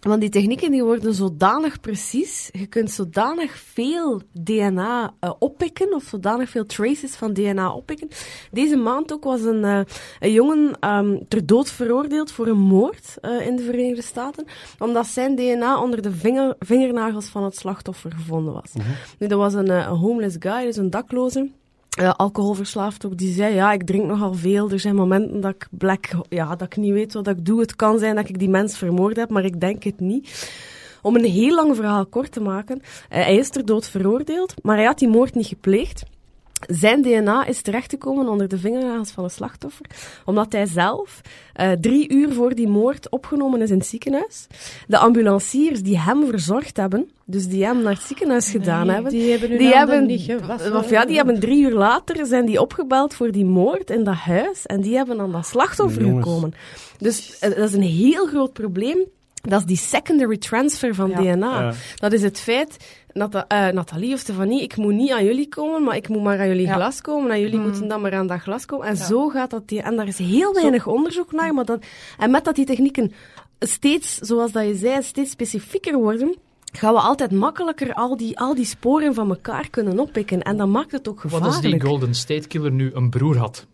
[0.07, 2.49] Want die technieken die worden zodanig precies.
[2.53, 8.09] Je kunt zodanig veel DNA eh, oppikken, of zodanig veel traces van DNA oppikken.
[8.51, 9.81] Deze maand ook was een, eh,
[10.21, 14.47] een jongen ehm, ter dood veroordeeld voor een moord eh, in de Verenigde Staten,
[14.79, 18.73] omdat zijn DNA onder de vinger, vingernagels van het slachtoffer gevonden was.
[19.19, 21.51] Nu, dat was een, een homeless guy, dus een dakloze.
[21.97, 24.71] Eh, alcoholverslaafd ook, die zei, ja, ik drink nogal veel.
[24.71, 27.61] Er zijn momenten dat ik black, ja, dat ik niet weet wat ik doe.
[27.61, 30.51] Het kan zijn dat ik die mens vermoord heb, maar ik denk het niet.
[31.03, 34.77] Om een heel lang verhaal kort te maken, eh, hij is ter dood veroordeeld, maar
[34.77, 36.05] hij had die moord niet gepleegd.
[36.69, 39.87] Zijn DNA is terechtgekomen onder de vingernagels van een slachtoffer,
[40.25, 41.21] omdat hij zelf
[41.53, 44.47] eh, drie uur voor die moord opgenomen is in het ziekenhuis.
[44.87, 49.13] De ambulanciers die hem verzorgd hebben, dus die hem naar het ziekenhuis gedaan Nee, hebben,
[49.13, 50.77] Die hebben hun die hebben, niet gewassen.
[50.77, 54.15] of ja, die hebben drie uur later zijn die opgebeld voor die moord in dat
[54.15, 56.55] huis en die hebben aan dat slachtoffer gekomen.
[56.99, 58.99] Dus eh, dat is een heel groot probleem.
[59.43, 61.17] Dat is die secondary transfer van Ja.
[61.35, 61.61] DNA.
[61.61, 61.73] Ja.
[61.97, 62.77] Dat is het feit,
[63.17, 66.39] Nata- eh, Nathalie of Stefanie, ik moet niet aan jullie komen, maar ik moet maar
[66.41, 66.75] aan jullie Ja.
[66.75, 67.63] glas komen en jullie Mm.
[67.65, 68.87] moeten dan maar aan dat glas komen.
[68.87, 69.69] En zo gaat dat.
[69.69, 71.55] Die, en daar is heel weinig onderzoek naar.
[71.55, 71.85] Maar dat,
[72.19, 73.13] en met dat die technieken
[73.59, 76.37] steeds, zoals dat je zei, steeds specifieker worden,
[76.73, 80.43] gaan we altijd makkelijker al die, al die sporen van elkaar kunnen oppikken.
[80.43, 81.53] En dat maakt het ook Wat gevaarlijk.
[81.53, 83.67] als die Golden State Killer nu een broer had?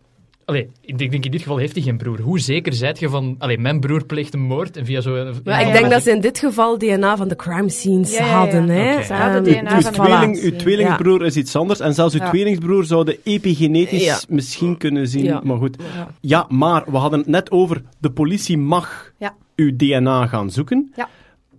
[0.45, 2.19] Allee, ik denk, in dit geval heeft hij geen broer.
[2.21, 3.35] Hoe zeker zijt je van...
[3.39, 5.11] Allee, mijn broer pleegt een moord en via zo...
[5.43, 8.19] Maar Ja, ik denk dat ze in dit geval DNA van de crime scenes Ja,
[8.19, 8.37] ja, ja.
[8.37, 8.69] hadden.
[8.69, 9.03] Hè?
[9.03, 11.79] Ze hadden DNA Uw, van de tweeling, uw tweelingbroer is iets anders.
[11.79, 12.29] En zelfs uw Ja.
[12.29, 14.19] tweelingsbroer zou de epigenetisch Ja.
[14.29, 15.23] misschien kunnen zien.
[15.23, 15.41] Ja.
[15.43, 15.77] Maar goed.
[15.95, 16.07] Ja.
[16.21, 19.35] Ja, maar we hadden het net over de politie mag Ja.
[19.55, 20.91] uw DNA gaan zoeken.
[20.95, 21.09] Ja.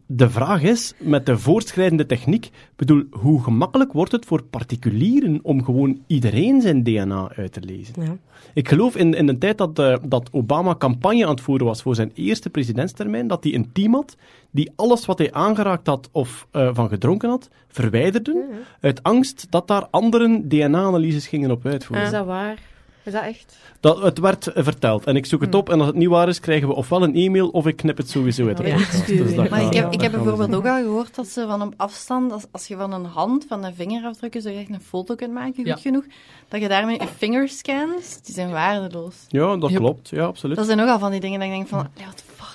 [0.07, 5.65] De vraag is, met de voortschrijdende techniek, bedoel, hoe gemakkelijk wordt het voor particulieren om
[5.65, 7.95] gewoon iedereen zijn DNA uit te lezen?
[8.03, 8.17] Ja.
[8.55, 11.83] Ik geloof in, in de tijd dat, eh, dat Obama campagne aan het voeren was
[11.83, 14.17] voor zijn eerste presidentstermijn, dat hij een team had
[14.51, 18.47] die alles wat hij aangeraakt had of eh, van gedronken had, verwijderde,
[18.81, 22.07] uit angst dat daar anderen DNA-analyses gingen op uitvoeren.
[22.07, 22.59] Is dat waar?
[23.05, 23.57] Is dat echt?
[23.81, 26.29] Dat, het werd eh, verteld en ik zoek het op en als het niet waar
[26.29, 28.77] is, krijgen we ofwel een e-mail of ik knip het sowieso uit de Ja,
[29.07, 29.35] Dus.
[29.51, 32.45] Maar ik heb, ik heb bijvoorbeeld ook al gehoord dat ze van op afstand, als,
[32.51, 35.67] als je van een hand, van een vingerafdrukken, zo echt een foto kunt maken, goed
[35.67, 35.77] Ja.
[35.77, 36.05] genoeg,
[36.49, 39.15] dat je daarmee je fingerscans, die zijn waardeloos.
[39.29, 39.79] Ja, dat Yep.
[39.79, 40.09] klopt.
[40.09, 40.57] Ja, absoluut.
[40.57, 42.53] Dat zijn nogal van die dingen dat ik denk van, ja, what the fuck.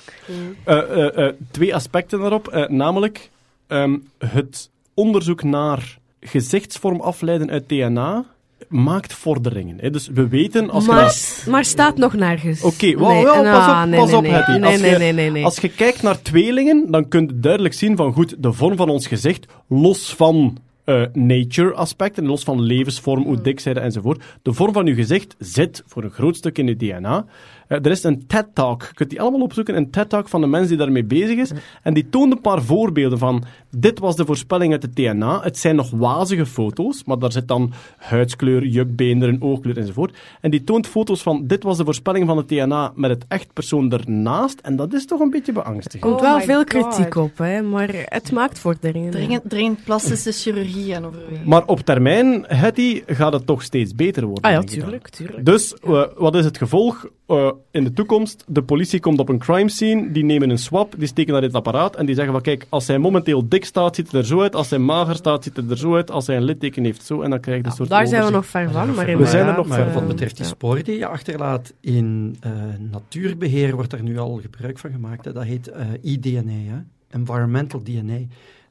[0.64, 2.48] Eh, eh, eh, twee aspecten daarop.
[2.48, 3.30] Eh, namelijk
[3.68, 8.26] ehm, het onderzoek naar gezichtsvorm afleiden uit DNA
[8.70, 9.78] maakt vorderingen.
[9.80, 9.90] Hè.
[9.90, 12.64] Dus we weten als je maar, naar- maar staat nog nergens.
[12.64, 14.32] Oké, Nee, nou, pas op, nee, pas op, nee.
[14.32, 14.52] Hetty.
[14.66, 15.44] Als je-.
[15.44, 19.08] Als kijkt naar tweelingen, dan kun je duidelijk zien van goed, de vorm van ons
[19.08, 24.24] gezicht, los van eh, nature aspecten, los van levensvorm, hoe dik zij enzovoort.
[24.42, 27.26] De vorm van uw gezicht zit voor een groot stuk in uw DNA.
[27.70, 30.68] Eh, er is een TED-talk, je kunt die allemaal opzoeken, een TED-talk van de mens
[30.68, 31.52] die daarmee bezig is.
[31.84, 33.44] En die toont een paar voorbeelden van,
[33.78, 35.42] dit was de voorspelling uit het DNA.
[35.42, 40.18] Het zijn nog wazige foto's, maar daar zit dan huidskleur, jukbeenderen, oogkleur enzovoort.
[40.42, 43.54] En die toont foto's van, dit was de voorspelling van het DNA met het echt
[43.54, 44.60] persoon ernaast.
[44.60, 46.02] En dat is toch een beetje Er beangstigend.
[46.02, 46.66] komt Oh wel veel God.
[46.68, 49.12] kritiek op, hè, maar het maakt vorderingen.
[49.12, 51.48] Dringend, dringend plastische chirurgie aan overwegen.
[51.50, 54.44] Maar op termijn, Hetty, gaat het toch steeds beter worden.
[54.44, 54.84] Ah ja, denk ik dan.
[54.90, 55.46] tuurlijk, tuurlijk.
[55.46, 58.44] Dus eh, wat is het gevolg eh, in de toekomst?
[58.48, 61.54] De politie komt op een crime scene, die nemen een swab, die steken naar dit
[61.54, 64.42] apparaat en die zeggen van kijk, als hij momenteel dik staat, ziet het er zo
[64.42, 64.56] uit.
[64.56, 66.12] Als hij mager staat, ziet het er zo uit.
[66.12, 67.22] Als hij een litteken heeft, zo.
[67.22, 69.48] En dan krijg je een soort Daar zijn we nog ver van, maar We zijn
[69.48, 72.52] er nog ver eh, Wat betreft die sporen die je achterlaat in eh,
[72.92, 75.26] natuurbeheer wordt er nu al gebruik van gemaakt.
[75.26, 75.34] Hè.
[75.34, 76.80] Dat heet eh eDNA, hè.
[77.10, 78.20] Environmental DNA.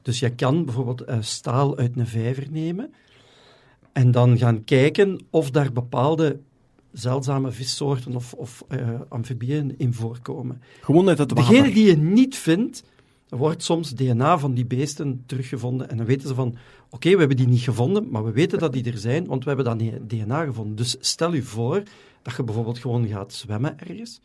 [0.01, 2.93] Dus je kan bijvoorbeeld eh, staal uit een vijver nemen
[3.93, 6.39] en dan gaan kijken of daar bepaalde
[6.91, 10.61] zeldzame vissoorten of, of eh, amfibieën in voorkomen.
[10.81, 11.53] Gewoon uit het water.
[11.53, 12.83] Degene die je niet vindt,
[13.29, 16.55] wordt soms DNA van die beesten teruggevonden en dan weten ze van,
[16.89, 19.51] oké, we hebben die niet gevonden, maar we weten dat die er zijn, want we
[19.53, 20.75] hebben dat DNA gevonden.
[20.75, 21.83] Dus stel je voor
[22.21, 24.21] dat je bijvoorbeeld gewoon gaat zwemmen ergens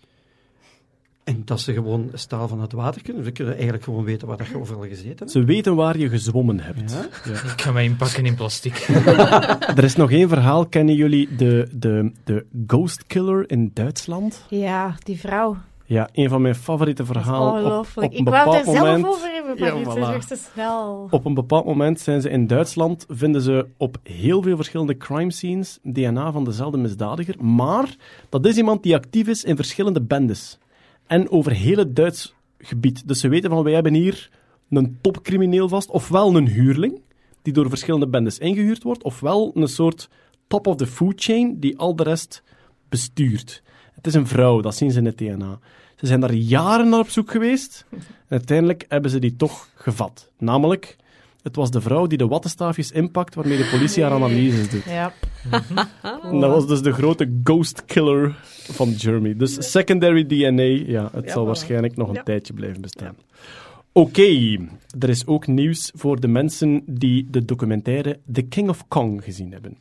[1.24, 3.24] en dat ze gewoon staal van het water kunnen.
[3.24, 5.30] Ze kunnen eigenlijk gewoon weten waar dat je overal gezeten hebt.
[5.30, 6.92] Ze weten waar je gezwommen hebt.
[6.92, 7.32] Ja.
[7.52, 8.76] Ik ga mij inpakken in plastic.
[9.76, 10.66] Er is nog één verhaal.
[10.66, 14.44] Kennen jullie de, de, de Ghost Killer in Duitsland?
[14.48, 15.56] Ja, die vrouw.
[15.86, 17.52] Ja, een van mijn favoriete verhalen.
[17.52, 18.12] Op, ongelooflijk.
[18.12, 20.12] Ik wou het er bepaald zelf moment, over hebben, Ja, maar voilà.
[20.12, 21.06] zegt te snel.
[21.10, 25.32] Op een bepaald moment zijn ze in Duitsland, vinden ze op heel veel verschillende crime
[25.32, 27.44] scenes DNA van dezelfde misdadiger.
[27.44, 27.96] Maar
[28.28, 30.58] dat is iemand die actief is in verschillende bendes.
[31.06, 33.08] En over heel het Duits gebied.
[33.08, 34.30] Dus ze weten van, wij hebben hier
[34.70, 37.00] een topcrimineel vast, ofwel een huurling,
[37.42, 40.08] die door verschillende bendes ingehuurd wordt, ofwel een soort
[40.46, 42.42] top of the food chain, die al de rest
[42.88, 43.62] bestuurt.
[43.92, 45.58] Het is een vrouw, dat zien ze in het DNA.
[45.96, 47.86] Ze zijn daar jaren naar op zoek geweest.
[47.90, 50.30] En uiteindelijk hebben ze die toch gevat.
[50.38, 50.96] Namelijk,
[51.44, 54.84] het was de vrouw die de wattenstaafjes inpakt waarmee de politie haar analyses doet.
[54.84, 55.12] Ja.
[56.22, 58.34] En dat was dus de grote ghost killer
[58.72, 59.36] van Jeremy.
[59.36, 62.22] Dus secondary DNA, ja, het zal waarschijnlijk nog een Ja.
[62.22, 63.16] tijdje blijven bestaan.
[63.92, 64.56] Oké,
[64.98, 69.52] er is ook nieuws voor de mensen die de documentaire The King of Kong gezien
[69.52, 69.76] hebben.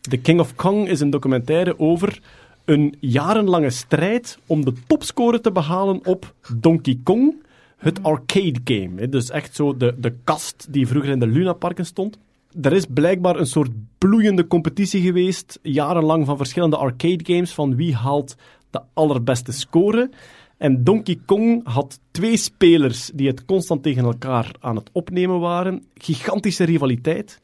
[0.00, 2.20] The King of Kong is een documentaire over
[2.64, 7.42] een jarenlange strijd om de topscore te behalen op Donkey Kong,
[7.80, 9.00] het arcade game.
[9.00, 9.08] hè.
[9.08, 12.18] Dus echt zo de, de kast die vroeger in de Lunaparken stond.
[12.62, 17.94] Er is blijkbaar een soort bloeiende competitie geweest, jarenlang van verschillende arcade games, van wie
[17.94, 18.36] haalt
[18.70, 20.10] de allerbeste score.
[20.58, 25.84] En Donkey Kong had twee spelers die het constant tegen elkaar aan het opnemen waren.
[25.94, 27.40] Gigantische rivaliteit.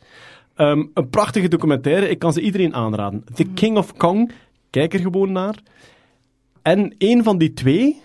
[0.55, 3.25] Ehm, een prachtige documentaire, ik kan ze iedereen aanraden.
[3.35, 4.33] The King of Kong,
[4.71, 5.63] kijk er gewoon naar.
[6.63, 8.03] En een van die twee,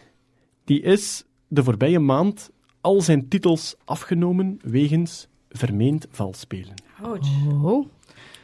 [0.66, 2.50] die is de voorbije maand
[2.82, 6.74] al zijn titels afgenomen wegens vermeend valspelen.
[7.04, 7.86] Oh.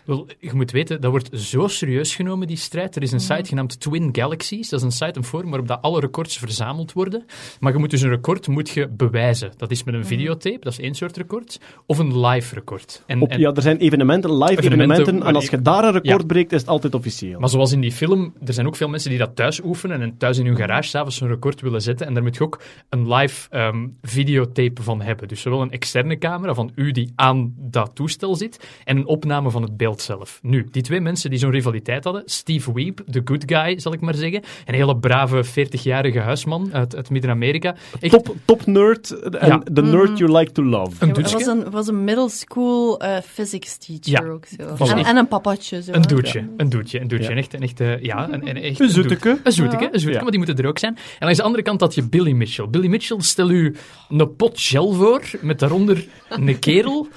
[0.08, 2.96] Wel, je moet weten, dat wordt zo serieus genomen, die strijd.
[2.96, 4.70] Er is een site genaamd Twin Galaxies.
[4.70, 7.26] Dat is een site, een forum waarop dat alle records verzameld worden.
[7.60, 9.52] Maar je moet dus een record moet je bewijzen.
[9.58, 11.60] Dat is met een videotape, dat is één soort record.
[11.86, 13.04] Of een live record.
[13.06, 15.84] En, Op, en- ja, er zijn evenementen, live Evenementen evenementen, en als waar- je daar
[15.84, 16.26] een record Ja.
[16.28, 17.40] breekt, is het altijd officieel.
[17.40, 20.18] Maar zoals in die film, er zijn ook veel mensen die dat thuis oefenen en
[20.18, 22.08] thuis in hun garage s'avonds een record willen zetten.
[22.08, 25.28] En daar moet je ook een live ehm, videotape van hebben.
[25.28, 29.52] Dus zowel een externe camera van u die aan dat toestel zit en een opname
[29.52, 30.40] van het beeld zelf.
[30.42, 34.00] Nu, die twee mensen die zo'n rivaliteit hadden, Steve Weep, de good guy, zal ik
[34.02, 34.42] maar zeggen.
[34.66, 37.76] Een hele brave 40-jarige huisman uit, uit Midden-Amerika.
[38.00, 39.62] Echt Top, top nerd en Ja.
[39.74, 40.92] the nerd you like to love.
[41.00, 44.32] een was een, was een middle school eh, physics teacher Ja.
[44.32, 44.46] ook
[44.78, 44.86] zo.
[44.86, 45.84] En, een papatje.
[45.84, 47.34] Zo, Een doetje, een doetje, een doetje.
[47.34, 49.40] Echt, en echt, eh, ja, een, een, echt Een zoeteke.
[49.44, 50.96] Een zoeteke, een zoeteke, maar die moeten er ook zijn.
[50.96, 52.68] En langs de andere kant had je Billy Mitchell.
[52.70, 53.76] Billy Mitchell, stel u
[54.10, 57.08] een pot gel voor, met daaronder een kerel,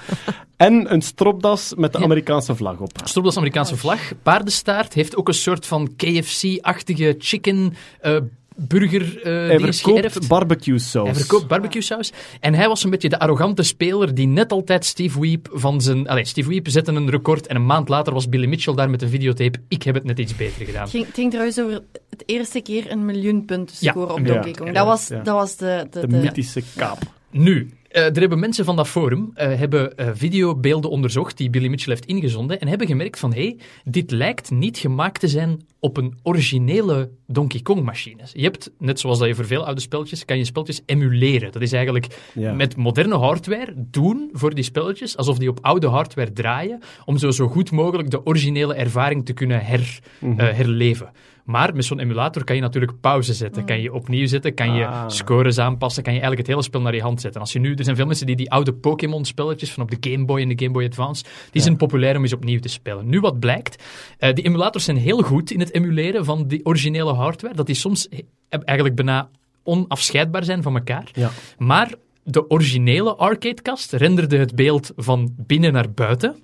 [0.61, 1.97] En een stropdas met de.
[1.97, 2.91] Amerikaanse vlag op.
[3.03, 8.17] stropdas Amerikaanse vlag, paardenstaart, heeft ook een soort van KFC-achtige chicken eh,
[8.55, 10.27] burger eh Hij verkoopt geërfd.
[10.27, 11.05] barbecue saus.
[11.05, 12.11] Hij verkoopt barbecue saus.
[12.39, 16.07] En hij was een beetje de arrogante speler die net altijd Steve Weep van zijn...
[16.07, 19.01] Allee, Steve Weep zette een record en een maand later was Billy Mitchell daar met
[19.01, 19.59] een videotape.
[19.67, 20.81] Ik heb het net iets beter gedaan.
[20.81, 24.51] Het ging, het ging trouwens over het eerste keer een miljoen punten scoren op Donkey.
[24.51, 24.67] Kong.
[24.69, 25.21] Ja, Dat was, ja.
[25.23, 25.87] dat was de...
[25.91, 26.99] de, De de- mythische kaap.
[27.31, 31.67] Nu, eh, er hebben mensen van dat forum eh, hebben eh, videobeelden onderzocht die Billy
[31.67, 35.65] Mitchell heeft ingezonden en hebben gemerkt van hé, hey, dit lijkt niet gemaakt te zijn
[35.83, 38.21] op een originele Donkey Kong machine.
[38.33, 41.51] Je hebt, net zoals dat je voor veel oude spelletjes, kan je spelletjes emuleren.
[41.51, 42.53] Dat is eigenlijk Ja.
[42.53, 47.31] met moderne hardware doen voor die spelletjes, alsof die op oude hardware draaien, om zo,
[47.31, 50.39] zo goed mogelijk de originele ervaring te kunnen her, Mhm.
[50.39, 51.09] eh, herleven.
[51.45, 54.85] Maar met zo'n emulator kan je natuurlijk pauze zetten, kan je opnieuw zetten, kan je
[54.87, 55.03] Ah.
[55.09, 57.41] scores aanpassen, kan je eigenlijk het hele spel naar je hand zetten.
[57.41, 60.25] Als je nu, er zijn veel mensen die die oude Pokémon-spelletjes van op de Game
[60.25, 63.09] Boy en de Game Boy Advance, die zijn populair om eens opnieuw te spelen.
[63.09, 63.83] Nu wat blijkt,
[64.17, 67.75] eh, die emulators zijn heel goed in het emuleren van die originele hardware, dat die
[67.75, 68.07] soms
[68.49, 69.29] eigenlijk bijna
[69.63, 71.09] onafscheidbaar zijn van elkaar.
[71.13, 71.31] Ja.
[71.57, 71.93] Maar
[72.23, 76.35] de originele arcadekast renderde het beeld van binnen naar buiten.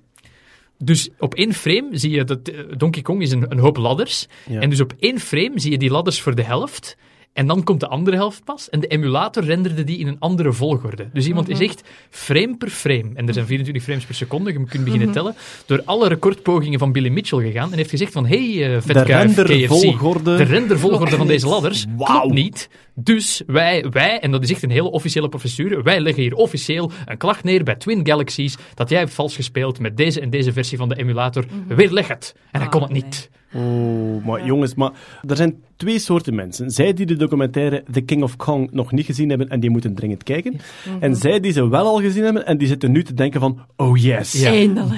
[0.78, 4.26] Dus op één frame zie je dat eh, Donkey Kong is een, een hoop ladders.
[4.48, 4.60] Ja.
[4.60, 6.96] En dus op één frame zie je die ladders voor de helft.
[7.38, 8.70] En dan komt de andere helft pas.
[8.70, 11.08] En de emulator renderde die in een andere volgorde.
[11.12, 13.10] Dus iemand is echt frame per frame.
[13.14, 15.34] En er zijn 24 frames per seconde, je kunt beginnen tellen.
[15.66, 17.70] Door alle recordpogingen van Billy Mitchell gegaan.
[17.70, 19.46] En heeft gezegd van, hey uh, De vetkuif KFC.
[19.46, 20.36] rendervolgorde.
[20.36, 22.20] De rendervolgorde van deze ladders Wauw.
[22.20, 22.68] klopt niet.
[23.00, 26.90] Dus wij, wij, en dat is echt een hele officiële procedure, wij leggen hier officieel
[27.06, 30.52] een klacht neer bij Twin Galaxies dat jij hebt vals gespeeld met deze en deze
[30.52, 31.44] versie van de emulator.
[31.68, 32.34] Weerleg het.
[32.50, 33.30] En hij kon het Ah, niet.
[33.54, 34.90] Oh, maar jongens, maar
[35.26, 36.70] er zijn twee soorten mensen.
[36.70, 39.94] Zij die de documentaire The King of Kong nog niet gezien hebben en die moeten
[39.94, 40.60] dringend kijken.
[41.00, 43.60] En zij die ze wel al gezien hebben en die zitten nu te denken van,
[43.76, 44.48] oh yes.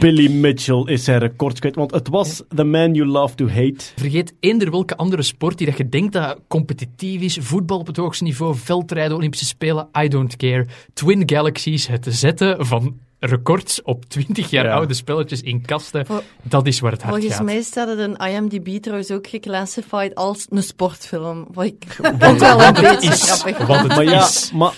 [0.01, 1.75] Billy Mitchell is zijn record kwijt.
[1.75, 3.85] Want het was the man you love to hate.
[3.97, 7.39] Vergeet eender welke andere sport die dat je denkt dat competitief is.
[7.41, 10.67] Voetbal het hoogste niveau, veldrijden, Olympische Spelen, I don't care.
[10.93, 14.73] Twin Galaxies, het zetten van records op 20 jaar Ja.
[14.75, 17.45] oude spelletjes in kasten, Vol- dat is waar het hart Volgens gaat.
[17.45, 21.47] mij staat het in IMDb trouwens ook geclassified als een sportfilm.
[21.53, 21.85] Wat ik
[22.39, 23.67] wel een beetje is grappig.
[23.67, 24.51] wat het Maar ja, is.
[24.55, 24.73] maar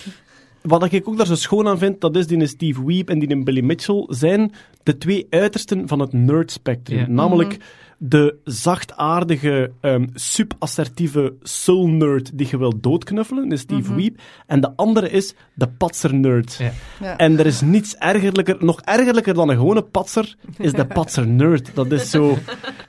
[0.61, 3.43] wat ik ook daar zo schoon aan vind, dat is die Steve Weeb en die
[3.43, 4.51] Billy Mitchell, zijn
[4.83, 6.99] de twee uitersten van het nerd spectrum.
[6.99, 7.07] Ja.
[7.07, 7.57] Namelijk
[8.05, 14.19] de zachtaardige, ehm subassertieve soul nerd die je wil doodknuffelen, is Steve Weeb.
[14.47, 16.55] En de andere is de patser nerd.
[16.59, 16.71] Ja.
[16.99, 17.17] Ja.
[17.17, 21.75] En er is niets ergerlijker, nog ergerlijker dan een gewone patser, is de patser nerd.
[21.75, 22.37] Dat is zo...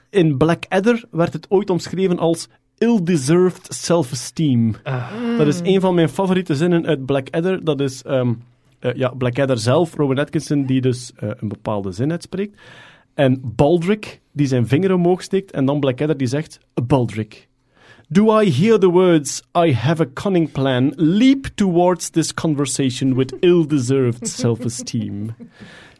[0.09, 2.47] In Blackadder werd het ooit omschreven als
[2.77, 4.75] ill-deserved self-esteem.
[4.83, 5.37] Ah.
[5.37, 7.63] Dat is een van mijn favoriete zinnen uit Blackadder.
[7.63, 8.33] Dat is ehm,
[8.79, 12.61] eh, ja, Blackadder zelf, Robin Atkinson, die dus eh, een bepaalde zin uitspreekt.
[13.13, 15.51] En Baldrick, die zijn vinger omhoog steekt.
[15.51, 16.59] En dan Blackadder, die zegt...
[16.87, 17.47] Baldrick,
[18.09, 23.35] do I hear the words, I have a cunning plan, leap towards this conversation with
[23.39, 25.35] ill-deserved self-esteem.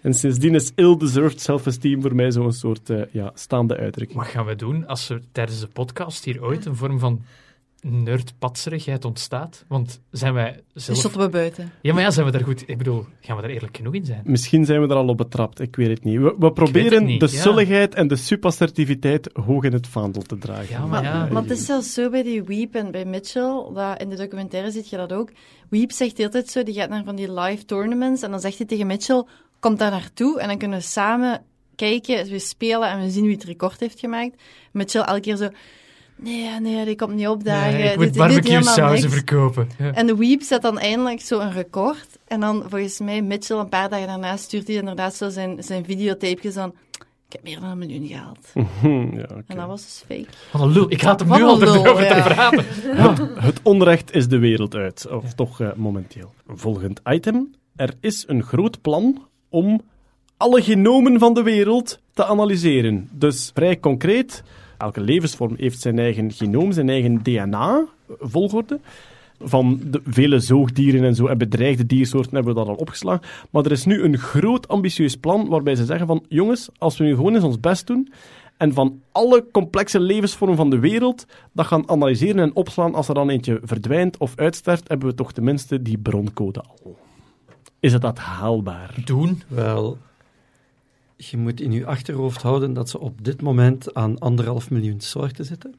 [0.02, 4.20] En sindsdien is ill-deserved self-esteem voor mij zo'n soort eh, ja, staande uitdrukking.
[4.20, 7.22] Wat gaan we doen als er tijdens de podcast hier ooit een vorm van
[7.92, 9.66] nerdpatserigheid ontstaat?
[9.68, 10.98] Want zijn wij Dus zelf...
[10.98, 11.72] shotten we buiten.
[11.82, 12.64] Ja, maar ja, zijn we daar goed...
[12.70, 14.22] Ik bedoel, gaan we daar eerlijk genoeg in zijn?
[14.24, 16.20] Misschien zijn we er al op betrapt, ik weet het niet.
[16.20, 17.42] We, we proberen niet, de ja.
[17.42, 20.70] sulligheid en de subassertiviteit hoog in het vaandel te dragen.
[20.70, 21.28] Ja, maar ja.
[21.32, 24.72] maar het is zelfs zo bij die Weep en bij Mitchell, dat in de documentaire
[24.72, 25.32] ziet je dat ook.
[25.70, 28.40] Weep zegt de hele tijd zo, die gaat naar van die live tournaments en dan
[28.40, 29.24] zegt hij tegen Mitchell,
[29.60, 31.42] kom daar naartoe en dan kunnen we samen
[31.76, 34.42] kijken, we spelen en we zien wie het record heeft gemaakt.
[34.72, 35.50] Mitchell elke keer zo,
[36.16, 37.74] nee, nee, die komt niet opdagen.
[37.74, 39.70] Nee, ik dit- moet barbecue sauzen niks." verkopen.
[39.78, 39.92] Ja.
[39.94, 42.08] En de Weep zet dan eindelijk zo een record.
[42.28, 45.86] En dan, volgens mij, Mitchell, een paar dagen daarna stuurt hij inderdaad zo zijn, zijn
[45.86, 46.74] videotapejes van...
[47.28, 48.48] Ik heb meer dan een miljoen gehaald.
[49.18, 49.44] Ja, oké.
[49.48, 50.26] En dat was dus fake.
[50.52, 50.92] Wat een lul.
[50.92, 52.22] Ik hem Wat nu al lul, erover te ja.
[52.24, 52.66] praten.
[53.48, 56.34] Het onrecht is de wereld uit, of toch eh, momenteel.
[56.48, 57.52] Volgend item.
[57.76, 59.82] Er is een groot plan om
[60.38, 63.10] alle genomen van de wereld te analyseren.
[63.12, 64.44] Dus vrij concreet,
[64.86, 68.80] elke levensvorm heeft zijn eigen genoom, zijn eigen DNA-volgorde.
[69.40, 73.28] Van de vele zoogdieren en zo en bedreigde diersoorten hebben we dat al opgeslagen.
[73.50, 77.04] Maar er is nu een groot ambitieus plan waarbij ze zeggen van jongens, als we
[77.04, 78.14] nu gewoon eens ons best doen
[78.58, 83.14] en van alle complexe levensvormen van de wereld dat gaan analyseren en opslaan als er
[83.14, 86.98] dan eentje verdwijnt of uitsterft, hebben we toch tenminste die broncode al.
[87.80, 88.96] Is het dat haalbaar?
[89.06, 89.42] Doen.
[89.48, 89.98] Wel,
[91.18, 95.46] je moet in je achterhoofd houden dat ze op dit moment aan anderhalf miljoen soorten
[95.46, 95.76] zitten.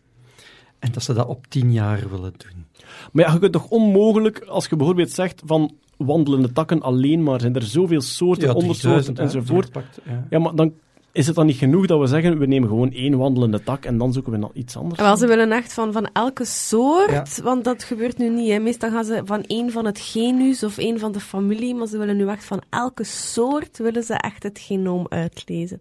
[0.79, 2.65] En dat ze dat op tien jaar willen doen.
[3.13, 7.41] Maar ja, je kunt toch onmogelijk, als je bijvoorbeeld zegt van wandelende takken alleen maar,
[7.41, 9.71] zijn er zoveel soorten, ondersoorten 3000, hè, enzovoort.
[10.05, 10.27] ja.
[10.31, 10.73] Ja, maar dan
[11.17, 13.99] is het dan niet genoeg dat we zeggen, we nemen gewoon één wandelende tak en
[13.99, 15.01] dan zoeken we nog iets anders?
[15.01, 17.43] Wel, ze willen echt van, van elke soort, Ja.
[17.43, 18.51] want dat gebeurt nu niet.
[18.51, 18.59] Hè.
[18.59, 21.99] Meestal gaan ze van één van het genus of één van de familie, maar ze
[21.99, 25.81] willen nu echt van elke soort, willen ze echt het genoom uitlezen.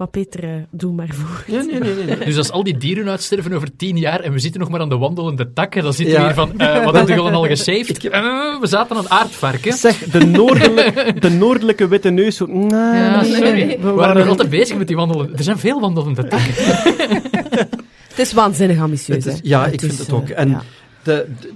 [0.00, 1.44] Maar Peter, eh, doe maar voor.
[1.46, 2.18] Nee, nee, nee.
[2.24, 4.88] Dus als al die dieren uitsterven over tien jaar en we zitten nog maar aan
[4.88, 6.20] de wandelende takken, dan zitten Ja.
[6.20, 7.98] we hier van, eh, wat hebben jullie al gesaved?
[8.08, 9.72] Eh, we zaten aan aardvarken.
[9.72, 12.36] Zeg, de, noordelijke, de noordelijke witte neus...
[12.36, 13.78] Zo, sorry.
[13.80, 15.32] We waren nog altijd bezig met die wandelende...
[15.36, 16.54] Er zijn veel wandelende takken.
[18.08, 19.24] Het is waanzinnig ambitieus.
[19.24, 19.40] Het is- hè.
[19.42, 20.28] ja, ik vind het ook.
[20.28, 20.62] En ja.
[21.02, 21.52] de, de-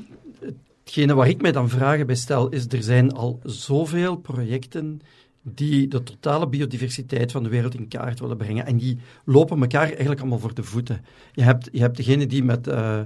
[0.85, 5.01] hetgene waar ik mij dan vragen bij stel, is er zijn al zoveel projecten
[5.47, 8.67] die de totale biodiversiteit van de wereld in kaart willen brengen.
[8.67, 11.05] En die lopen elkaar eigenlijk allemaal voor de voeten.
[11.33, 13.01] Je hebt, je hebt degene die met eh,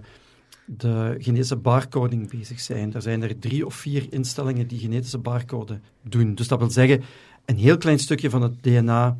[0.65, 2.95] de genetische barcoding bezig zijn.
[2.95, 6.35] Er zijn er drie of vier instellingen die genetische barcode doen.
[6.35, 7.03] Dus dat wil zeggen,
[7.45, 9.17] een heel klein stukje van het DNA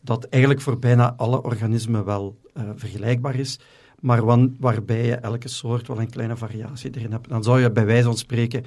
[0.00, 3.58] dat eigenlijk voor bijna alle organismen wel eh, vergelijkbaar is,
[4.00, 7.28] maar wan- waarbij je elke soort wel een kleine variatie erin hebt.
[7.28, 8.64] Dan zou je bij wijze van spreken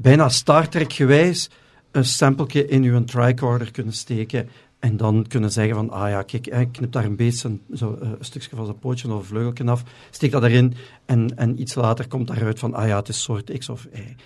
[0.00, 1.50] bijna Star Trek gewijs
[1.90, 4.48] een sampletje in je tricorder kunnen steken
[4.78, 7.98] en dan kunnen zeggen van, ah ja, kijk, ik knip daar een beest een, zo,
[8.00, 11.74] eh, een stukje van zijn pootje of vleugeltje af, steek dat erin en, en iets
[11.74, 14.16] later komt daaruit van, ah ja, het is soort X of Y.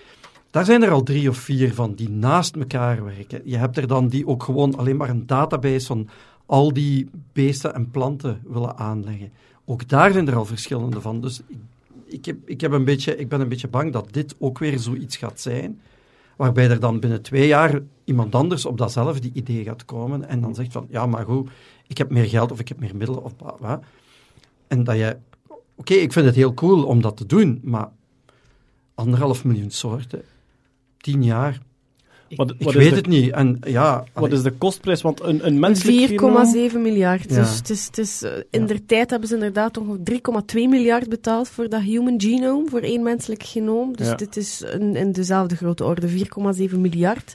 [0.50, 3.40] Daar zijn er al drie of vier van die naast elkaar werken.
[3.44, 6.08] Je hebt er dan die ook gewoon alleen maar een database van
[6.46, 9.32] al die beesten en planten willen aanleggen.
[9.64, 11.20] Ook daar zijn er al verschillende van.
[11.20, 11.56] Dus ik,
[12.06, 14.78] ik, heb, ik, heb een beetje, ik ben een beetje bang dat dit ook weer
[14.78, 15.80] zoiets gaat zijn,
[16.36, 20.54] waarbij er dan binnen twee jaar iemand anders op datzelfde idee gaat komen en dan
[20.54, 21.50] zegt van, ja, maar goed,
[21.86, 23.80] ik heb meer geld of ik heb meer middelen of bla.
[24.66, 25.16] En dat je...
[25.76, 27.88] Oké, ik vind het heel cool om dat te doen, maar
[28.94, 30.22] anderhalf miljoen soorten,
[30.96, 31.60] tien jaar,
[32.36, 33.30] Wat, ik weet de, het niet.
[33.30, 35.02] En ja, Wat is de kostprijs?
[35.02, 36.82] Want een, een menselijk 4,7 genoom...
[36.82, 37.30] miljard.
[37.30, 37.36] Ja.
[37.36, 41.08] Dus het is, het is, eh, in der tijd hebben ze inderdaad nog 3,2 miljard
[41.08, 43.96] betaald voor dat human genome, voor één menselijk genoom.
[43.96, 44.14] Dus Ja.
[44.14, 46.08] dit is een, in dezelfde grote orde.
[46.68, 47.34] 4,7 miljard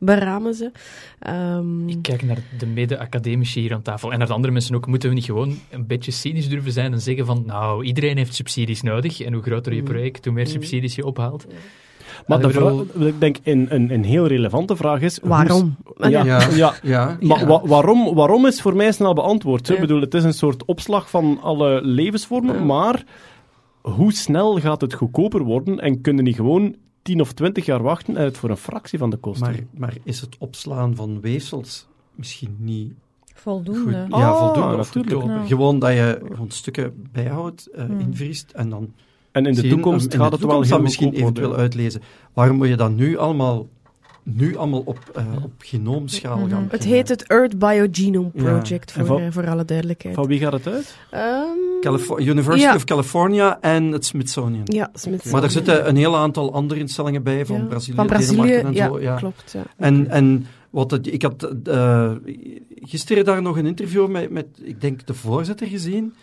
[0.00, 0.70] beramen ze.
[1.18, 4.86] Ehm, Ik kijk naar de mede-academici hier aan tafel en naar de andere mensen ook.
[4.86, 8.34] Moeten we niet gewoon een beetje cynisch durven zijn en zeggen van, nou, iedereen heeft
[8.34, 9.86] subsidies nodig en hoe groter je Mm.
[9.86, 11.46] project, hoe meer subsidies je ophaalt.
[12.26, 15.18] Maar Ik de bedoel- vraag, ik denk een, een, een heel relevante vraag is...
[15.22, 15.76] waarom?
[15.96, 16.40] Ja, Ja.
[16.54, 16.74] ja.
[16.82, 19.68] ja, Maar wa- waarom, waarom is voor mij snel beantwoord.
[19.68, 22.64] Ik bedoel, het is een soort opslag van alle levensvormen, Ja.
[22.64, 23.04] maar
[23.80, 28.16] hoe snel gaat het goedkoper worden en kunnen die gewoon 10 of 20 jaar wachten
[28.16, 29.46] en het voor een fractie van de kosten?
[29.50, 32.98] Maar, maar is het opslaan van weefsels misschien niet goed?
[33.42, 34.06] Voldoende.
[34.10, 34.76] Ah, Ja, voldoende.
[34.76, 35.46] of natuurlijk.
[35.48, 37.98] Gewoon dat je gewoon stukken bijhoudt, eh, Hmm.
[38.00, 38.92] invriest en dan
[39.32, 42.02] en in de zien, toekomst in de gaat het wel toekomst heel misschien eventueel uitlezen.
[42.32, 43.68] Waarom moet je dat nu allemaal,
[44.22, 46.50] nu allemaal op, eh, op genoomschaal Mhm.
[46.50, 46.66] gaan?
[46.70, 48.28] Het heet het Earth Biogenome.
[48.30, 50.14] Project, voor, van- eh, voor alle duidelijkheid.
[50.14, 50.96] Van wie gaat het uit?
[51.10, 52.74] Ehm, University Ja.
[52.74, 54.62] of California en het Smithsonian.
[54.64, 55.32] ja, Smithsonian.
[55.32, 57.62] Maar er zitten een heel aantal andere instellingen bij, van Ja.
[57.64, 59.00] Brazilië, Van Brazilië, Denemarken en ja, zo.
[59.00, 59.16] Ja.
[59.16, 59.52] klopt.
[59.52, 59.62] Ja.
[59.76, 62.12] En, en wat het, ik had eh,
[62.80, 66.14] gisteren daar nog een interview met, met, ik denk, de voorzitter gezien.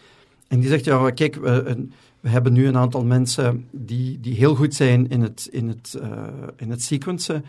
[0.47, 1.91] En die zegt, ja, kijk, we, een-
[2.27, 5.97] we hebben nu een aantal mensen die, die heel goed zijn in het, in het,
[6.01, 6.09] eh,
[6.57, 7.45] in het sequencen.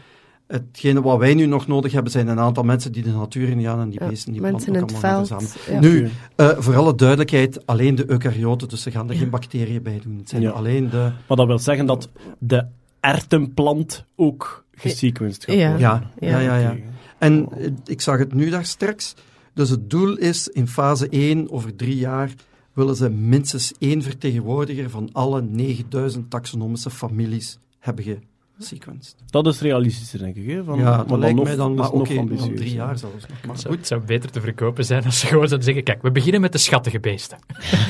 [0.46, 3.62] Hetgene wat wij nu nog nodig hebben, zijn een aantal mensen die de natuur in
[3.62, 5.52] gaan en die Ja, beesten, die mensen planten in ook het allemaal gaan veld.
[5.52, 5.92] verzamelen.
[5.92, 6.00] ja.
[6.00, 10.00] Nu, eh, voor alle duidelijkheid, alleen de eukaryoten, dus ze gaan er geen bacteriën bij
[10.02, 10.16] doen.
[10.18, 10.50] Het zijn Ja.
[10.50, 11.12] alleen de...
[11.28, 12.66] Maar dat wil zeggen dat de
[13.00, 15.68] ertenplant ook gesequenced gaat Ja.
[15.70, 16.10] worden.
[16.20, 16.56] Ja, ja, ja.
[16.58, 16.76] ja.
[17.18, 19.14] En eh, ik zag het nu daar straks.
[19.54, 22.30] Dus het doel is in fase 1, over drie jaar,
[22.78, 28.20] willen ze minstens één vertegenwoordiger van alle 9000 taxonomische families hebben
[28.58, 29.14] gesequenced.
[29.26, 30.46] Dat is realistischer, denk ik.
[30.50, 30.64] Hè?
[30.64, 33.26] Van, ja, maar dat dan lijkt nog- mij dan, maar oké, drie jaar zelfs.
[33.26, 33.76] Maar Het zou, goed.
[33.78, 36.52] het zou beter te verkopen zijn als ze gewoon zouden zeggen, kijk, we beginnen met
[36.52, 37.38] de schattige beesten.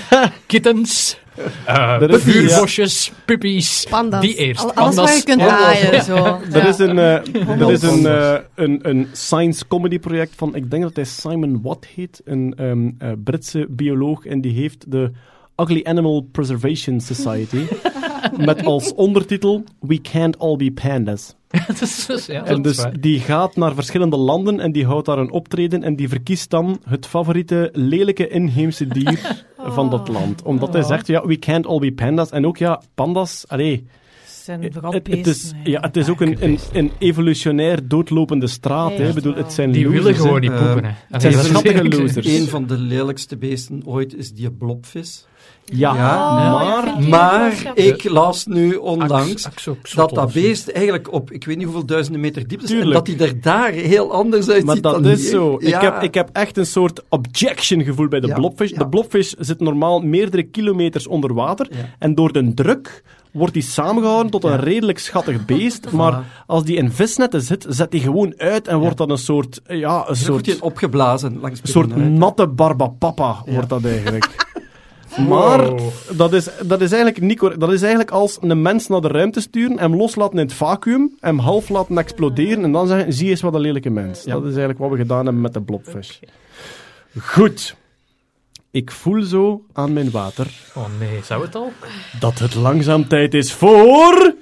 [0.47, 1.19] Kittens,
[1.67, 4.21] eh Dat is- vuurbosjes, puppies, Panda's.
[4.21, 4.61] die eerst.
[4.65, 5.05] Al- alles Panda's.
[5.05, 5.59] waar je kunt Ja.
[5.59, 6.15] aaien, zo.
[6.53, 6.67] Er Ja.
[6.69, 10.83] is een, eh, er is een, eh, een, een science comedy project van, ik denk
[10.83, 15.11] dat hij Simon Watt heet, een ehm, eh, Britse bioloog, en die heeft de
[15.57, 17.61] Ugly Animal Preservation Society,
[18.47, 21.35] met als ondertitel We Can't All Be Pandas.
[21.67, 25.19] dat is, dus- ja, En dus die gaat naar verschillende landen en die houdt daar
[25.19, 29.45] een optreden en die verkiest dan het favoriete lelijke inheemse dier
[29.77, 30.43] van dat land.
[30.43, 32.31] Omdat hij zegt, ja, we can't all be pandas.
[32.31, 33.87] En ook, ja, pandas, allee,
[34.27, 38.91] zijn vooral het, het is, ja, het is ook een, een, een evolutionair doodlopende straat.
[38.93, 39.09] Ja, hè.
[39.09, 40.85] Ik bedoel, het zijn Die losers, willen gewoon niet Eh, poepen.
[40.85, 40.91] hè.
[41.09, 42.27] het zijn schattige losers.
[42.27, 45.27] Een van de lelijkste beesten ooit is die blobvis.
[45.73, 47.09] Ja, Ja, maar...
[47.09, 51.65] Maar ik las nu onlangs Ax- axo- dat dat beest eigenlijk op ik weet niet
[51.65, 54.93] hoeveel duizenden meter diepte is en dat hij er daar heel anders uitziet Maar dat
[55.03, 55.31] dan is hier.
[55.31, 55.57] zo.
[55.61, 58.71] Ik, heb, ik heb echt een soort objection gevoel bij de Ja, blobfish.
[58.71, 58.79] ja.
[58.79, 61.67] De blobfish zit normaal meerdere kilometers onder water.
[61.71, 61.77] Ja.
[61.99, 65.91] En door de druk wordt die samengehouden tot een redelijk schattig beest.
[65.91, 69.61] Maar als die in visnetten zit, zet die gewoon uit en wordt dat een soort...
[69.67, 73.53] Ja, een soort, opgeblazen langs een soort natte barbapapa Ja.
[73.53, 74.29] wordt dat eigenlijk.
[75.29, 75.71] Maar
[76.17, 77.61] dat is, dat is eigenlijk niet correct.
[77.61, 81.17] Dat is eigenlijk als een mens naar de ruimte sturen, hem loslaten in het vacuüm,
[81.21, 84.25] hem half laten exploderen en dan zeggen, zie eens wat een lelijke mens.
[84.25, 84.33] Ja.
[84.33, 86.19] Dat is eigenlijk wat we gedaan hebben met de blobfish.
[87.21, 87.77] Goed.
[88.71, 91.73] Ik voel zo aan mijn water Oh nee, zou het al?
[92.21, 94.35] dat het langzaam tijd is voor...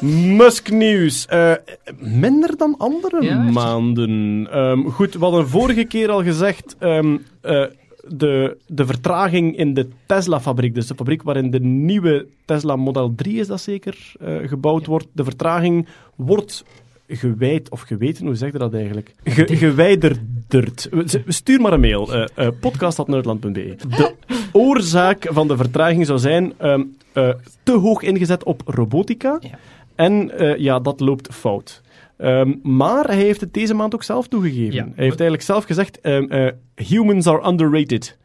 [0.00, 1.26] Musk nieuws.
[1.26, 1.52] Eh,
[1.98, 4.46] minder dan andere Ja, maanden.
[4.50, 6.76] Ehm, goed, we hadden vorige keer al gezegd.
[6.78, 7.64] ehm, eh,
[8.08, 13.38] de, de vertraging in de Tesla-fabriek, dus de fabriek waarin de nieuwe Tesla Model 3
[13.40, 15.06] is dat zeker eh, gebouwd wordt.
[15.12, 16.64] De vertraging wordt
[17.08, 19.14] gewijd, of geweten, hoe zeg je dat eigenlijk?
[19.24, 20.88] Ge, gewijderderd.
[20.90, 23.76] We- Stuur maar een mail, eh, podcast.nerdland.be.
[23.88, 24.12] De
[24.52, 26.82] oorzaak van de vertraging zou zijn ehm,
[27.12, 27.28] eh,
[27.62, 29.38] te hoog ingezet op robotica.
[29.40, 29.58] Ja.
[29.96, 31.82] En eh, ja, dat loopt fout.
[32.16, 34.74] Ehm, maar hij heeft het deze maand ook zelf toegegeven.
[34.74, 34.82] Ja.
[34.82, 38.18] Hij heeft eigenlijk zelf gezegd: ehm, eh, humans are underrated.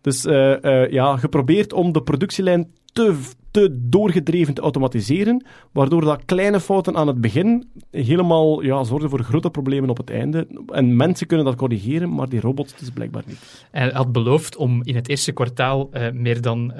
[0.00, 3.18] Dus eh, ja, geprobeerd om de productielijn te,
[3.50, 9.22] te doorgedreven te automatiseren, waardoor dat kleine fouten aan het begin helemaal ja, zorgen voor
[9.22, 10.46] grote problemen op het einde.
[10.66, 13.66] En mensen kunnen dat corrigeren, maar die robots dus blijkbaar niet.
[13.70, 16.72] Hij had beloofd om in het eerste kwartaal meer dan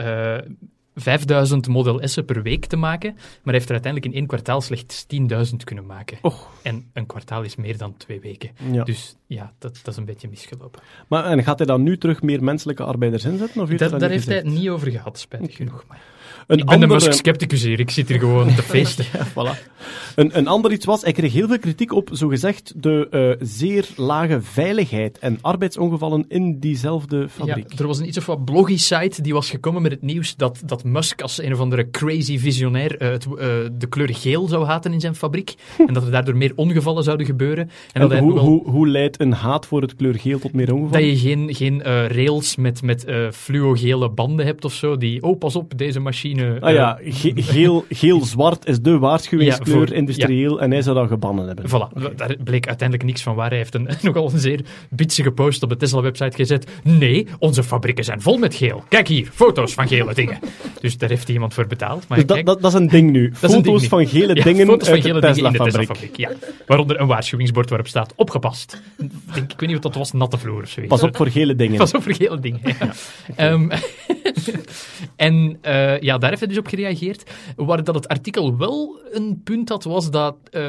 [0.94, 4.60] 5000 Model S'en per week te maken, maar hij heeft er uiteindelijk in één kwartaal
[4.60, 5.06] slechts
[5.50, 6.18] 10.000 kunnen maken.
[6.22, 6.50] Och.
[6.62, 8.50] En een kwartaal is meer dan twee weken.
[8.72, 8.84] Ja.
[8.84, 10.82] Dus ja, dat, dat is een beetje misgelopen.
[11.08, 13.62] Maar en gaat hij dan nu terug meer menselijke arbeiders inzetten?
[13.62, 15.84] Of heeft daar heeft hij het niet over gehad, spijtig genoeg.
[15.88, 16.00] Maar
[16.46, 19.04] Een ik ben de andere- Musk-scepticus hier, ik zit hier gewoon te feesten.
[19.04, 19.72] Voilà.
[20.14, 23.86] Een, een ander iets was, hij kreeg heel veel kritiek op, zogezegd, de eh, zeer
[23.96, 27.78] lage veiligheid en arbeidsongevallen in diezelfde Ja, fabriek.
[27.78, 30.84] er was een iets of wat bloggy-site die was gekomen met het nieuws dat, dat
[30.84, 33.30] Musk als een of andere crazy visionair eh, het, eh,
[33.72, 35.54] de kleur geel zou haten in zijn fabriek.
[35.86, 37.70] en dat er daardoor meer ongevallen zouden gebeuren.
[37.92, 40.66] En, dat hoe, nogal- hoe, hoe leidt een haat voor het kleur geel tot meer
[40.66, 41.06] dat ongevallen?
[41.06, 45.78] je geen, geen rails met, met fluogele banden hebt of zo, die, oh pas op,
[45.78, 46.33] deze machine...
[46.60, 51.08] Ah ja, ge- geel- geel-zwart is de waarschuwingskleur Ja, voor- industrieel en hij zou dat
[51.08, 51.64] gebannen hebben.
[51.68, 53.48] Voilà, daar bleek uiteindelijk niks van waar.
[53.48, 56.70] Hij heeft een, nogal een zeer bitsige post op de Tesla-website gezet.
[56.82, 58.84] Nee, onze fabrieken zijn vol met geel.
[58.88, 60.38] Kijk hier, foto's van gele dingen.
[60.80, 62.08] Dus daar heeft iemand voor betaald.
[62.08, 63.30] Maar Dus dat, kijk, dat, dat is een ding nu.
[63.34, 66.16] Foto's ding van gele dingen foto's van uit gele de dingen in de Tesla-fabriek.
[66.16, 66.30] Ja.
[66.66, 68.82] Waaronder een waarschuwingsbord waarop staat opgepast.
[68.98, 70.92] Ik, denk, ik weet niet wat dat was, natte vloer of zoiets.
[70.94, 71.76] Pas op voor gele dingen.
[71.76, 72.60] Pas op voor gele dingen.
[72.64, 72.92] Ja.
[73.36, 73.68] Ehm,
[75.16, 77.30] en eh, ja, daar heeft hij dus op gereageerd.
[77.56, 80.68] Waar dat het artikel wel een punt had, was dat eh,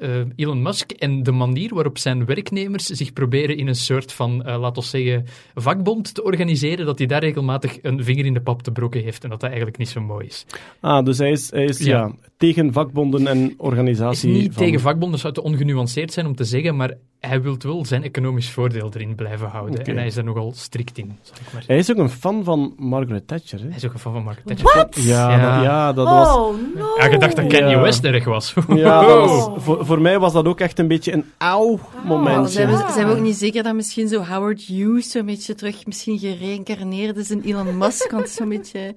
[0.00, 4.44] eh, Elon Musk en de manier waarop zijn werknemers zich proberen in een soort van,
[4.44, 5.24] eh laten we zeggen,
[5.54, 9.22] vakbond te organiseren, dat hij daar regelmatig een vinger in de pap te brokken heeft
[9.24, 10.46] en dat dat eigenlijk niet zo mooi is.
[10.80, 11.84] Ah, dus hij is, hij is ja.
[11.98, 12.12] Ja.
[12.36, 14.30] tegen vakbonden en is organisatie.
[14.32, 17.84] niet van- tegen vakbonden, zou te ongenuanceerd zijn om te zeggen, maar hij wil wel
[17.84, 19.84] zijn economisch voordeel erin blijven houden.
[19.84, 22.44] En hij is er nogal strikt in, zal ik maar Hij is ook een fan
[22.44, 23.58] van Margaret Thatcher.
[23.58, 23.66] Hè?
[23.66, 24.74] Hij is ook een fan van Margaret Thatcher.
[24.76, 24.96] Wat?
[25.04, 25.54] Ja, Ja.
[25.56, 26.36] Dat, ja, dat was.
[26.36, 26.96] Oh, no.
[26.98, 27.80] Ja, je dacht dat Kanye Ja.
[27.80, 28.54] West erg was.
[28.68, 29.48] Ja, dat Oh.
[29.48, 32.52] was- voor, voor mij was dat ook echt een beetje een auw Oh, momentje.
[32.52, 35.86] zijn, we, zijn we ook niet zeker dat misschien zo Howard Hughes zo'n beetje terug
[35.86, 38.10] misschien gereïncarneerd is in Elon Musk?
[38.10, 38.94] Want zo'n beetje...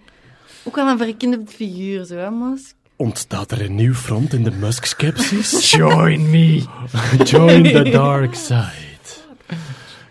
[0.64, 2.76] Ook wel een verkinderd figuur, zo hè, Musk?
[2.96, 5.72] Ontstaat er een nieuw front in de Musk-skepsis?
[5.76, 6.64] Join me.
[7.24, 8.88] Join the dark side.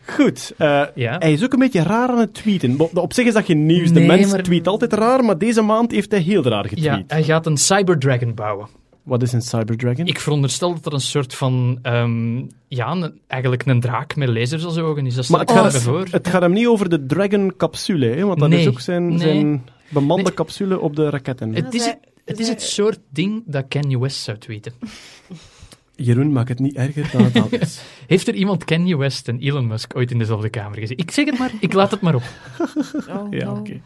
[0.07, 1.17] Goed, eh, Ja.
[1.19, 2.77] hij is ook een beetje raar aan het tweeten.
[2.95, 3.89] Op zich is dat geen nieuws.
[3.93, 6.85] De Nee, mens maar- tweet altijd raar, maar deze maand heeft hij heel raar getweet.
[6.85, 8.67] Ja, hij gaat een Cyberdragon bouwen.
[9.09, 10.07] Wat is een Cyberdragon?
[10.07, 12.37] Ik veronderstel dat er een soort van, ehm,
[12.69, 15.15] ja, een- eigenlijk een draak met lasers als ogen is.
[15.15, 16.07] Dat maar ik het me gaat, voor.
[16.11, 19.19] het gaat hem niet over de Dragon-capsule, hè, want dat Nee, is ook zijn, nee.
[19.19, 20.35] zijn bemande Nee.
[20.35, 21.55] capsule op de raketten.
[21.55, 24.73] Het is, het, het is het soort ding dat Kanye West zou tweeten.
[25.97, 27.81] Jeroen, maak het niet erger dan het al is.
[28.07, 30.97] Heeft er iemand Kanye West en Elon Musk ooit in dezelfde kamer gezien?
[30.99, 32.23] Ik zeg het maar, ik laat het maar op.
[33.09, 33.59] Oh, Ja, no.
[33.59, 33.81] oké.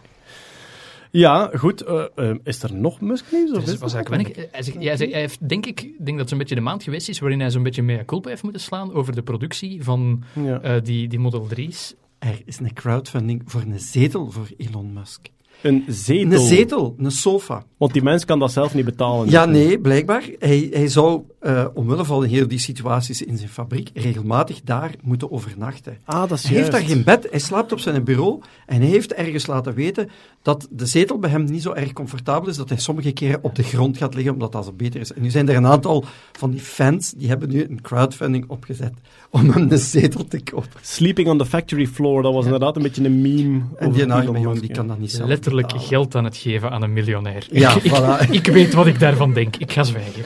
[1.15, 1.81] Ja, goed.
[1.81, 3.51] eh, eh, is er nog Musk-nieuws?
[3.51, 4.53] of Dus is het was eigenlijk weinig.
[4.53, 6.55] Hij, zegt, ja, hij, zegt- hij heeft, denk ik, ik denk dat het zo'n beetje
[6.55, 9.23] de maand geweest is waarin hij zo'n beetje mea culpa heeft moeten slaan over de
[9.23, 10.61] productie van Ja.
[10.61, 11.95] eh, die, die Model 3's.
[12.19, 15.29] Er is een crowdfunding voor een zetel voor Elon Musk.
[15.63, 16.33] Een zetel.
[16.33, 17.65] Een zetel, een sofa.
[17.77, 19.31] Want die mens kan dat zelf niet betalen.
[19.31, 20.23] Ja, nee, blijkbaar.
[20.39, 25.31] Hij, hij zou, eh, omwille van heel die situaties in zijn fabriek, regelmatig daar moeten
[25.33, 25.99] overnachten.
[26.05, 28.91] Ah, dat is Hij heeft daar geen bed, hij slaapt op zijn bureau en hij
[28.91, 30.11] heeft ergens laten weten
[30.43, 33.55] dat de zetel bij hem niet zo erg comfortabel is, dat hij sommige keren op
[33.55, 35.13] de grond gaat liggen, omdat dat zo beter is.
[35.13, 38.93] En nu zijn er een aantal van die fans, die hebben nu een crowdfunding opgezet
[39.31, 40.81] om hem de zetel te kopen.
[40.81, 43.61] Sleeping on the factory floor, dat was inderdaad een beetje een meme.
[43.77, 46.71] En over die arme Musk, die kan dat niet zelf Letterlijk geld aan het geven
[46.71, 47.47] aan een miljonair.
[47.51, 48.31] Ja, ik, voilà.
[48.31, 49.57] ik weet wat ik daarvan denk.
[49.57, 50.25] Ik ga zwijgen.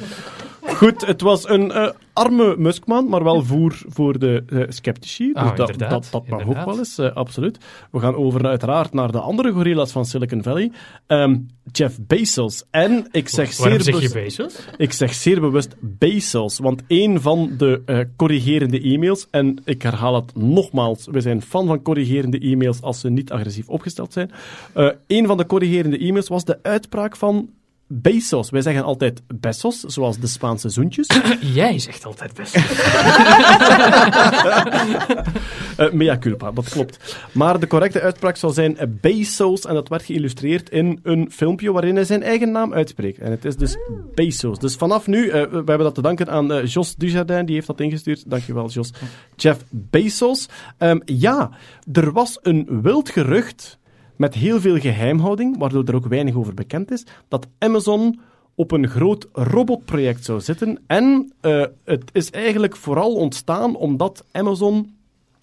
[0.77, 5.33] Goed, het was een eh, arme Muskman, maar wel voer voor de eh, sceptici.
[5.33, 7.59] Dus Ah, dat, dat, dat mag ook wel eens, eh, absoluut.
[7.91, 10.73] We gaan over uiteraard naar de andere gorillas van Silicon Valley.
[11.07, 11.37] Ehm,
[11.73, 12.65] Jeff Bezos.
[12.71, 14.59] En ik zeg zeer Waarom zeg je Bezos?
[14.77, 20.37] Ik zeg zeer bewust Bezos, want een van de corrigerende e-mails, en ik herhaal het
[20.37, 24.31] nogmaals, we zijn fan van corrigerende e-mails als ze niet agressief opgesteld zijn.
[25.07, 27.49] Een van de corrigerende e-mails was de uitspraak van
[27.89, 28.51] Bezos.
[28.51, 31.07] Wij zeggen altijd Bessos, zoals de Spaanse zoentjes.
[31.55, 32.57] Jij zegt altijd best.
[35.77, 37.19] Eh, mea culpa, dat klopt.
[37.33, 41.73] Maar de correcte uitspraak zou zijn eh, Bezos, en dat werd geïllustreerd in een filmpje
[41.73, 43.19] waarin hij zijn eigen naam uitspreekt.
[43.19, 43.77] En het is dus
[44.15, 44.59] Bezos.
[44.59, 47.67] Dus vanaf nu, eh, we hebben dat te danken aan eh, Jos Dujardin, die heeft
[47.67, 48.31] dat ingestuurd.
[48.31, 48.93] Dankjewel, Jos.
[49.37, 50.49] Jeff Bezos.
[50.79, 51.51] Ehm, ja,
[51.93, 53.79] er was een wild gerucht
[54.17, 58.21] met heel veel geheimhouding, waardoor er ook weinig over bekend is, dat Amazon
[58.55, 60.79] op een groot robotproject zou zitten.
[60.87, 64.95] En eh, het is eigenlijk vooral ontstaan omdat Amazon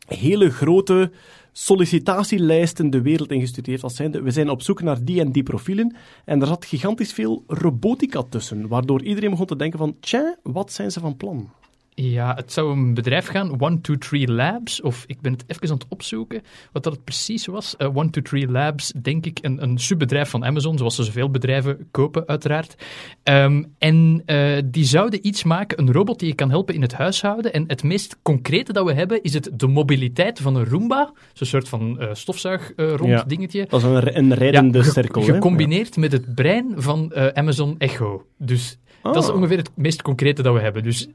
[0.08, 1.12] hele grote
[1.52, 5.44] sollicitatielijsten de wereld ingestuurd heeft als zijnde, we zijn op zoek naar die en die
[5.44, 5.95] profielen.
[6.26, 10.72] En er zat gigantisch veel robotica tussen, waardoor iedereen begon te denken van, tja, wat
[10.72, 11.50] zijn ze van plan?
[11.95, 15.86] Ja, het zou een bedrijf gaan, 123 Labs, of ik ben het even aan het
[15.90, 16.41] opzoeken,
[16.72, 17.76] wat dat het precies was.
[17.78, 22.28] Eh 123 Labs, denk ik, een, een subbedrijf van Amazon, zoals ze zoveel bedrijven kopen,
[22.28, 22.76] uiteraard.
[23.24, 26.94] Ehm, en eh, die zouden iets maken, een robot die je kan helpen in het
[26.94, 27.53] huishouden.
[27.53, 31.48] En het meest concrete dat we hebben, is het de mobiliteit van een Roomba, zo'n
[31.48, 33.24] soort van eh stofzuigrond Ja.
[33.24, 33.65] dingetje.
[33.70, 35.22] Dat is een, een rijdende ge- cirkel.
[35.26, 35.34] hè?
[35.34, 38.26] Gecombineerd met het brein van Amazon Echo.
[38.38, 39.14] Dus Ah.
[39.14, 40.84] dat is ongeveer het meest concrete dat we hebben.
[40.84, 41.07] Dus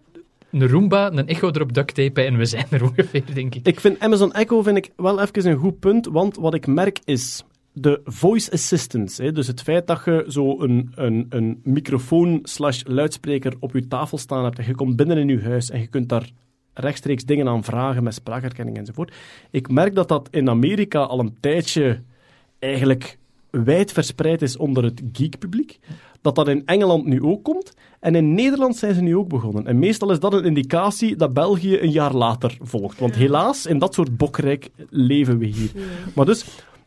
[0.51, 3.67] een Roomba, een Echo erop duct tapen en we zijn er ongeveer, denk ik.
[3.67, 6.99] Ik vind Amazon Echo vind ik wel even een goed punt, want wat ik merk
[7.05, 9.23] is de voice assistance.
[9.23, 13.89] Hè, dus het feit dat je zo een, een, een microfoon slash luidspreker op je
[13.89, 16.31] tafel staan hebt en je komt binnen in je huis en je kunt daar
[16.75, 19.15] rechtstreeks dingen aan vragen met spraakherkenning enzovoort.
[19.51, 22.03] Ik merk dat dat in Amerika al een tijdje
[22.59, 23.19] eigenlijk
[23.51, 25.79] wijd verspreid is onder het geekpubliek.
[26.21, 27.75] Dat dat in Engeland nu ook komt.
[28.01, 29.67] En in Nederland zijn ze nu ook begonnen.
[29.67, 32.99] En meestal is dat een indicatie dat België een jaar later volgt.
[32.99, 35.71] Want helaas, in dat soort bokrijk leven we hier.
[36.15, 36.45] Maar dus,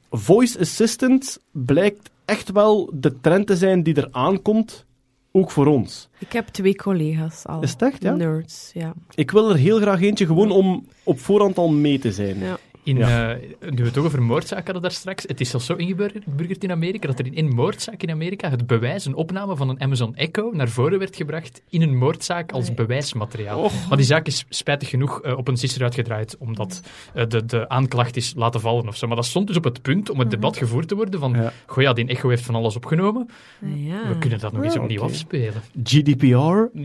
[0.10, 4.86] voice assistant blijkt echt wel de trend te zijn die er aankomt,
[5.32, 6.10] ook voor ons.
[6.18, 7.62] Ik heb twee collega's al.
[7.62, 8.16] Is het echt, ja?
[8.16, 8.94] Nerds, ja.
[9.16, 12.40] Ik wil er heel graag eentje gewoon om op voorhand al mee te zijn.
[12.40, 12.58] Ja.
[12.84, 13.32] In, Ja.
[13.34, 16.72] eh, nu we het over moordzaken hadden daar straks, het is zelfs zo ingeburgerd in
[16.72, 20.16] Amerika dat er in één moordzaak in Amerika het bewijs, een opname van een Amazon
[20.16, 23.70] Echo, naar voren werd gebracht in een moordzaak als bewijsmateriaal.
[23.88, 26.82] Maar die zaak is spijtig genoeg eh, op een sisser uitgedraaid, omdat
[27.14, 29.08] eh, de, de aanklacht is laten vallen of zo.
[29.08, 31.54] Maar dat stond dus op het punt om het debat gevoerd te worden van, Ja.
[31.66, 33.30] goh ja, die Echo heeft van alles opgenomen,
[33.76, 34.08] ja.
[34.08, 35.62] we kunnen dat nog eens opnieuw afspelen.
[35.84, 36.36] GDPR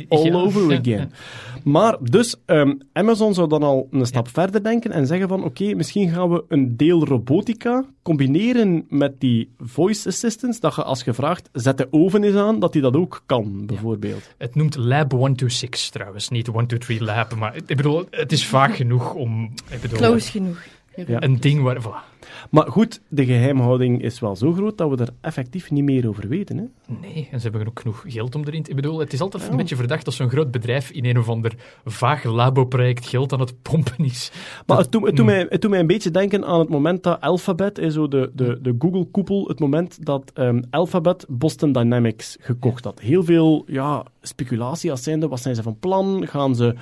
[0.08, 0.34] all Ja.
[0.34, 1.12] over again.
[1.64, 5.74] Maar dus, ehm, Amazon zou dan al een stap verder denken en zeggen van oké,
[5.86, 11.14] misschien gaan we een deel robotica combineren met die voice assistants, dat je als je
[11.14, 14.34] vraagt, zet de oven eens aan, dat die dat ook kan, bijvoorbeeld.
[14.38, 19.14] Het noemt Lab 126 trouwens, niet 123 Lab, maar ik bedoel, het is vaag genoeg
[19.14, 19.52] om...
[19.70, 20.62] Ik bedoel, Close genoeg.
[21.06, 21.22] Ja.
[21.22, 21.82] Een ding waar...
[21.82, 22.14] voilà.
[22.50, 26.28] Maar goed, de geheimhouding is wel zo groot dat we er effectief niet meer over
[26.28, 26.56] weten.
[26.58, 26.64] Hè?
[27.00, 28.70] Nee, en ze hebben ook genoeg geld om erin te...
[28.70, 31.28] Ik bedoel, het is altijd een beetje verdacht als zo'n groot bedrijf in een of
[31.28, 31.52] ander
[31.84, 34.32] vaag labo-project geld aan het pompen is.
[34.66, 35.32] Maar het doet, het, doet Mm.
[35.32, 38.30] mij, het doet mij een beetje denken aan het moment dat Alphabet, eh, zo de,
[38.34, 43.00] de, de Google-koepel, het moment dat ehm, Alphabet Boston Dynamics gekocht had.
[43.00, 46.26] Heel veel ja, speculatie als zijnde, wat zijn ze van plan?
[46.26, 46.74] Gaan ze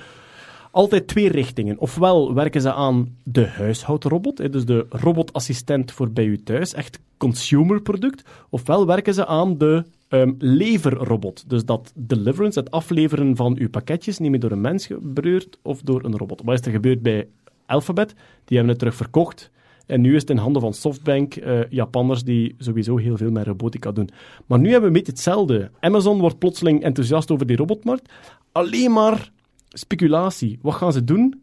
[0.74, 1.78] altijd twee richtingen.
[1.78, 8.24] Ofwel werken ze aan de huishoudrobot, dus de robotassistent voor bij u thuis, echt consumerproduct.
[8.51, 14.18] Ofwel werken ze aan de ehm, leverrobot, dus dat deliverance, het afleveren van uw pakketjes,
[14.18, 16.42] niet meer door een mens gebeurt of door een robot.
[16.44, 17.28] Wat is er gebeurd bij
[17.66, 18.14] Alphabet?
[18.44, 19.51] Die hebben het terug verkocht.
[19.86, 23.46] En nu is het in handen van Softbank, eh, Japanners die sowieso heel veel met
[23.46, 24.09] robotica doen.
[24.46, 25.70] Maar nu hebben we een beetje hetzelfde.
[25.80, 28.12] Amazon wordt plotseling enthousiast over die robotmarkt.
[28.52, 29.32] Alleen maar
[29.74, 30.59] speculatie.
[30.62, 31.42] Wat gaan ze doen?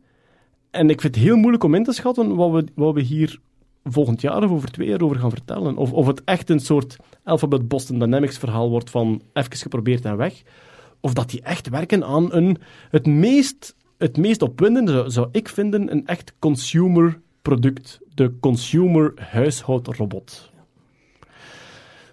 [0.72, 3.40] En ik vind het heel moeilijk om in te schatten wat we, wat we hier
[3.84, 5.78] volgend jaar of over twee jaar over gaan vertellen.
[5.78, 10.18] Of, of het echt een soort Alphabet Boston Dynamics verhaal wordt van even geprobeerd en
[10.18, 10.42] weg.
[11.00, 12.58] Of dat die echt werken aan een,
[12.90, 18.00] het meest, het meest opwindende, zou, zou ik vinden, een echt consumer product.
[18.14, 20.52] De consumer huishoudrobot.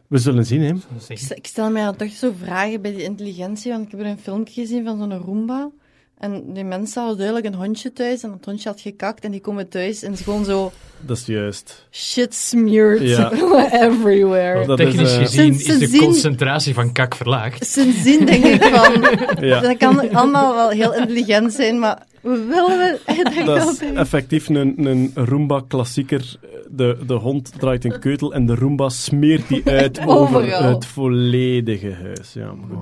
[0.06, 0.72] We zullen zien, hè.
[1.08, 4.00] Ik, st- ik stel mij dan toch zo vragen bij die intelligentie, want ik heb
[4.00, 5.70] er een filmpje gezien van zo'n Roomba.
[6.18, 9.40] En die mensen hadden duidelijk een hondje thuis en dat hondje had gekakt en die
[9.40, 11.86] komen thuis en is gewoon zo Dat is juist.
[11.90, 13.32] shit smeared Ja.
[13.86, 14.66] everywhere.
[14.66, 17.66] Dat is, Technisch eh, gezien Sinds- is de concentratie van kak verlaagd.
[17.66, 19.04] Sindsdien denk ik van,
[19.48, 19.60] Ja.
[19.60, 24.48] dat kan allemaal wel heel intelligent zijn, maar willen we echt Dat dat is effectief
[24.48, 26.36] een, een Roomba-klassieker.
[26.70, 30.62] De, de hond draait een keutel en de Roomba smeert die uit over Overal.
[30.74, 32.32] het volledige huis.
[32.32, 32.78] Ja, maar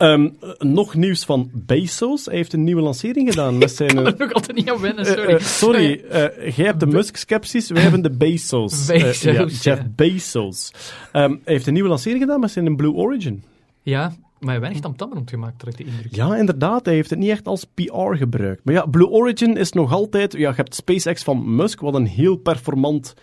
[0.00, 2.24] Ehm, eh, nog nieuws van Bezos.
[2.26, 3.90] Hij heeft een nieuwe lancering gedaan met zijn...
[3.98, 5.34] Ik eh, kan er altijd niet aan wennen, eh, sorry.
[5.34, 8.86] eh, sorry, eh, jij hebt de Musk-skepsis, wij hebben de Bezos.
[8.86, 9.44] Bezos, ja, ja.
[9.46, 10.72] Jeff Bezos.
[11.12, 13.42] Ehm, hij heeft een nieuwe lancering gedaan met zijn Blue Origin.
[13.82, 16.14] Ja, maar weinig tamtam rondgemaakt, had ik de indruk.
[16.14, 16.84] Ja, inderdaad.
[16.84, 18.64] Hij heeft het niet echt als PR gebruikt.
[18.64, 20.32] Maar ja, Blue Origin is nog altijd...
[20.32, 23.14] Ja, je hebt SpaceX van Musk, wat een heel performant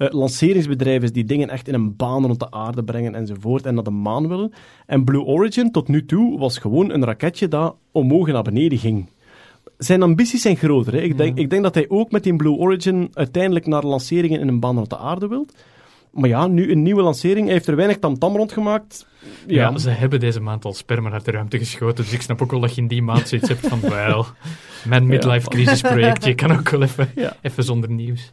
[0.00, 3.74] eh, lanceringsbedrijf is, die dingen echt in een baan rond de aarde brengen enzovoort, en
[3.74, 4.52] naar de maan willen.
[4.86, 8.78] En Blue Origin, tot nu toe, was gewoon een raketje dat omhoog en naar beneden
[8.78, 9.06] ging.
[9.78, 10.92] Zijn ambities zijn groter.
[10.92, 11.00] Hè.
[11.00, 14.48] Ik, denk, ik denk dat hij ook met die Blue Origin uiteindelijk naar lanceringen in
[14.48, 15.52] een baan rond de aarde wilt.
[16.10, 17.44] Maar ja, nu een nieuwe lancering.
[17.44, 19.06] Hij heeft er weinig tamtam rond gemaakt.
[19.46, 22.42] Ja, Ja, ze hebben deze maand al sperma naar de ruimte geschoten, dus ik snap
[22.42, 24.26] ook wel dat je in die maand zoiets hebt van, wel,
[24.88, 27.36] mijn midlife crisis projectje kan ook wel even, Ja.
[27.42, 28.32] even zonder nieuws.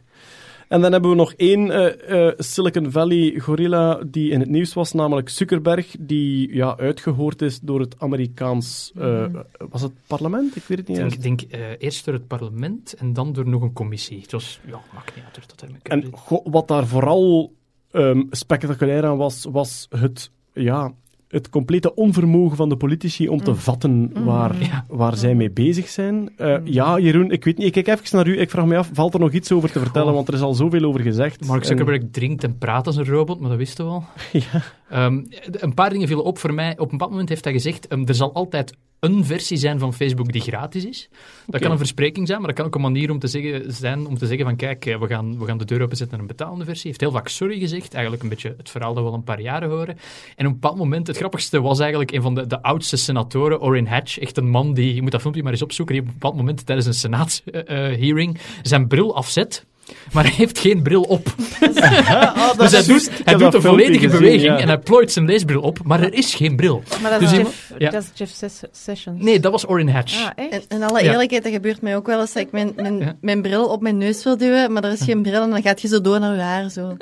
[0.68, 4.74] En dan hebben we nog één eh, eh, Silicon Valley gorilla die in het nieuws
[4.74, 8.92] was, namelijk Zuckerberg, die ja, uitgehoord is door het Amerikaans...
[8.96, 9.26] eh,
[9.70, 10.56] was het parlement?
[10.56, 11.22] Ik weet het Ik niet denk, eens.
[11.22, 14.20] denk eh, eerst door het parlement en dan door nog een commissie.
[14.20, 16.10] Het was, ja, maakt niet uit dat En
[16.44, 17.52] wat daar vooral
[17.90, 20.92] ehm, spectaculair aan was, was het, ja,
[21.28, 24.84] het complete onvermogen van de politici om te vatten waar, Ja.
[24.88, 26.30] waar zij mee bezig zijn.
[26.36, 28.38] Eh, Ja, Jeroen, ik weet niet, ik kijk even naar u.
[28.40, 30.14] Ik vraag me af, valt er nog iets over te vertellen?
[30.14, 31.46] Want er is al zoveel over gezegd.
[31.46, 34.04] Mark En- Zuckerberg drinkt en praat als een robot, maar dat wisten we al.
[34.32, 34.62] Ja.
[34.90, 36.72] Ehm, een paar dingen vielen op voor mij.
[36.72, 39.94] Op een bepaald moment heeft hij gezegd, ehm, er zal altijd een versie zijn van
[39.94, 41.08] Facebook die gratis is.
[41.46, 44.06] Dat kan een verspreking zijn, maar dat kan ook een manier om te zeggen, zijn
[44.06, 46.36] om te zeggen van kijk, eh, we gaan, we gaan de deur openzetten naar een
[46.36, 46.90] betalende versie.
[46.90, 49.24] Hij heeft heel vaak sorry gezegd, eigenlijk een beetje het verhaal dat we al een
[49.24, 49.98] paar jaren horen.
[50.36, 53.60] En op een bepaald moment, het grappigste was eigenlijk een van de, de oudste senatoren,
[53.60, 56.08] Orrin Hatch, echt een man die, je moet dat filmpje maar eens opzoeken, die op
[56.08, 59.66] een bepaald moment tijdens een senaatshearing zijn bril afzet.
[60.12, 61.24] Maar hij heeft geen bril op.
[62.58, 66.02] dus hij doet, hij doet een volledige beweging en hij plooit zijn leesbril op, maar
[66.02, 66.82] er is geen bril.
[67.02, 67.90] Maar dat Dus Jeff, ja.
[67.90, 69.22] dat is Jeff Ses- Sessions.
[69.22, 70.24] Nee, dat was Orrin Hatch.
[70.36, 71.10] Ah, in alle Ja.
[71.10, 73.14] eerlijkheid, dat gebeurt mij ook wel eens dat ik mijn, mijn, Ja.
[73.20, 75.80] mijn bril op mijn neus wil duwen, maar er is geen bril en dan gaat
[75.80, 76.70] je zo door naar je haar.
[76.70, 76.86] Zo.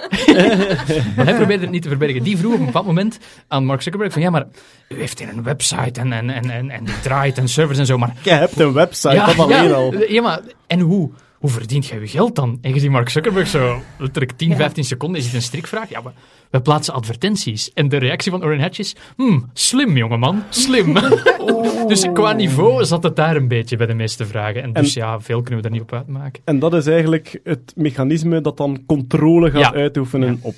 [1.16, 2.22] Maar hij probeerde het niet te verbergen.
[2.22, 3.18] Die vroeg op een bepaald moment
[3.48, 4.46] aan Mark Zuckerberg van ja, maar
[4.88, 7.86] u heeft hier een website en, en, en, en, en die draait en servers en
[7.86, 8.12] zo, maar...
[8.22, 9.94] Je hebt een website, dat alleen ja, al.
[10.08, 11.10] ja, maar en hoe?
[11.38, 12.58] Hoe verdient jij je geld dan?
[12.60, 15.88] En je ziet Mark Zuckerberg zo letterlijk 10, 15 seconden, is het een strikvraag?
[15.88, 16.02] Ja,
[16.50, 17.72] we plaatsen advertenties.
[17.72, 20.94] En de reactie van Orrin Hatch is, hmm, slim jongeman, slim.
[21.88, 24.62] dus qua niveau zat het daar een beetje bij de meeste vragen.
[24.62, 26.42] En dus ja, veel kunnen we daar niet op uitmaken.
[26.44, 29.74] En dat is eigenlijk het mechanisme dat dan controle gaat Ja.
[29.74, 30.36] uitoefenen Ja.
[30.40, 30.54] op.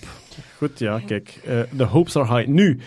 [0.56, 1.40] Goed, ja, kijk.
[1.44, 2.48] eh, De hopes are high.
[2.50, 2.78] Nu,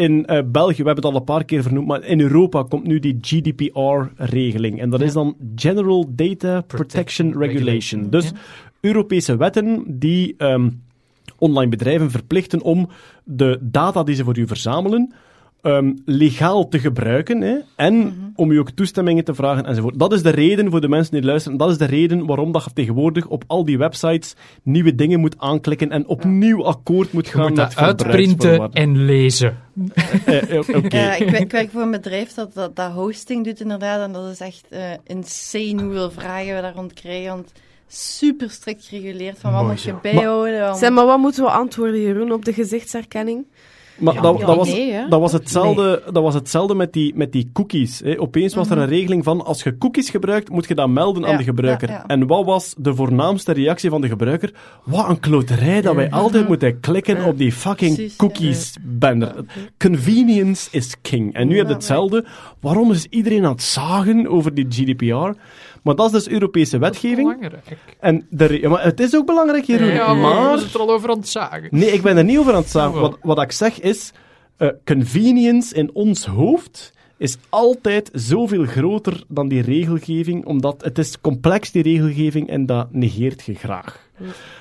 [0.00, 2.86] in eh, België, we hebben het al een paar keer vernoemd, maar in Europa komt
[2.86, 4.80] nu die GDPR-regeling.
[4.80, 7.56] En dat is dan General Data Protection Regulation.
[7.56, 8.36] Regulation, Dus ja.
[8.80, 10.68] Europese wetten die ehm,
[11.38, 12.88] online bedrijven verplichten om
[13.24, 15.12] de data die ze voor u verzamelen
[15.62, 19.98] ehm, legaal te gebruiken hè, en om u ook toestemmingen te vragen enzovoort.
[19.98, 21.58] Dat is de reden voor de mensen die luisteren.
[21.58, 25.38] Dat is de reden waarom dat je tegenwoordig op al die websites nieuwe dingen moet
[25.38, 29.56] aanklikken en opnieuw akkoord moet Je gaan moet met dat uitprinten en lezen.
[30.24, 30.96] Eh, eh, Oké.
[31.00, 34.12] Ja, ik, werk, ik werk voor een bedrijf dat, dat, dat hosting doet inderdaad en
[34.12, 37.30] dat is echt eh, insane hoeveel vragen we daar rond krijgen.
[37.30, 37.52] Want
[37.86, 40.74] super strikt gereguleerd van wat Mooi moet je bijhouden.
[40.74, 43.46] Zeg, maar wat moeten we antwoorden, Jeroen, op de gezichtsherkenning?
[44.00, 47.32] Maar Ja, dat, dat, was, nee, dat, was hetzelfde, dat was hetzelfde met die, met
[47.32, 48.00] die cookies.
[48.04, 48.20] Hè.
[48.20, 51.36] Opeens was er een regeling van, als je cookies gebruikt, moet je dat melden aan
[51.36, 51.88] de gebruiker.
[51.88, 52.06] ja.
[52.06, 54.52] En wat was de voornaamste reactie van de gebruiker?
[54.84, 59.34] Wat een kloterij dat wij altijd moeten klikken op die fucking Precies, cookies banner.
[59.78, 61.34] Convenience is king.
[61.34, 62.24] En nu heb je hetzelfde.
[62.60, 65.38] Waarom is iedereen aan het zagen over die GDPR?
[65.82, 67.34] Maar dat is dus Europese wetgeving.
[67.34, 67.78] Belangrijk.
[68.00, 69.88] En de re- ja, maar het is ook belangrijk, Jeroen.
[69.88, 70.50] Ja, maar maar...
[70.50, 71.68] we zijn het er al over aan het zagen.
[71.70, 73.16] Nee, ik ben er niet over aan het zagen.
[73.22, 74.12] Wat ik zeg is,
[74.56, 81.20] eh, convenience in ons hoofd is altijd zoveel groter dan die regelgeving, omdat het is
[81.20, 84.08] complex, die regelgeving, en dat negeert je graag.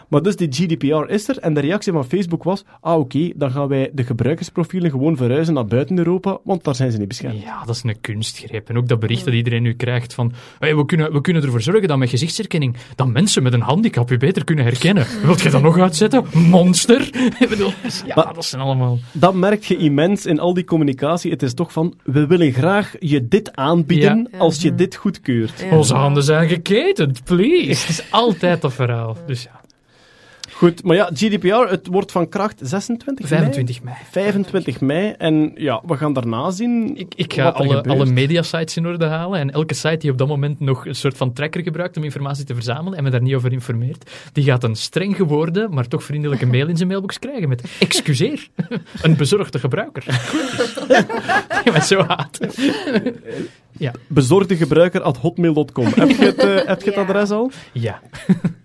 [0.07, 3.52] Maar dus die GDPR is er en de reactie van Facebook was, ah oké, dan
[3.52, 7.41] gaan wij de gebruikersprofielen gewoon verhuizen naar buiten Europa, want daar zijn ze niet beschermd.
[7.41, 8.69] Ja, dat is een kunstgreep.
[8.69, 11.61] En ook dat bericht dat iedereen nu krijgt van hey, we, kunnen, we kunnen ervoor
[11.61, 15.06] zorgen dat met gezichtsherkenning dat mensen met een handicap je beter kunnen herkennen.
[15.23, 16.23] Wilt je dat nog uitzetten?
[16.34, 17.10] Monster!
[17.40, 17.72] Ik bedoel,
[18.06, 18.98] ja, Maar- dat zijn allemaal...
[19.11, 21.31] Dat merk je immens in al die communicatie.
[21.31, 24.38] Het is toch van, we willen graag je dit aanbieden Ja.
[24.38, 25.65] als je dit goedkeurt.
[25.69, 25.77] Ja.
[25.77, 27.81] Onze handen zijn geketend, please.
[27.81, 29.18] Het is altijd dat verhaal.
[29.27, 29.48] Dus
[30.60, 33.41] Goed, maar ja, GDPR, het wordt van kracht 26 mei?
[33.41, 33.95] 25 mei.
[34.11, 35.14] 25 mei.
[35.18, 38.86] En ja, we gaan daarna zien Ik, ik ga wat er alle, alle mediasites in
[38.88, 41.98] orde halen en elke site die op dat moment nog een soort van tracker gebruikt
[41.98, 45.73] om informatie te verzamelen en me daar niet over informeert, die gaat een streng geworden,
[45.73, 48.48] maar toch vriendelijke mail in zijn mailbox krijgen met excuseer,
[49.02, 50.03] een bezorgde gebruiker.
[51.64, 52.40] Die mij zo haat.
[54.07, 55.86] Bezorgde gebruiker at hotmail.com.
[55.86, 57.02] heb je het, eh, heb je het Ja.
[57.02, 57.52] adres al?
[57.72, 58.02] Ja.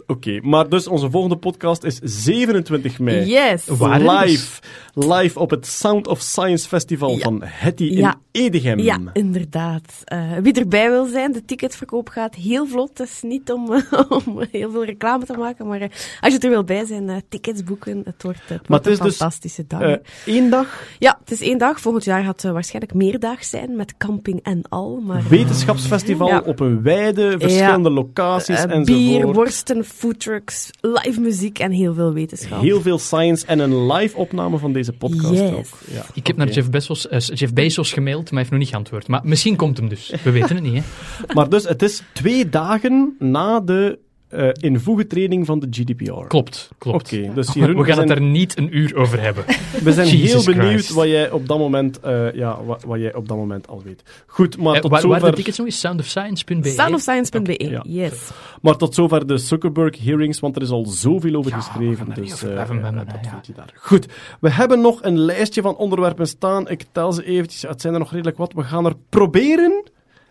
[0.06, 3.26] Oké, maar dus onze volgende podcast is 27 mei.
[3.31, 3.64] Yes.
[3.66, 4.60] Waar Live,
[4.94, 7.18] live op het Sound of Science Festival Ja.
[7.18, 8.14] van Hetty Ja.
[8.32, 8.78] in Edegem.
[8.78, 9.93] Ja, inderdaad.
[10.05, 12.98] Eh, wie erbij wil zijn, de ticketverkoop gaat heel vlot.
[12.98, 13.82] Het is niet om,
[14.26, 15.89] om heel veel reclame te maken, maar eh,
[16.20, 18.02] als je er wil bij zijn, eh, tickets boeken.
[18.05, 19.98] Het wordt, het wordt Maar het is een dus, fantastische dag.
[20.26, 21.81] Één dag ja, het is één dag.
[21.81, 25.01] Volgend jaar gaat het waarschijnlijk meerdaag zijn, met camping en al.
[25.05, 26.43] Maar, wetenschapsfestival Ja.
[26.47, 28.85] op een wijde, verschillende locaties enzovoort.
[28.85, 32.60] bier, worsten, foodtrucks, live muziek en heel veel wetenschap.
[32.60, 35.50] Heel veel science en een live opname van deze podcast Yes.
[35.52, 35.66] ook.
[35.92, 36.48] Ja, Ik heb naar.
[36.48, 39.06] Jeff Bezos, eh, Jeff Bezos gemaild, maar hij heeft nog niet geantwoord.
[39.08, 40.12] Maar misschien komt hem dus.
[40.24, 40.82] We weten het niet, hè.
[41.34, 43.98] Maar dus, het is twee dagen na de
[44.35, 46.27] eh invoegetraining van de GDPR.
[46.27, 47.12] Klopt, klopt.
[47.12, 49.44] Oké, dus We gaan het er niet een uur over hebben.
[49.82, 50.93] We zijn Jesus heel benieuwd Christ.
[50.93, 54.02] wat jij op dat moment, eh, ja, wat, wat jij op dat moment al weet.
[54.27, 55.31] Goed, maar Eh, tot waar, waar zover...
[55.31, 55.81] de tickets nog is?
[55.81, 56.69] Soundofscience.be.
[56.69, 57.82] Soundofscience.be, Ja.
[57.86, 58.31] yes.
[58.62, 62.06] Maar tot zover de Zuckerberg hearings, want er is al zoveel over Ja, geschreven.
[62.15, 63.31] Dus over blijven memmen, dat hè, ja.
[63.31, 63.73] vind je daar.
[63.77, 64.06] Goed,
[64.40, 66.69] we hebben nog een lijstje van onderwerpen staan.
[66.69, 67.62] Ik tel ze eventjes.
[67.62, 68.52] Het zijn er nog redelijk wat.
[68.52, 69.85] We gaan er proberen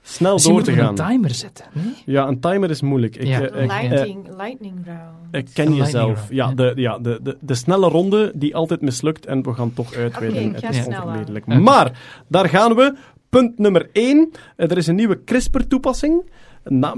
[0.05, 0.87] snel Misschien door te gaan.
[0.87, 1.65] een timer zetten.
[1.73, 1.93] Nee?
[2.05, 3.15] Ja, een timer is moeilijk.
[3.15, 3.39] Ik, Ja.
[3.41, 5.35] eh, ik, eh, Lightning, lightning round.
[5.35, 6.07] ik ken jezelf.
[6.29, 6.53] lightning Ja, ja.
[6.73, 10.39] de, ja de, de, de snelle ronde die altijd mislukt en we gaan toch uitweiden.
[10.45, 11.45] Oké, ik ga het is onvermijdelijk.
[11.45, 12.95] Maar, daar gaan we.
[13.29, 14.31] Punt nummer 1.
[14.55, 16.29] Er is een nieuwe CRISPR-toepassing.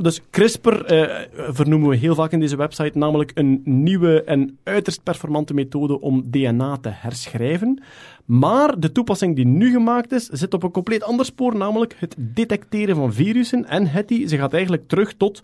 [0.01, 5.03] Dus CRISPR eh, vernoemen we heel vaak in deze website, namelijk een nieuwe en uiterst
[5.03, 7.83] performante methode om DNA te herschrijven.
[8.25, 12.15] Maar de toepassing die nu gemaakt is, zit op een compleet ander spoor, namelijk het
[12.17, 13.65] detecteren van virussen.
[13.65, 15.41] En Hetty, ze gaat eigenlijk terug tot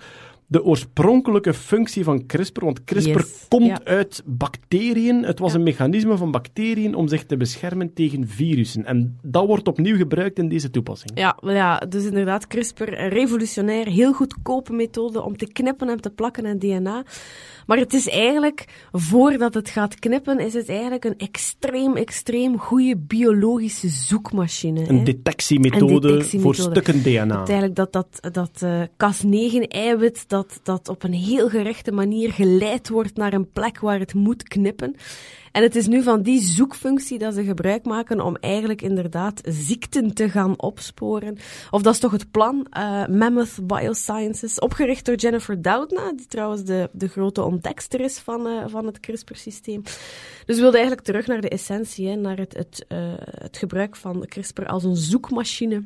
[0.52, 2.66] de oorspronkelijke functie van CRISPR.
[2.66, 3.80] Want CRISPR Yes, komt ja.
[3.84, 5.24] uit bacteriën.
[5.24, 5.58] Het was Ja.
[5.58, 8.86] een mechanisme van bacteriën om zich te beschermen tegen virussen.
[8.86, 11.12] En dat wordt opnieuw gebruikt in deze toepassing.
[11.14, 16.10] Ja, ja, dus inderdaad, CRISPR, een revolutionair, heel goedkope methode om te knippen en te
[16.10, 17.04] plakken aan DNA.
[17.66, 22.98] Maar het is eigenlijk, voordat het gaat knippen, is het eigenlijk een extreem, extreem goede
[22.98, 24.90] biologische zoekmachine.
[24.90, 25.04] Een hè.
[25.04, 26.42] detectiemethode, Een detectiemethode.
[26.42, 27.40] voor stukken DNA.
[27.40, 32.90] Het eigenlijk dat, dat, dat eh, Cas9-eiwit dat, dat op een heel gerechte manier geleid
[32.90, 34.96] wordt naar een plek waar het moet knippen.
[35.52, 40.14] En het is nu van die zoekfunctie dat ze gebruik maken om eigenlijk inderdaad ziekten
[40.14, 41.38] te gaan opsporen.
[41.72, 42.68] Of dat is toch het plan.
[42.70, 48.48] eh, Mammoth Biosciences, opgericht door Jennifer Doudna, die trouwens de, de grote ontdekster is van,
[48.48, 49.82] eh, van het CRISPR-systeem.
[50.46, 53.96] Dus we wilden eigenlijk terug naar de essentie, hè, naar het, het, eh, het gebruik
[53.96, 55.84] van CRISPR als een zoekmachine.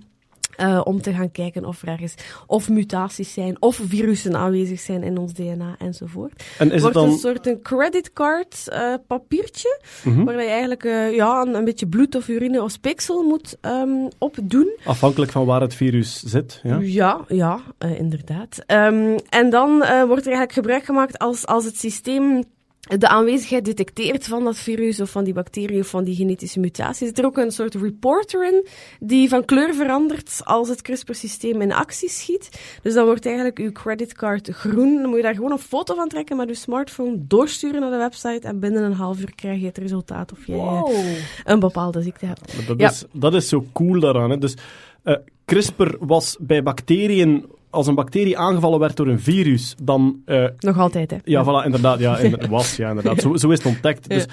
[0.57, 2.13] Eh, om te gaan kijken of er ergens
[2.47, 6.43] of mutaties zijn, of virussen aanwezig zijn in ons DNA enzovoort.
[6.57, 7.09] En is het wordt dan...
[7.09, 10.23] een soort een creditcard eh papiertje, Mhm.
[10.23, 13.89] waar je eigenlijk eh, ja, een, een beetje bloed of urine of speeksel moet ehm,
[14.17, 14.77] opdoen.
[14.85, 16.59] Afhankelijk van waar het virus zit.
[16.63, 16.77] Ja?
[16.81, 17.59] Ja, ja,
[17.97, 18.63] inderdaad.
[18.65, 22.43] Eem, en dan wordt er eigenlijk gebruik gemaakt als, als het systeem
[22.85, 27.07] de aanwezigheid detecteert van dat virus of van die bacterie of van die genetische mutatie.
[27.07, 28.67] Zit er ook een soort reporter in
[28.99, 32.49] die van kleur verandert als het CRISPR-systeem in actie schiet.
[32.81, 34.95] Dus dan wordt eigenlijk uw creditcard groen.
[35.01, 37.97] Dan moet je daar gewoon een foto van trekken met je smartphone, doorsturen naar de
[37.97, 42.01] website en binnen een half uur krijg je het resultaat of jij eh, een bepaalde
[42.01, 42.67] ziekte hebt.
[42.67, 42.89] Dat, Ja.
[42.89, 44.29] is, dat is zo cool daaraan.
[44.29, 44.37] Hè.
[44.37, 44.55] Dus
[45.03, 47.45] eh, CRISPR was bij bacteriën,
[47.75, 50.21] als een bacterie aangevallen werd door een virus, dan...
[50.25, 51.17] eh, Nog altijd, hè?
[51.23, 51.99] ja, voilà, inderdaad.
[51.99, 52.19] Ja,
[52.49, 53.21] was, ja, inderdaad.
[53.21, 54.09] Zo, zo is het ontdekt.
[54.09, 54.25] Dus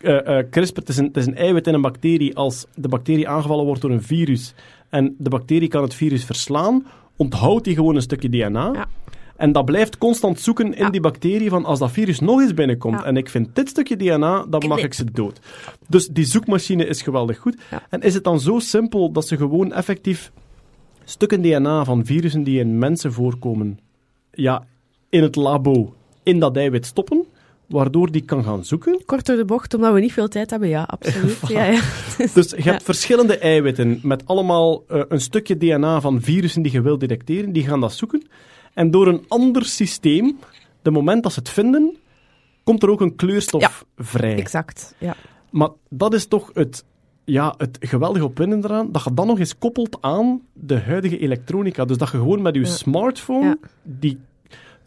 [0.00, 2.36] eh, eh, CRISPR, het is, een, het is een eiwit in een bacterie.
[2.36, 4.54] Als de bacterie aangevallen wordt door een virus
[4.90, 6.86] en de bacterie kan het virus verslaan,
[7.16, 8.70] onthoudt die gewoon een stukje DNA.
[8.74, 8.86] Ja.
[9.36, 10.90] En dat blijft constant zoeken in Ja.
[10.90, 13.04] die bacterie van als dat virus nog eens binnenkomt Ja.
[13.04, 15.40] en ik vind dit stukje DNA, dan mag ik ze dood.
[15.88, 17.56] Dus die zoekmachine is geweldig goed.
[17.90, 20.32] En is het dan zo simpel dat ze gewoon effectief
[21.08, 23.78] stukken DNA van virussen die in mensen voorkomen,
[24.32, 24.66] ja,
[25.08, 27.24] in het labo in dat eiwit stoppen?
[27.66, 29.02] waardoor die kan gaan zoeken.
[29.06, 31.38] Kort door de bocht, omdat we niet veel tijd hebben, ja, absoluut.
[31.48, 31.80] ja, ja.
[32.34, 32.78] Dus je hebt Ja.
[32.80, 37.52] verschillende eiwitten met allemaal eh, een stukje DNA van virussen die je wilt detecteren.
[37.52, 38.22] Die gaan dat zoeken.
[38.74, 40.38] En door een ander systeem,
[40.82, 41.96] de moment dat ze het vinden,
[42.64, 44.04] komt er ook een kleurstof Ja.
[44.04, 44.36] vrij.
[44.36, 45.16] Exact, ja.
[45.50, 46.84] Maar dat is toch het,
[47.28, 51.84] ja, het geweldige opwindende eraan, dat je dan nog eens koppelt aan de huidige elektronica.
[51.84, 52.66] Dus dat je gewoon met je Ja.
[52.66, 53.56] smartphone, Ja.
[53.82, 54.18] die,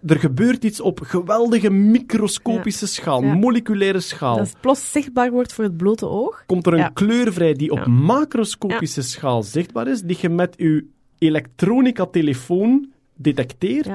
[0.06, 3.34] er gebeurt iets op geweldige microscopische schaal, Ja.
[3.34, 4.38] moleculaire schaal.
[4.38, 6.44] Dat het plots zichtbaar wordt voor het blote oog.
[6.46, 6.90] Komt er een Ja.
[6.94, 7.88] kleur vrij die op Ja.
[7.88, 10.86] macroscopische schaal zichtbaar is, die je met je
[11.18, 13.90] elektronica-telefoon detecteert.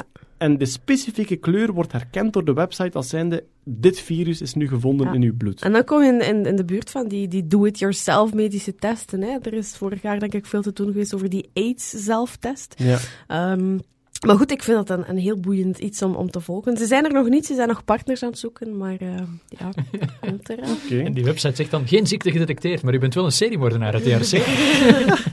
[0.44, 4.68] En de specifieke kleur wordt herkend door de website als zijnde dit virus is nu
[4.68, 5.12] gevonden Ja.
[5.12, 5.62] in uw bloed.
[5.62, 9.22] En dan kom je in, in, in de buurt van die, die do-it-yourself medische testen.
[9.22, 9.38] Hè.
[9.42, 12.74] Er is vorig jaar denk ik veel te doen geweest over die AIDS-zelftest.
[12.76, 12.98] Ja.
[13.26, 13.78] Ehm,
[14.24, 16.76] maar goed, ik vind dat een, een heel boeiend iets om, om te volgen.
[16.76, 19.08] Ze zijn er nog niet, ze zijn nog partners aan het zoeken, maar eh,
[19.48, 19.68] ja,
[20.28, 20.76] komt eraan.
[20.84, 21.00] Oké.
[21.00, 24.04] En die website zegt dan, geen ziekte gedetecteerd, maar u bent wel een seriemoordenaar uit
[24.04, 25.32] de jaren 70.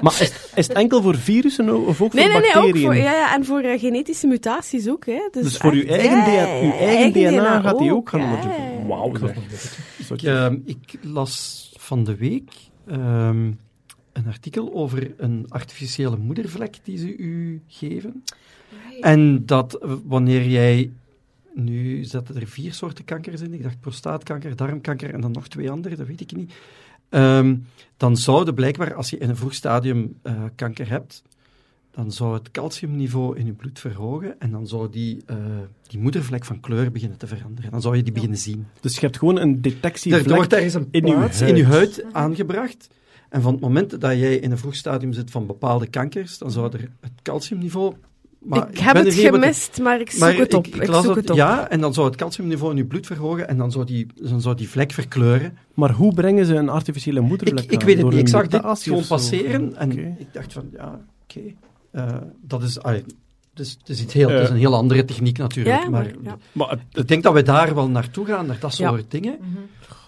[0.00, 2.86] Maar is, is het enkel voor virussen of ook Nee, voor nee, nee, ook bacteriën?
[2.86, 5.06] voor, ja, ja, en voor eh, genetische mutaties ook.
[5.06, 5.28] Hè.
[5.30, 8.26] Dus, Dus voor uw eigen, ja, DNA, uw eigen DNA, gaat die ook, gaan ja,
[8.26, 8.86] onderzoeken.
[8.86, 9.12] Wauw.
[10.08, 12.52] Ik, eh, ik las van de week
[12.86, 13.50] ehm,
[14.14, 18.24] een artikel over een artificiële moedervlek die ze u geven.
[19.00, 20.92] En dat eh, wanneer jij...
[21.54, 23.54] Nu zaten er vier soorten kankers in.
[23.54, 26.52] Ik dacht prostaatkanker, darmkanker en dan nog twee andere, dat weet ik niet.
[27.08, 27.56] Ehm,
[27.96, 31.22] dan zouden blijkbaar, als je in een vroeg stadium eh, kanker hebt,
[31.90, 35.36] dan zou het calciumniveau in je bloed verhogen en dan zou die, eh,
[35.86, 37.70] die moedervlek van kleur beginnen te veranderen.
[37.70, 38.66] Dan zou je die beginnen zien.
[38.80, 41.40] Dus je hebt gewoon een detectievlek er wordt ergens een in huid.
[41.40, 42.88] in je huid aangebracht.
[43.34, 46.50] En van het moment dat jij in een vroeg stadium zit van bepaalde kankers, dan
[46.50, 47.94] zou er het calciumniveau...
[48.38, 50.66] Maar ik heb het gemist, maar ik zoek maar het op.
[50.66, 51.36] Ik, Ik, ik las zoek het op.
[51.36, 54.40] Ja, en dan zou het calciumniveau in je bloed verhogen en dan zou die, dan
[54.40, 55.58] zou die vlek verkleuren.
[55.74, 57.86] Maar hoe brengen ze een artificiële Ik, moedervlek ik aan?
[57.86, 58.18] weet het niet.
[58.18, 59.14] Ik zag dit gewoon zo?
[59.14, 61.40] passeren en ik dacht van, ja, oké.
[61.90, 62.80] Eh, dat is...
[62.80, 63.04] allee,
[63.50, 65.82] het is, het, is iets heel, het is een heel andere techniek natuurlijk.
[65.82, 66.38] Ja, maar maar, ja.
[66.52, 68.88] Maar het- ik denk dat we daar wel naartoe gaan, naar dat Ja.
[68.88, 69.38] soort dingen.
[69.38, 69.56] Tien,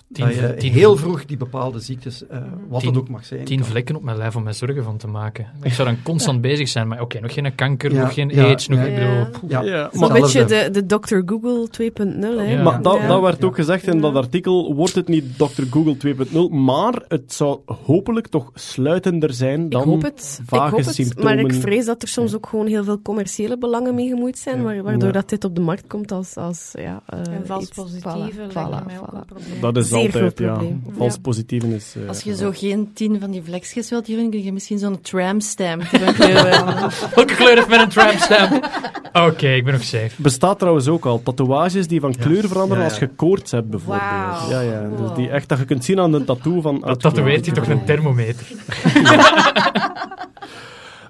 [0.09, 2.39] dat je tien- heel vroeg die bepaalde ziektes, eh,
[2.69, 3.45] wat Tien- het ook mag zijn.
[3.45, 5.47] Tien kan- vlekken op mijn lijf om mij zorgen van te maken.
[5.63, 8.45] Ik zou dan constant bezig zijn, maar oké, nog geen kanker, Ja, nog geen ja,
[8.45, 8.79] aids, nog...
[8.79, 8.85] ja.
[8.85, 9.91] Ik bedoel, Ja.
[9.93, 11.17] maar, beetje de, de Dr.
[11.27, 12.51] Google 2.0, hè.
[12.53, 12.63] Ja.
[12.63, 13.07] maar dat, Ja.
[13.07, 15.63] dat werd ook gezegd in dat artikel, wordt het niet Dr.
[15.71, 20.41] Google 2.0, maar het zou hopelijk toch sluitender zijn dan ik hoop het.
[20.53, 20.95] Ik hoop het.
[20.95, 21.35] symptomen.
[21.37, 24.63] Maar ik vrees dat er soms ook gewoon heel veel commerciële belangen mee gemoeid zijn,
[24.63, 25.13] waardoor Ja.
[25.13, 26.37] dat dit op de markt komt als...
[26.37, 29.15] als ja, eh, En vals iets- positieve voilà, lijken voilà, mij ook voilà.
[29.17, 29.61] een probleem.
[29.61, 30.59] Dat is altijd, groot ja.
[30.97, 31.21] Vals Ja.
[31.21, 31.95] positieven is...
[32.03, 35.01] eh, Als je zo geen tien van die vlekjes wilt hierin, kun je misschien zo'n
[35.01, 35.83] tramstamp.
[37.15, 38.69] Welke kleur heeft mijn tramp stamp?
[39.13, 40.11] Oké, ik ben nog safe.
[40.17, 41.23] Bestaat trouwens ook al.
[41.23, 42.89] Tatoeages die van kleur veranderen Ja, ja.
[42.91, 44.49] als je koorts hebt, bijvoorbeeld.
[44.51, 44.89] Ja, ja.
[45.01, 46.81] Dus die echt, dat je kunt zien aan de tattoo van...
[46.81, 48.47] Dat tatoeëert hij toch een thermometer.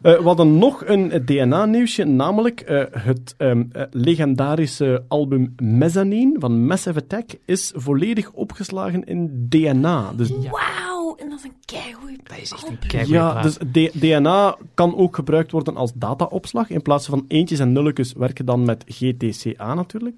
[0.06, 6.66] Eh, we hadden nog een DNA-nieuwsje, namelijk eh, het ehm, eh, legendarische album Mezzanine van
[6.66, 10.12] Massive Attack is volledig opgeslagen in DNA.
[10.16, 12.28] Dus Wauw, en dat is een keigoed.
[12.28, 13.42] Dat is echt een keigoeie ja, plaat.
[13.42, 16.70] dus D- DNA kan ook gebruikt worden als dataopslag.
[16.70, 20.16] In plaats van eentjes en nulletjes werken dan met GTCA natuurlijk.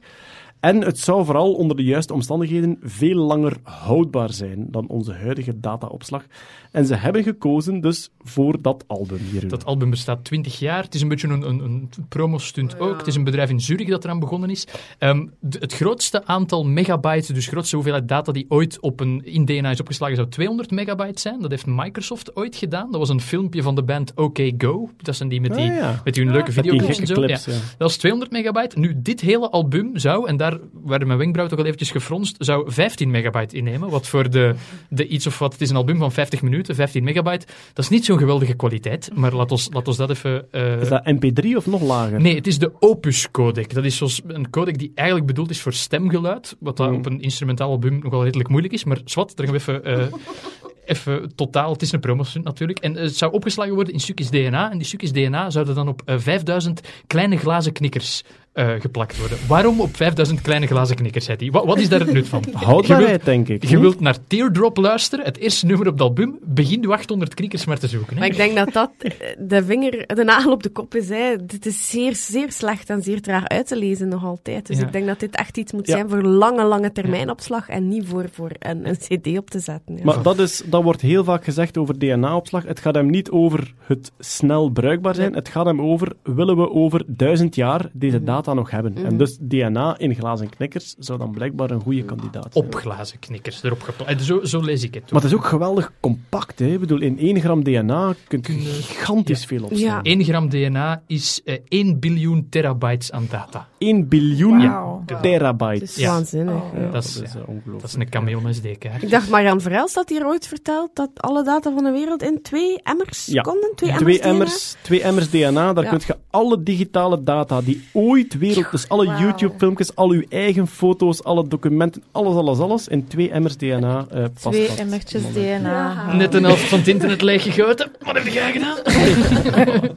[0.60, 5.60] En het zou vooral onder de juiste omstandigheden veel langer houdbaar zijn dan onze huidige
[5.60, 6.24] dataopslag.
[6.73, 9.49] En ze hebben gekozen dus voor dat album hier.
[9.49, 10.82] Dat album bestaat 20 jaar.
[10.82, 12.99] Het is een beetje een, een, een promostunt ook.
[12.99, 14.66] Het is een bedrijf in Zurich dat eraan begonnen is.
[14.99, 19.20] Ehm, de- het grootste aantal megabytes, dus de grootste hoeveelheid data die ooit op een,
[19.24, 21.40] in DNA is opgeslagen, zou 200 megabyte zijn.
[21.40, 22.90] Dat heeft Microsoft ooit gedaan.
[22.90, 24.90] Dat was een filmpje van de band OK Go.
[24.97, 26.01] Dat zijn die met die, Ah, ja.
[26.05, 27.20] met die leuke die videoclips en gekke zo.
[27.27, 27.53] clips, Ja.
[27.53, 27.59] ja.
[27.59, 28.78] Dat was 200 megabyte.
[28.78, 32.73] Nu, dit hele album zou, en daar werden mijn wenkbrauwen toch al eventjes gefronst, zou
[32.73, 33.90] 15 megabyte innemen.
[33.90, 34.55] Wat voor de,
[34.89, 37.47] de iets of wat, het is een album van 50 minuten, 15 megabyte.
[37.72, 40.47] Dat is niet zo'n geweldige kwaliteit, maar laat ons, laat ons dat even...
[40.52, 42.20] eh, Is dat MP3 of nog lager?
[42.20, 43.74] Nee, het is de Opus codec.
[43.74, 46.97] Dat is zoals een codec die eigenlijk bedoeld is voor stemgeluid, wat dat Hmm.
[46.97, 48.85] op een instrumentaal album nogal redelijk moeilijk is.
[48.85, 50.06] Maar zwart, daar gaan we even, eh,
[50.85, 51.72] even totaal...
[51.72, 52.78] Het is een promostunt natuurlijk.
[52.78, 54.70] En eh, het zou opgeslagen worden in stukjes DNA.
[54.70, 58.22] En die stukjes DNA zouden dan op eh, 5000 kleine glazen knikkers
[58.59, 59.39] eh, geplakt worden.
[59.48, 61.51] Waarom op 5000 kleine glazen knikkers, zei hij?
[61.51, 62.43] Wat, wat is daar het nut van?
[62.51, 63.62] Je Houdbaarheid, wilt, denk ik.
[63.62, 63.80] je niet?
[63.80, 67.78] wilt naar Teardrop luisteren, het eerste nummer op het album, begin je 800 knikkers maar
[67.78, 68.12] te zoeken.
[68.14, 68.18] Hè?
[68.18, 71.09] Maar ik denk dat dat eh, de vinger, de nagel op de kop is.
[71.09, 71.35] Hè.
[71.47, 74.66] Dit is zeer, zeer slecht en zeer traag uit te lezen nog altijd.
[74.66, 74.86] Dus Ja.
[74.86, 75.93] ik denk dat dit echt iets moet Ja.
[75.93, 79.97] zijn voor lange, lange termijnopslag en niet voor, voor een, een cd op te zetten.
[79.97, 80.05] Ja.
[80.05, 82.64] Maar dat, is, dat wordt heel vaak gezegd over DNA-opslag.
[82.64, 85.35] Het gaat hem niet over het snel bruikbaar zijn.
[85.35, 89.05] Het gaat hem over, willen we over duizend jaar deze data data nog hebben.
[89.05, 92.65] En dus DNA in glazen knikkers zou dan blijkbaar een goede kandidaat zijn.
[92.65, 94.27] Op glazen knikkers erop geplaatst.
[94.27, 95.11] Zo, zo lees ik het.
[95.12, 96.59] Maar het is ook geweldig compact.
[96.59, 96.66] Hè?
[96.66, 98.53] Ik bedoel, in 1 gram DNA kun je
[98.83, 99.81] gigantisch veel opslaan.
[99.81, 100.03] Ja.
[100.03, 103.69] 1 gram DNA is eh 1 biljoen terabytes aan data.
[103.79, 105.03] 1 biljoen Wauw.
[105.23, 105.73] terabyte.
[105.81, 106.11] Het is Ja.
[106.12, 106.55] waanzinnig.
[106.55, 106.62] Oh.
[106.75, 106.91] ja.
[106.91, 107.81] Dat is, Dat is ja, eh, ongelooflijk.
[107.81, 109.03] dat is een camion SD-kaart.
[109.03, 112.39] Ik dacht, Marianne Verhelst had hier ooit verteld dat alle data van de wereld in
[112.43, 113.43] twee emmers Ja.
[113.43, 113.70] konden.
[113.75, 114.29] Twee, Twee DNA.
[114.29, 115.91] emmers, twee emmers DNA, daar Ja.
[115.91, 119.17] kun je alle digitale data die ooit wereld, dus alle.
[119.19, 124.25] YouTube-filmpjes, al uw eigen foto's, alle documenten, alles, alles, alles, in twee emmers DNA eh
[124.43, 124.77] past Twee dat.
[124.77, 125.23] emmertjes.
[125.33, 126.15] DNA.
[126.15, 127.91] Net een helft van het internet leeggegoten.
[128.01, 128.77] Wat heb jij gedaan?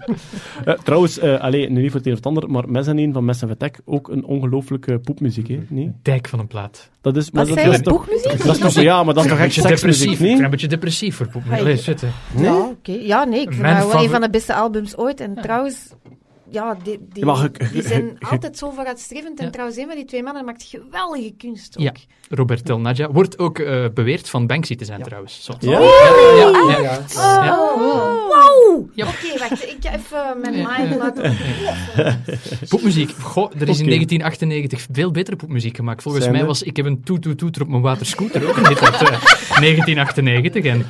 [0.66, 3.48] Eh, trouwens, allee, nu niet voor het een of het ander, maar Mezzanine van Messen
[3.48, 5.60] Vertek, ook een ongelooflijke poepmuziek, hè?
[5.68, 5.92] Nee?
[6.02, 6.90] Dijk van een plaat.
[7.02, 8.44] Dat is, maar dat, dat is toch, boekmuziek?
[8.44, 10.12] dat is toch, ja, maar dat is toch echt depressief.
[10.12, 10.36] Ik nee?
[10.36, 11.42] ben een beetje depressief voor poep.
[11.46, 11.60] Hey.
[11.60, 12.12] Allee, zitten.
[12.38, 12.92] Ja, oké.
[12.92, 15.20] Ja, nee, ik vind dat wel een van de beste albums ooit.
[15.20, 15.94] En trouwens,
[16.52, 19.40] ja, die, die, Ja, die zijn altijd zo vooruitstrevend.
[19.40, 19.52] En Ja.
[19.52, 21.84] trouwens, een van die twee mannen maakt geweldige kunst ook.
[21.84, 21.94] Ja.
[22.30, 25.50] Robert Tel Nadja wordt ook eh, beweerd van Banksy te zijn, trouwens.
[25.60, 25.80] Ja?
[25.80, 25.80] Ja,
[26.80, 27.60] ja, ja.
[27.60, 28.90] Oh, wow!
[28.94, 29.08] Ja.
[29.08, 29.64] Oké, wacht.
[29.64, 31.38] Ik ga even mijn mind laten...
[32.70, 33.12] Poepmuziek.
[33.22, 33.96] Goh, er is in Oké.
[33.96, 36.02] 1998 veel betere poepmuziek gemaakt.
[36.02, 39.02] Volgens Zijn mij was Ik heb een toet-toet-toeter op mijn waterscooter ook een hit uit
[39.10, 39.22] eh,
[39.62, 40.66] 1998.
[40.66, 40.86] En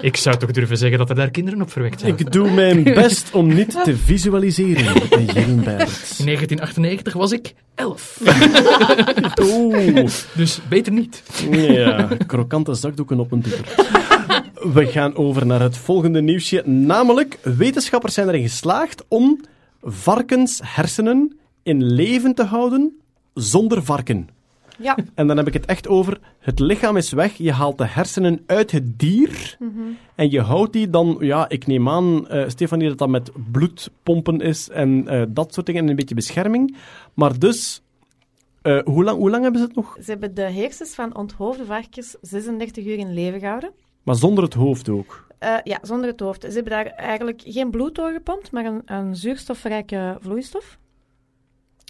[0.00, 2.18] ik zou toch durven zeggen dat er daar kinderen op verwekt zijn.
[2.18, 4.94] Ik doe mijn best om niet te visualiseren.
[4.94, 8.20] In 1998 was ik 11.
[9.42, 10.06] Oeh.
[10.34, 11.22] Dus beter niet.
[11.50, 13.64] Ja, krokante zakdoeken op een toeter.
[14.72, 16.62] We gaan over naar het volgende nieuwsje.
[16.66, 19.40] Namelijk, wetenschappers zijn erin geslaagd om
[19.82, 22.98] varkenshersenen in leven te houden
[23.34, 24.28] zonder varken.
[24.78, 24.96] Ja.
[25.14, 28.42] En dan heb ik het echt over, het lichaam is weg, je haalt de hersenen
[28.46, 29.56] uit het dier
[30.14, 34.40] en je houdt die dan, ja, ik neem aan, eh Stefanie, dat dat met bloedpompen
[34.40, 36.76] is en eh, dat soort dingen en een beetje bescherming.
[37.14, 37.82] Maar dus,
[38.62, 39.96] eh, hoe, lang, hoe lang hebben ze het nog?
[40.02, 43.70] Ze hebben de heersens van onthoofde varkens 36 uur in leven gehouden.
[44.02, 45.22] Maar zonder het hoofd ook.
[45.64, 46.42] Ja, zonder het hoofd.
[46.42, 50.78] Ze hebben daar eigenlijk geen bloed doorgepompt, maar een, een zuurstofrijke vloeistof.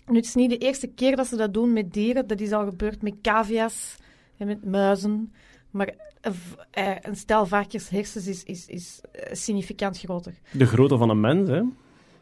[0.06, 2.26] Nu, het is niet de eerste keer dat ze dat doen met dieren.
[2.26, 3.96] Dat is al gebeurd met cavia's
[4.36, 5.32] en met muizen.
[5.70, 10.34] Maar een, v- eh, een stel varkenshersens is, is, is eh, significant groter.
[10.52, 11.62] De grootte van een mens, hè.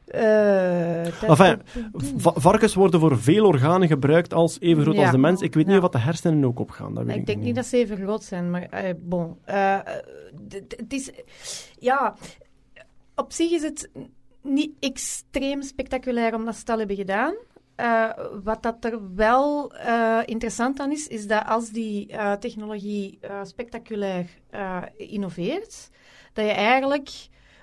[0.07, 1.63] Eh, dat- Enfin,
[2.17, 5.03] Va- varkens worden voor veel organen gebruikt als even groot Ja.
[5.03, 5.41] als de mens.
[5.41, 5.81] Ik weet niet Ja.
[5.81, 6.95] wat de hersenen ook opgaan.
[6.95, 9.37] Dat weet ik ik denk niet dat ze even groot zijn, maar eh, bon.
[9.45, 9.85] Eh, eh,
[10.77, 11.11] het is...
[11.79, 12.17] Ja,
[13.17, 13.91] op zich is het
[14.43, 17.35] niet extreem spectaculair omdat ze het al hebben gedaan.
[17.74, 18.09] Eh,
[18.44, 24.27] wat dat er wel eh, interessant aan is, is dat als die eh, technologie spectaculair
[24.97, 25.90] innoveert,
[26.32, 27.11] dat je eigenlijk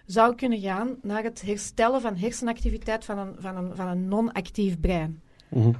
[0.05, 4.79] zou kunnen gaan naar het herstellen van hersenactiviteit van een, van een, van een non-actief
[4.79, 5.21] brein.
[5.49, 5.71] Mhm.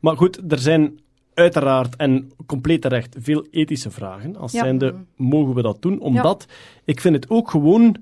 [0.00, 1.00] Maar goed, er zijn
[1.34, 4.36] uiteraard en compleet terecht veel ethische vragen.
[4.36, 4.62] Als Ja.
[4.62, 6.00] zijnde, mogen we dat doen?
[6.00, 6.46] Omdat,
[6.84, 7.96] ik vind het ook gewoon...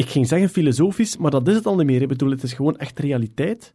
[0.00, 2.02] Ik ging zeggen filosofisch, maar dat is het al niet meer.
[2.02, 3.74] Ik bedoel, het is gewoon echt realiteit.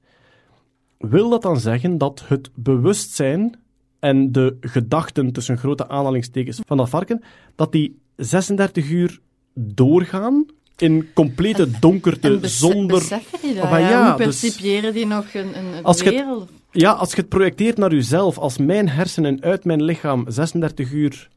[0.97, 3.55] Wil dat dan zeggen dat het bewustzijn
[3.99, 7.23] en de gedachten tussen grote aanhalingstekens van dat varken,
[7.55, 9.19] dat die 36 uur
[9.53, 10.45] doorgaan
[10.77, 12.97] in complete donkerte, En zonder...
[12.97, 13.69] beseffen die dat?
[13.69, 16.49] Maar ja, ja, Hoe dus- percipiëren die nog een, een, Als het- wereld?
[16.71, 21.29] Ja, als je het projecteert naar jezelf, als mijn hersenen uit mijn lichaam 36 uur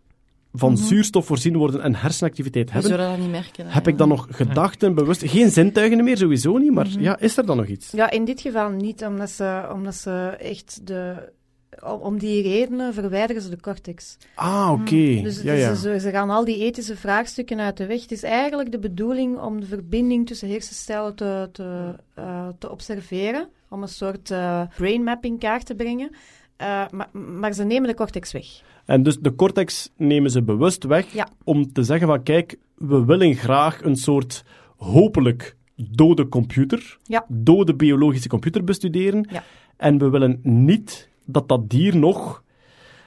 [0.59, 3.67] van zuurstof voorzien worden en hersenactiviteit hebben, zullen dat niet merken.
[3.67, 5.23] hè, heb ik dan nog gedachten, bewust...
[5.29, 7.91] Geen zintuigen meer, sowieso niet, maar ja, is er dan nog iets?
[7.91, 11.33] Ja, in dit geval niet, omdat ze, omdat ze echt de...
[12.01, 14.17] Om, die redenen verwijderen ze de cortex.
[14.35, 15.21] Ah, oké.
[15.23, 15.75] Dus ja, ja.
[15.75, 18.03] Ze, ze gaan al die ethische vraagstukken uit de weg.
[18.03, 23.49] Het is eigenlijk de bedoeling om de verbinding tussen hersencellen te, te, eh, te observeren.
[23.69, 26.11] Om een soort eh brain map in kaart te brengen.
[26.57, 28.47] Eh, maar, maar ze nemen de cortex weg.
[28.89, 31.29] En dus de cortex nemen ze bewust weg Ja.
[31.45, 34.45] om te zeggen van, kijk, we willen graag een soort,
[34.77, 37.25] hopelijk, dode computer, Ja.
[37.29, 39.27] dode biologische computer bestuderen.
[39.31, 39.45] Ja.
[39.77, 42.43] En we willen niet dat dat dier nog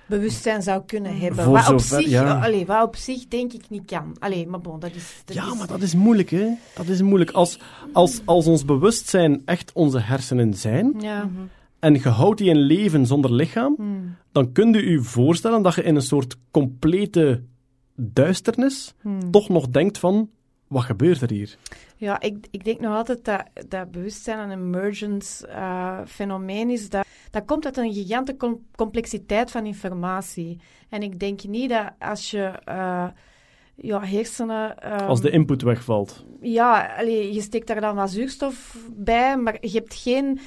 [0.07, 1.43] Bewustzijn zou kunnen hebben.
[1.43, 2.39] Voor Wat op, zover- zich, ja.
[2.43, 4.15] allee, wat op zich denk ik niet kan.
[4.19, 5.21] Allee, maar bon, dat is...
[5.25, 6.47] Dat ja, is- maar dat is moeilijk, hè?
[6.75, 7.31] Dat is moeilijk.
[7.31, 7.59] Als,
[7.93, 11.29] als, als ons bewustzijn echt onze hersenen zijn, Ja.
[11.81, 14.15] En je houdt die in leven zonder lichaam, Hmm.
[14.31, 17.43] dan kun je je voorstellen dat je in een soort complete
[17.95, 19.31] duisternis Hmm.
[19.31, 20.29] toch nog denkt van,
[20.67, 21.57] wat gebeurt er hier?
[21.95, 26.89] Ja, ik, ik denk nog altijd dat, dat bewustzijn een emergence eh, fenomeen is.
[26.89, 30.59] Dat, dat komt uit een gigantische com- complexiteit van informatie.
[30.89, 32.43] En ik denk niet dat als je...
[32.65, 33.07] eh,
[33.75, 34.77] ja, hersenen...
[34.79, 36.25] ehm, Als de input wegvalt.
[36.41, 40.39] Ja, allee, je steekt daar dan wat zuurstof bij, maar je hebt geen...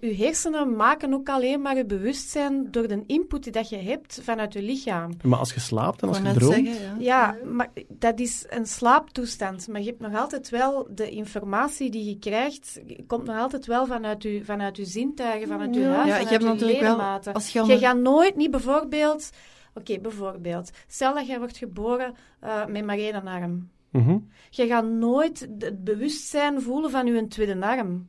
[0.00, 4.20] Je hersenen maken ook alleen maar je bewustzijn door de input die dat je hebt
[4.22, 5.10] vanuit je lichaam.
[5.22, 6.54] Maar als je slaapt en als je droomt...
[6.54, 6.96] zeggen, ja.
[6.98, 9.68] Ja, maar dat is een slaaptoestand.
[9.68, 13.86] Maar je hebt nog altijd wel de informatie die je krijgt, komt nog altijd wel
[13.86, 15.86] vanuit je, vanuit je zintuigen, vanuit je Ja.
[15.92, 19.30] huid, Ja, je vanuit hebt je natuurlijk wel- als je gaat nooit niet bijvoorbeeld...
[19.74, 20.70] Oké, bijvoorbeeld.
[20.86, 23.70] Stel dat jij wordt geboren eh, met maar één arm.
[23.90, 24.18] Mhm.
[24.50, 28.08] Je gaat nooit het bewustzijn voelen van je tweede arm.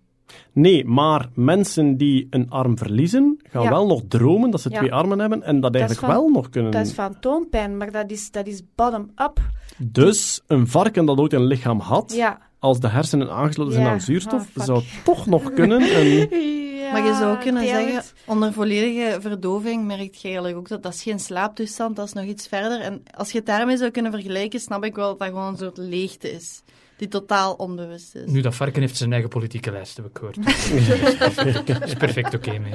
[0.52, 3.70] Nee, maar mensen die een arm verliezen, gaan Ja.
[3.70, 4.78] wel nog dromen dat ze Ja.
[4.78, 6.72] twee armen hebben en dat eigenlijk van- wel nog kunnen...
[6.72, 9.40] Dat is fantoompijn, maar dat is, dat is bottom-up.
[9.78, 12.40] Dus een varken dat ooit een lichaam had, Ja.
[12.60, 13.92] als de hersenen aangesloten zijn Ja.
[13.92, 16.08] aan zuurstof, Ah, zou toch nog kunnen een...
[16.80, 20.84] ja Maar je zou ook kunnen zeggen, onder volledige verdoving merk je eigenlijk ook dat
[20.84, 22.80] dat is geen slaaptoestand, dat is nog iets verder.
[22.82, 25.58] En als je het daarmee zou kunnen vergelijken, snap ik wel dat dat gewoon een
[25.58, 26.62] soort leegte is,
[27.00, 28.30] die totaal onbewust is.
[28.32, 30.36] Nu, dat varken heeft zijn eigen politieke lijst, heb ik gehoord.
[31.80, 32.74] Dat is perfect oké mee.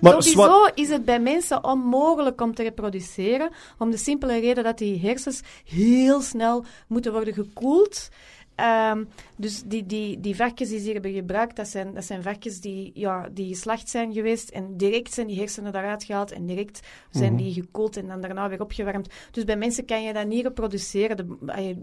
[0.00, 4.64] Maar Sowieso zwa- is het bij mensen onmogelijk om te reproduceren, om de simpele reden
[4.64, 8.08] dat die hersens heel snel moeten worden gekoeld.
[8.58, 9.04] Ehm,
[9.36, 12.60] dus die, die, die varkens die ze hier hebben gebruikt, dat zijn, dat zijn varkens
[12.60, 16.80] die, ja, die geslacht zijn geweest en direct zijn die hersenen daaruit gehaald en direct
[17.10, 17.42] zijn Mhm.
[17.42, 19.08] die gekoeld en dan daarna weer opgewarmd.
[19.30, 21.16] Dus bij mensen kan je dat niet reproduceren.
[21.16, 21.76] De,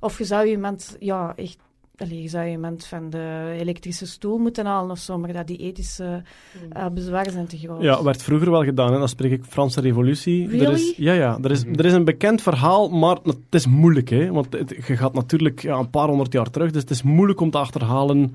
[0.00, 1.58] of je zou iemand, ja, echt,
[2.02, 5.56] allee, je zou iemand van de elektrische stoel moeten halen of zo, maar dat die
[5.56, 6.22] ethische
[6.70, 7.82] eh, bezwaren zijn te groot.
[7.82, 8.98] Ja, werd vroeger wel gedaan, hè.
[8.98, 10.60] dan spreek ik Franse revolutie.
[10.60, 14.08] Er is, ja, ja er, is, er is een bekend verhaal, maar het is moeilijk.
[14.08, 17.02] Hè, want het, je gaat natuurlijk ja, een paar honderd jaar terug, dus het is
[17.02, 18.34] moeilijk om te achterhalen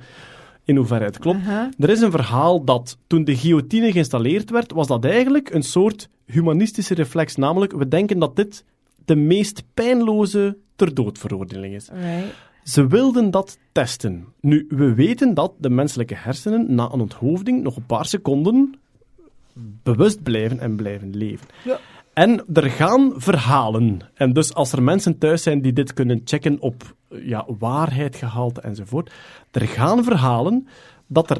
[0.63, 1.39] in hoeverre het klopt.
[1.77, 6.09] Er is een verhaal dat toen de guillotine geïnstalleerd werd, was dat eigenlijk een soort
[6.25, 7.35] humanistische reflex.
[7.35, 8.63] Namelijk, we denken dat dit
[9.05, 11.89] de meest pijnloze ter doodveroordeling is.
[11.89, 12.33] Right.
[12.67, 14.25] Ze wilden dat testen.
[14.41, 18.75] Nu, we weten dat de menselijke hersenen na een onthoofding nog een paar seconden
[19.83, 21.47] bewust blijven en blijven leven.
[21.63, 21.79] Ja.
[22.13, 23.99] En er gaan verhalen.
[24.13, 29.13] En dus als er mensen thuis zijn die dit kunnen checken op ja, waarheidgehalte enzovoort,
[29.51, 30.67] er gaan verhalen
[31.07, 31.37] dat er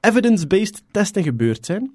[0.00, 1.94] evidence-based testen gebeurd zijn.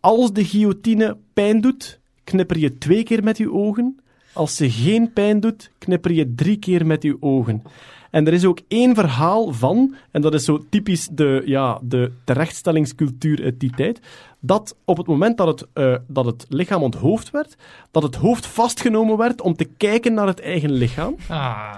[0.00, 4.01] Als de guillotine pijn doet, knipper je twee keer met je ogen.
[4.32, 7.62] Als ze geen pijn doet, knipper je drie keer met je ogen.
[8.10, 12.12] En er is ook één verhaal van, en dat is zo typisch de, ja, de
[12.24, 14.00] terechtstellingscultuur uit die tijd,
[14.40, 17.56] dat op het moment dat het, eh, dat het lichaam onthoofd werd,
[17.90, 21.16] dat het hoofd vastgenomen werd om te kijken naar het eigen lichaam.
[21.28, 21.74] Ah,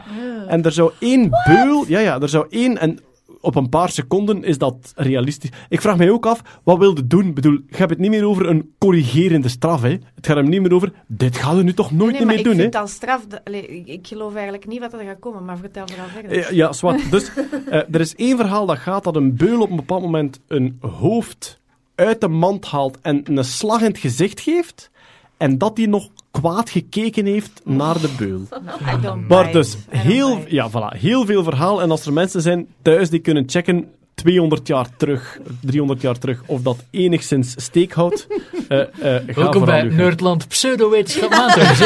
[0.49, 1.85] En er zou één beul...
[1.89, 2.79] Ja, ja, er zou één...
[2.79, 2.99] En
[3.45, 5.51] op een paar seconden is dat realistisch.
[5.69, 7.27] Ik vraag mij ook af, wat wilde doen?
[7.27, 9.99] Ik bedoel, je hebt het niet meer over een corrigerende straf, hè.
[10.15, 12.37] Het gaat hem niet meer over, dit gaan we nu toch nooit nee, meer maar
[12.37, 12.61] ik doen, hè.
[12.61, 13.27] vind dat straf...
[13.45, 16.39] ik, ik geloof eigenlijk niet wat er gaat komen, maar vertel vooral verder.
[16.39, 17.11] Ja, ja zwart.
[17.11, 17.31] Dus
[17.71, 20.79] eh, er is één verhaal dat gaat dat een beul op een bepaald moment een
[20.81, 21.61] hoofd
[21.95, 24.91] uit de mand haalt en een slag in het gezicht geeft.
[25.37, 28.41] En dat hij nog kwaad gekeken heeft naar de beul.
[29.03, 31.83] Don't Maar dus, heel, ja, voilà, heel veel verhaal.
[31.83, 36.43] En als er mensen zijn thuis die kunnen checken 200 jaar terug, 300 jaar terug,
[36.47, 38.27] of dat enigszins steek houdt,
[38.69, 38.89] eh, eh,
[39.27, 39.83] ga welkom bij.
[39.83, 41.79] Nerdland Pseudowetenschap Maandag.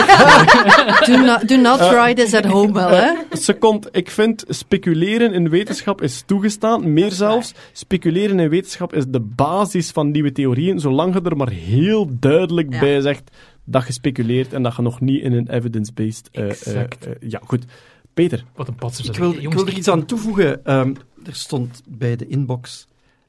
[1.07, 3.13] Do not, do not try this at home wel, hè.
[3.31, 6.93] Second, ik vind speculeren in wetenschap is toegestaan.
[6.93, 11.51] Meer zelfs, speculeren in wetenschap is de basis van nieuwe theorieën, zolang je er maar
[11.51, 12.81] heel duidelijk Ja.
[12.81, 13.31] bij zegt
[13.71, 16.29] dat je speculeert en dat je nog niet in een evidence-based...
[16.33, 16.89] eh, eh, eh,
[17.21, 17.65] ja, goed.
[18.15, 18.45] Peter.
[18.55, 19.05] Wat een patser.
[19.05, 20.65] Ik wil, ik wil er iets aan toevoegen.
[20.65, 22.89] Ehm, er stond bij de inbox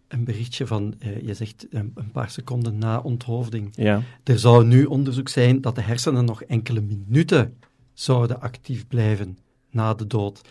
[0.10, 3.70] een berichtje van, eh, je zegt een, een paar seconden na onthoofding.
[3.76, 4.02] Ja.
[4.24, 7.58] Er zou nu onderzoek zijn dat de hersenen nog enkele minuten
[7.94, 9.38] zouden actief blijven
[9.72, 10.42] na de dood.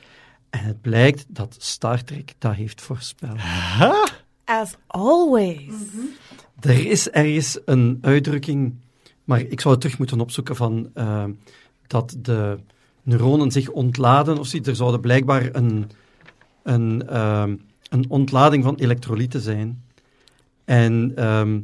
[0.50, 3.38] En het blijkt dat Star Trek dat heeft voorspeld.
[4.44, 5.72] As always.
[6.60, 8.74] Er is ergens een uitdrukking,
[9.28, 11.24] maar ik zou het terug moeten opzoeken van eh,
[11.86, 12.58] dat de
[13.02, 14.68] neuronen zich ontladen, of zoiets.
[14.68, 15.90] er zouden blijkbaar een,
[16.62, 17.56] een, ehm,
[17.88, 19.82] een ontlading van elektrolyten zijn.
[20.64, 21.60] En ehm,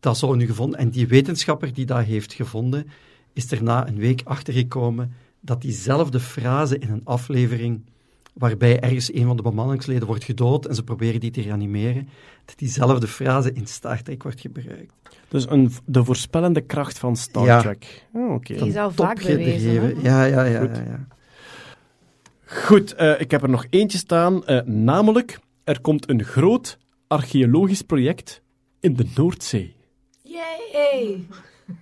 [0.00, 0.78] dat zou nu gevonden.
[0.78, 2.86] En die wetenschapper die dat heeft gevonden,
[3.32, 7.82] is er na een week achtergekomen dat diezelfde frase in een aflevering
[8.34, 12.08] waarbij ergens een van de bemanningsleden wordt gedood en ze proberen die te reanimeren,
[12.44, 14.92] dat diezelfde frase in Star Trek wordt gebruikt.
[15.28, 17.60] Dus een, de voorspellende kracht van Star Ja.
[17.60, 18.06] Trek.
[18.12, 18.54] Oh, Oké.
[18.54, 20.02] Die is al vaak bewezen.
[20.02, 20.60] Ja, ja, ja.
[20.60, 20.76] Goed.
[20.76, 21.06] ja, ja.
[22.44, 24.44] Goed, eh, ik heb er nog eentje staan.
[24.46, 28.42] eh, namelijk, er komt een groot archeologisch project
[28.80, 29.74] in de Noordzee.
[30.22, 31.24] Yay!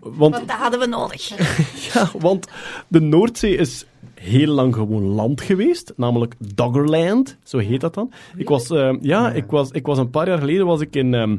[0.01, 1.29] Want, Dat hadden we nodig.
[1.95, 2.47] ja, want
[2.89, 3.87] de Noordzee is
[4.20, 8.12] heel lang gewoon land geweest, namelijk Doggerland, zo heet dat dan.
[8.36, 11.15] Ik was, eh, ja, ik was, ik was een paar jaar geleden was ik in,
[11.15, 11.36] ehm,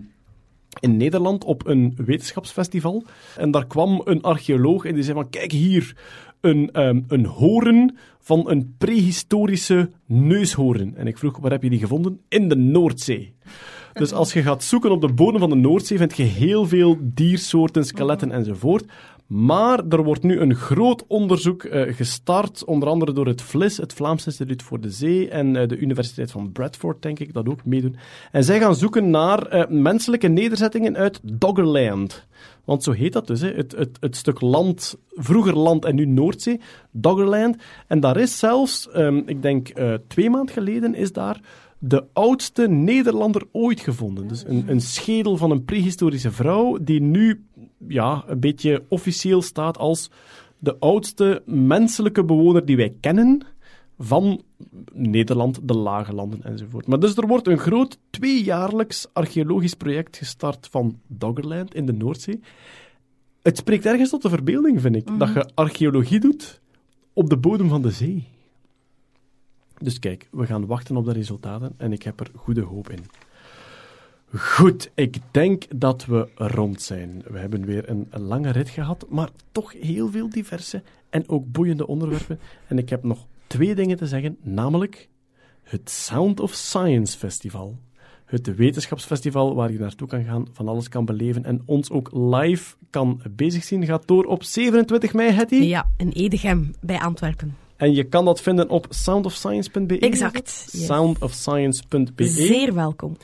[0.79, 3.03] in Nederland op een wetenschapsfestival.
[3.37, 5.95] En daar kwam een archeoloog en die zei van, kijk hier,
[6.41, 10.95] een, ehm, een horen van een prehistorische neushoorn.
[10.95, 12.19] En ik vroeg, waar heb je die gevonden?
[12.27, 13.33] In de Noordzee.
[13.93, 16.97] Dus als je gaat zoeken op de bodem van de Noordzee, vind je heel veel
[17.01, 18.85] diersoorten, skeletten enzovoort.
[19.29, 23.93] Maar er wordt nu een groot onderzoek eh, gestart, onder andere door het FLIS, het
[23.93, 27.65] Vlaams Instituut voor de Zee, en eh, de Universiteit van Bradford, denk ik, dat ook
[27.65, 27.95] meedoen.
[28.31, 32.27] En zij gaan zoeken naar eh, menselijke nederzettingen uit Doggerland.
[32.65, 33.51] Want zo heet dat dus, hè.
[33.51, 36.59] Het, het, het stuk land, vroeger land en nu Noordzee,
[36.91, 37.57] Doggerland.
[37.87, 39.71] En daar is zelfs, ehm, ik denk
[40.07, 41.41] twee maanden geleden, is daar
[41.79, 44.27] de oudste Nederlander ooit gevonden.
[44.27, 47.43] Dus een, een schedel van een prehistorische vrouw, die nu
[47.87, 50.09] ja, een beetje officieel staat als
[50.59, 53.41] de oudste menselijke bewoner die wij kennen
[53.99, 54.41] van
[54.93, 56.87] Nederland, de Lage Landen enzovoort.
[56.87, 62.39] Maar dus er wordt een groot tweejaarlijks archeologisch project gestart van Doggerland in de Noordzee.
[63.41, 66.61] Het spreekt ergens tot de verbeelding, vind ik, dat je archeologie doet
[67.13, 68.27] op de bodem van de zee.
[69.77, 72.99] Dus kijk, we gaan wachten op de resultaten en ik heb er goede hoop in.
[74.35, 77.21] Goed, ik denk dat we rond zijn.
[77.27, 81.87] We hebben weer een, lange rit gehad, maar toch heel veel diverse en ook boeiende
[81.87, 82.39] onderwerpen.
[82.67, 85.09] En ik heb nog twee dingen te zeggen, namelijk
[85.63, 87.77] het Sound of Science Festival.
[88.25, 92.75] Het wetenschapsfestival waar je naartoe kan gaan, van alles kan beleven en ons ook live
[92.89, 95.55] kan bezig zien, gaat door op 27 mei, Hetty.
[95.55, 97.55] Ja, in Edegem bij Antwerpen.
[97.75, 99.99] En je kan dat vinden op soundofscience.be.
[99.99, 100.85] Exact, yes.
[100.85, 102.27] Soundofscience.be.
[102.27, 103.17] Zeer welkom.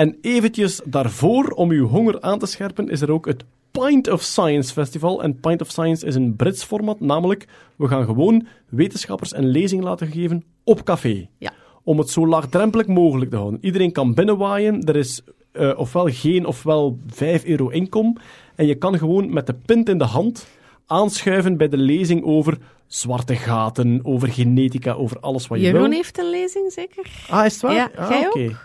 [0.00, 4.22] En eventjes daarvoor, om uw honger aan te scherpen, is er ook het Pint of
[4.22, 5.22] Science Festival.
[5.22, 7.46] En Pint of Science is een Brits format, namelijk
[7.76, 11.28] we gaan gewoon wetenschappers een lezing laten geven op café.
[11.38, 11.52] Ja.
[11.82, 13.58] Om het zo laagdrempelig mogelijk te houden.
[13.62, 15.22] Iedereen kan binnenwaaien, er is
[15.52, 18.16] eh, ofwel geen ofwel 5 euro inkom.
[18.54, 20.46] En je kan gewoon met de pint in de hand
[20.86, 25.90] aanschuiven bij de lezing over zwarte gaten, over genetica, over alles wat je Jeroen wil.
[25.90, 27.06] heeft een lezing, zeker?
[27.28, 27.74] Ah, is het waar?
[27.74, 28.56] Ja, ah, jij oké.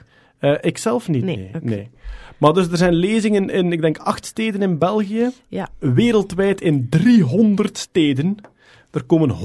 [0.46, 1.52] Eh, ik zelf niet, nee.
[1.62, 1.90] Nee.
[2.38, 5.30] Maar dus er zijn lezingen in, ik denk, acht steden in België.
[5.48, 5.70] Ja.
[5.80, 8.38] Wereldwijd in 300 steden.
[8.92, 9.36] Er komen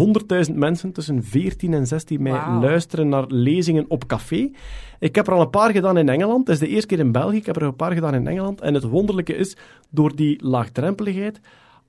[0.48, 4.50] 100.000 mensen tussen 14 en 16 mei luisteren naar lezingen op café.
[4.98, 6.46] Ik heb er al een paar gedaan in Engeland.
[6.46, 7.36] Het is de eerste keer in België.
[7.36, 8.60] Ik heb er een paar gedaan in Engeland.
[8.60, 9.56] En het wonderlijke is,
[9.90, 11.40] door die laagdrempeligheid,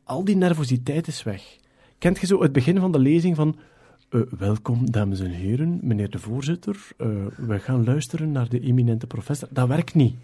[0.04, 1.44] al die nervositeit is weg.
[1.98, 3.56] Kent je zo het begin van de lezing van...
[4.12, 6.78] eh, welkom, dames en heren, meneer de voorzitter.
[6.98, 7.08] Eh,
[7.38, 9.48] we gaan luisteren naar de eminente professor.
[9.52, 10.16] Dat werkt niet.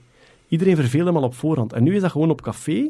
[0.47, 1.73] Iedereen verveelt hem al op voorhand.
[1.73, 2.89] En nu is dat gewoon op café.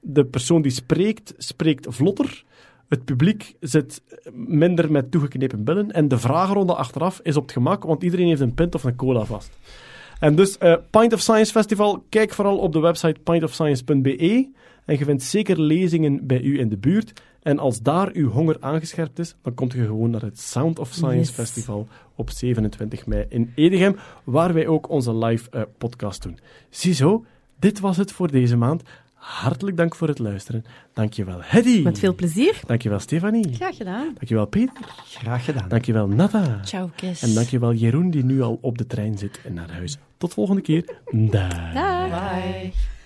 [0.00, 2.44] De persoon die spreekt, spreekt vlotter.
[2.88, 4.02] Het publiek zit
[4.32, 5.92] minder met toegeknepen billen.
[5.92, 8.96] En de vragenronde achteraf is op het gemak, want iedereen heeft een pint of een
[8.96, 9.58] cola vast.
[10.20, 14.48] En dus, eh, Pint of Science Festival, kijk vooral op de website pintofscience.be.
[14.84, 17.22] En je vindt zeker lezingen bij u in de buurt.
[17.42, 20.92] En als daar uw honger aangescherpt is, dan komt je gewoon naar het Sound of
[20.92, 21.30] Science Yes.
[21.30, 26.38] Festival op 27 mei in Edegem, waar wij ook onze live eh, podcast doen.
[26.70, 27.24] Ziezo,
[27.58, 28.82] dit was het voor deze maand.
[29.14, 30.64] Hartelijk dank voor het luisteren.
[30.92, 31.82] Dankjewel, Hedy.
[31.82, 32.60] Met veel plezier.
[32.66, 33.54] Dankjewel, Stefanie.
[33.54, 34.04] Graag gedaan.
[34.14, 34.74] Dankjewel, Peter.
[35.04, 35.68] Graag gedaan.
[35.68, 36.60] Dankjewel, Nata.
[36.64, 37.22] Ciao, Kes.
[37.22, 39.98] En dankjewel, Jeroen, die nu al op de trein zit en naar huis.
[40.16, 40.84] Tot volgende keer.
[41.10, 41.72] Dag.
[41.72, 42.97] Bye.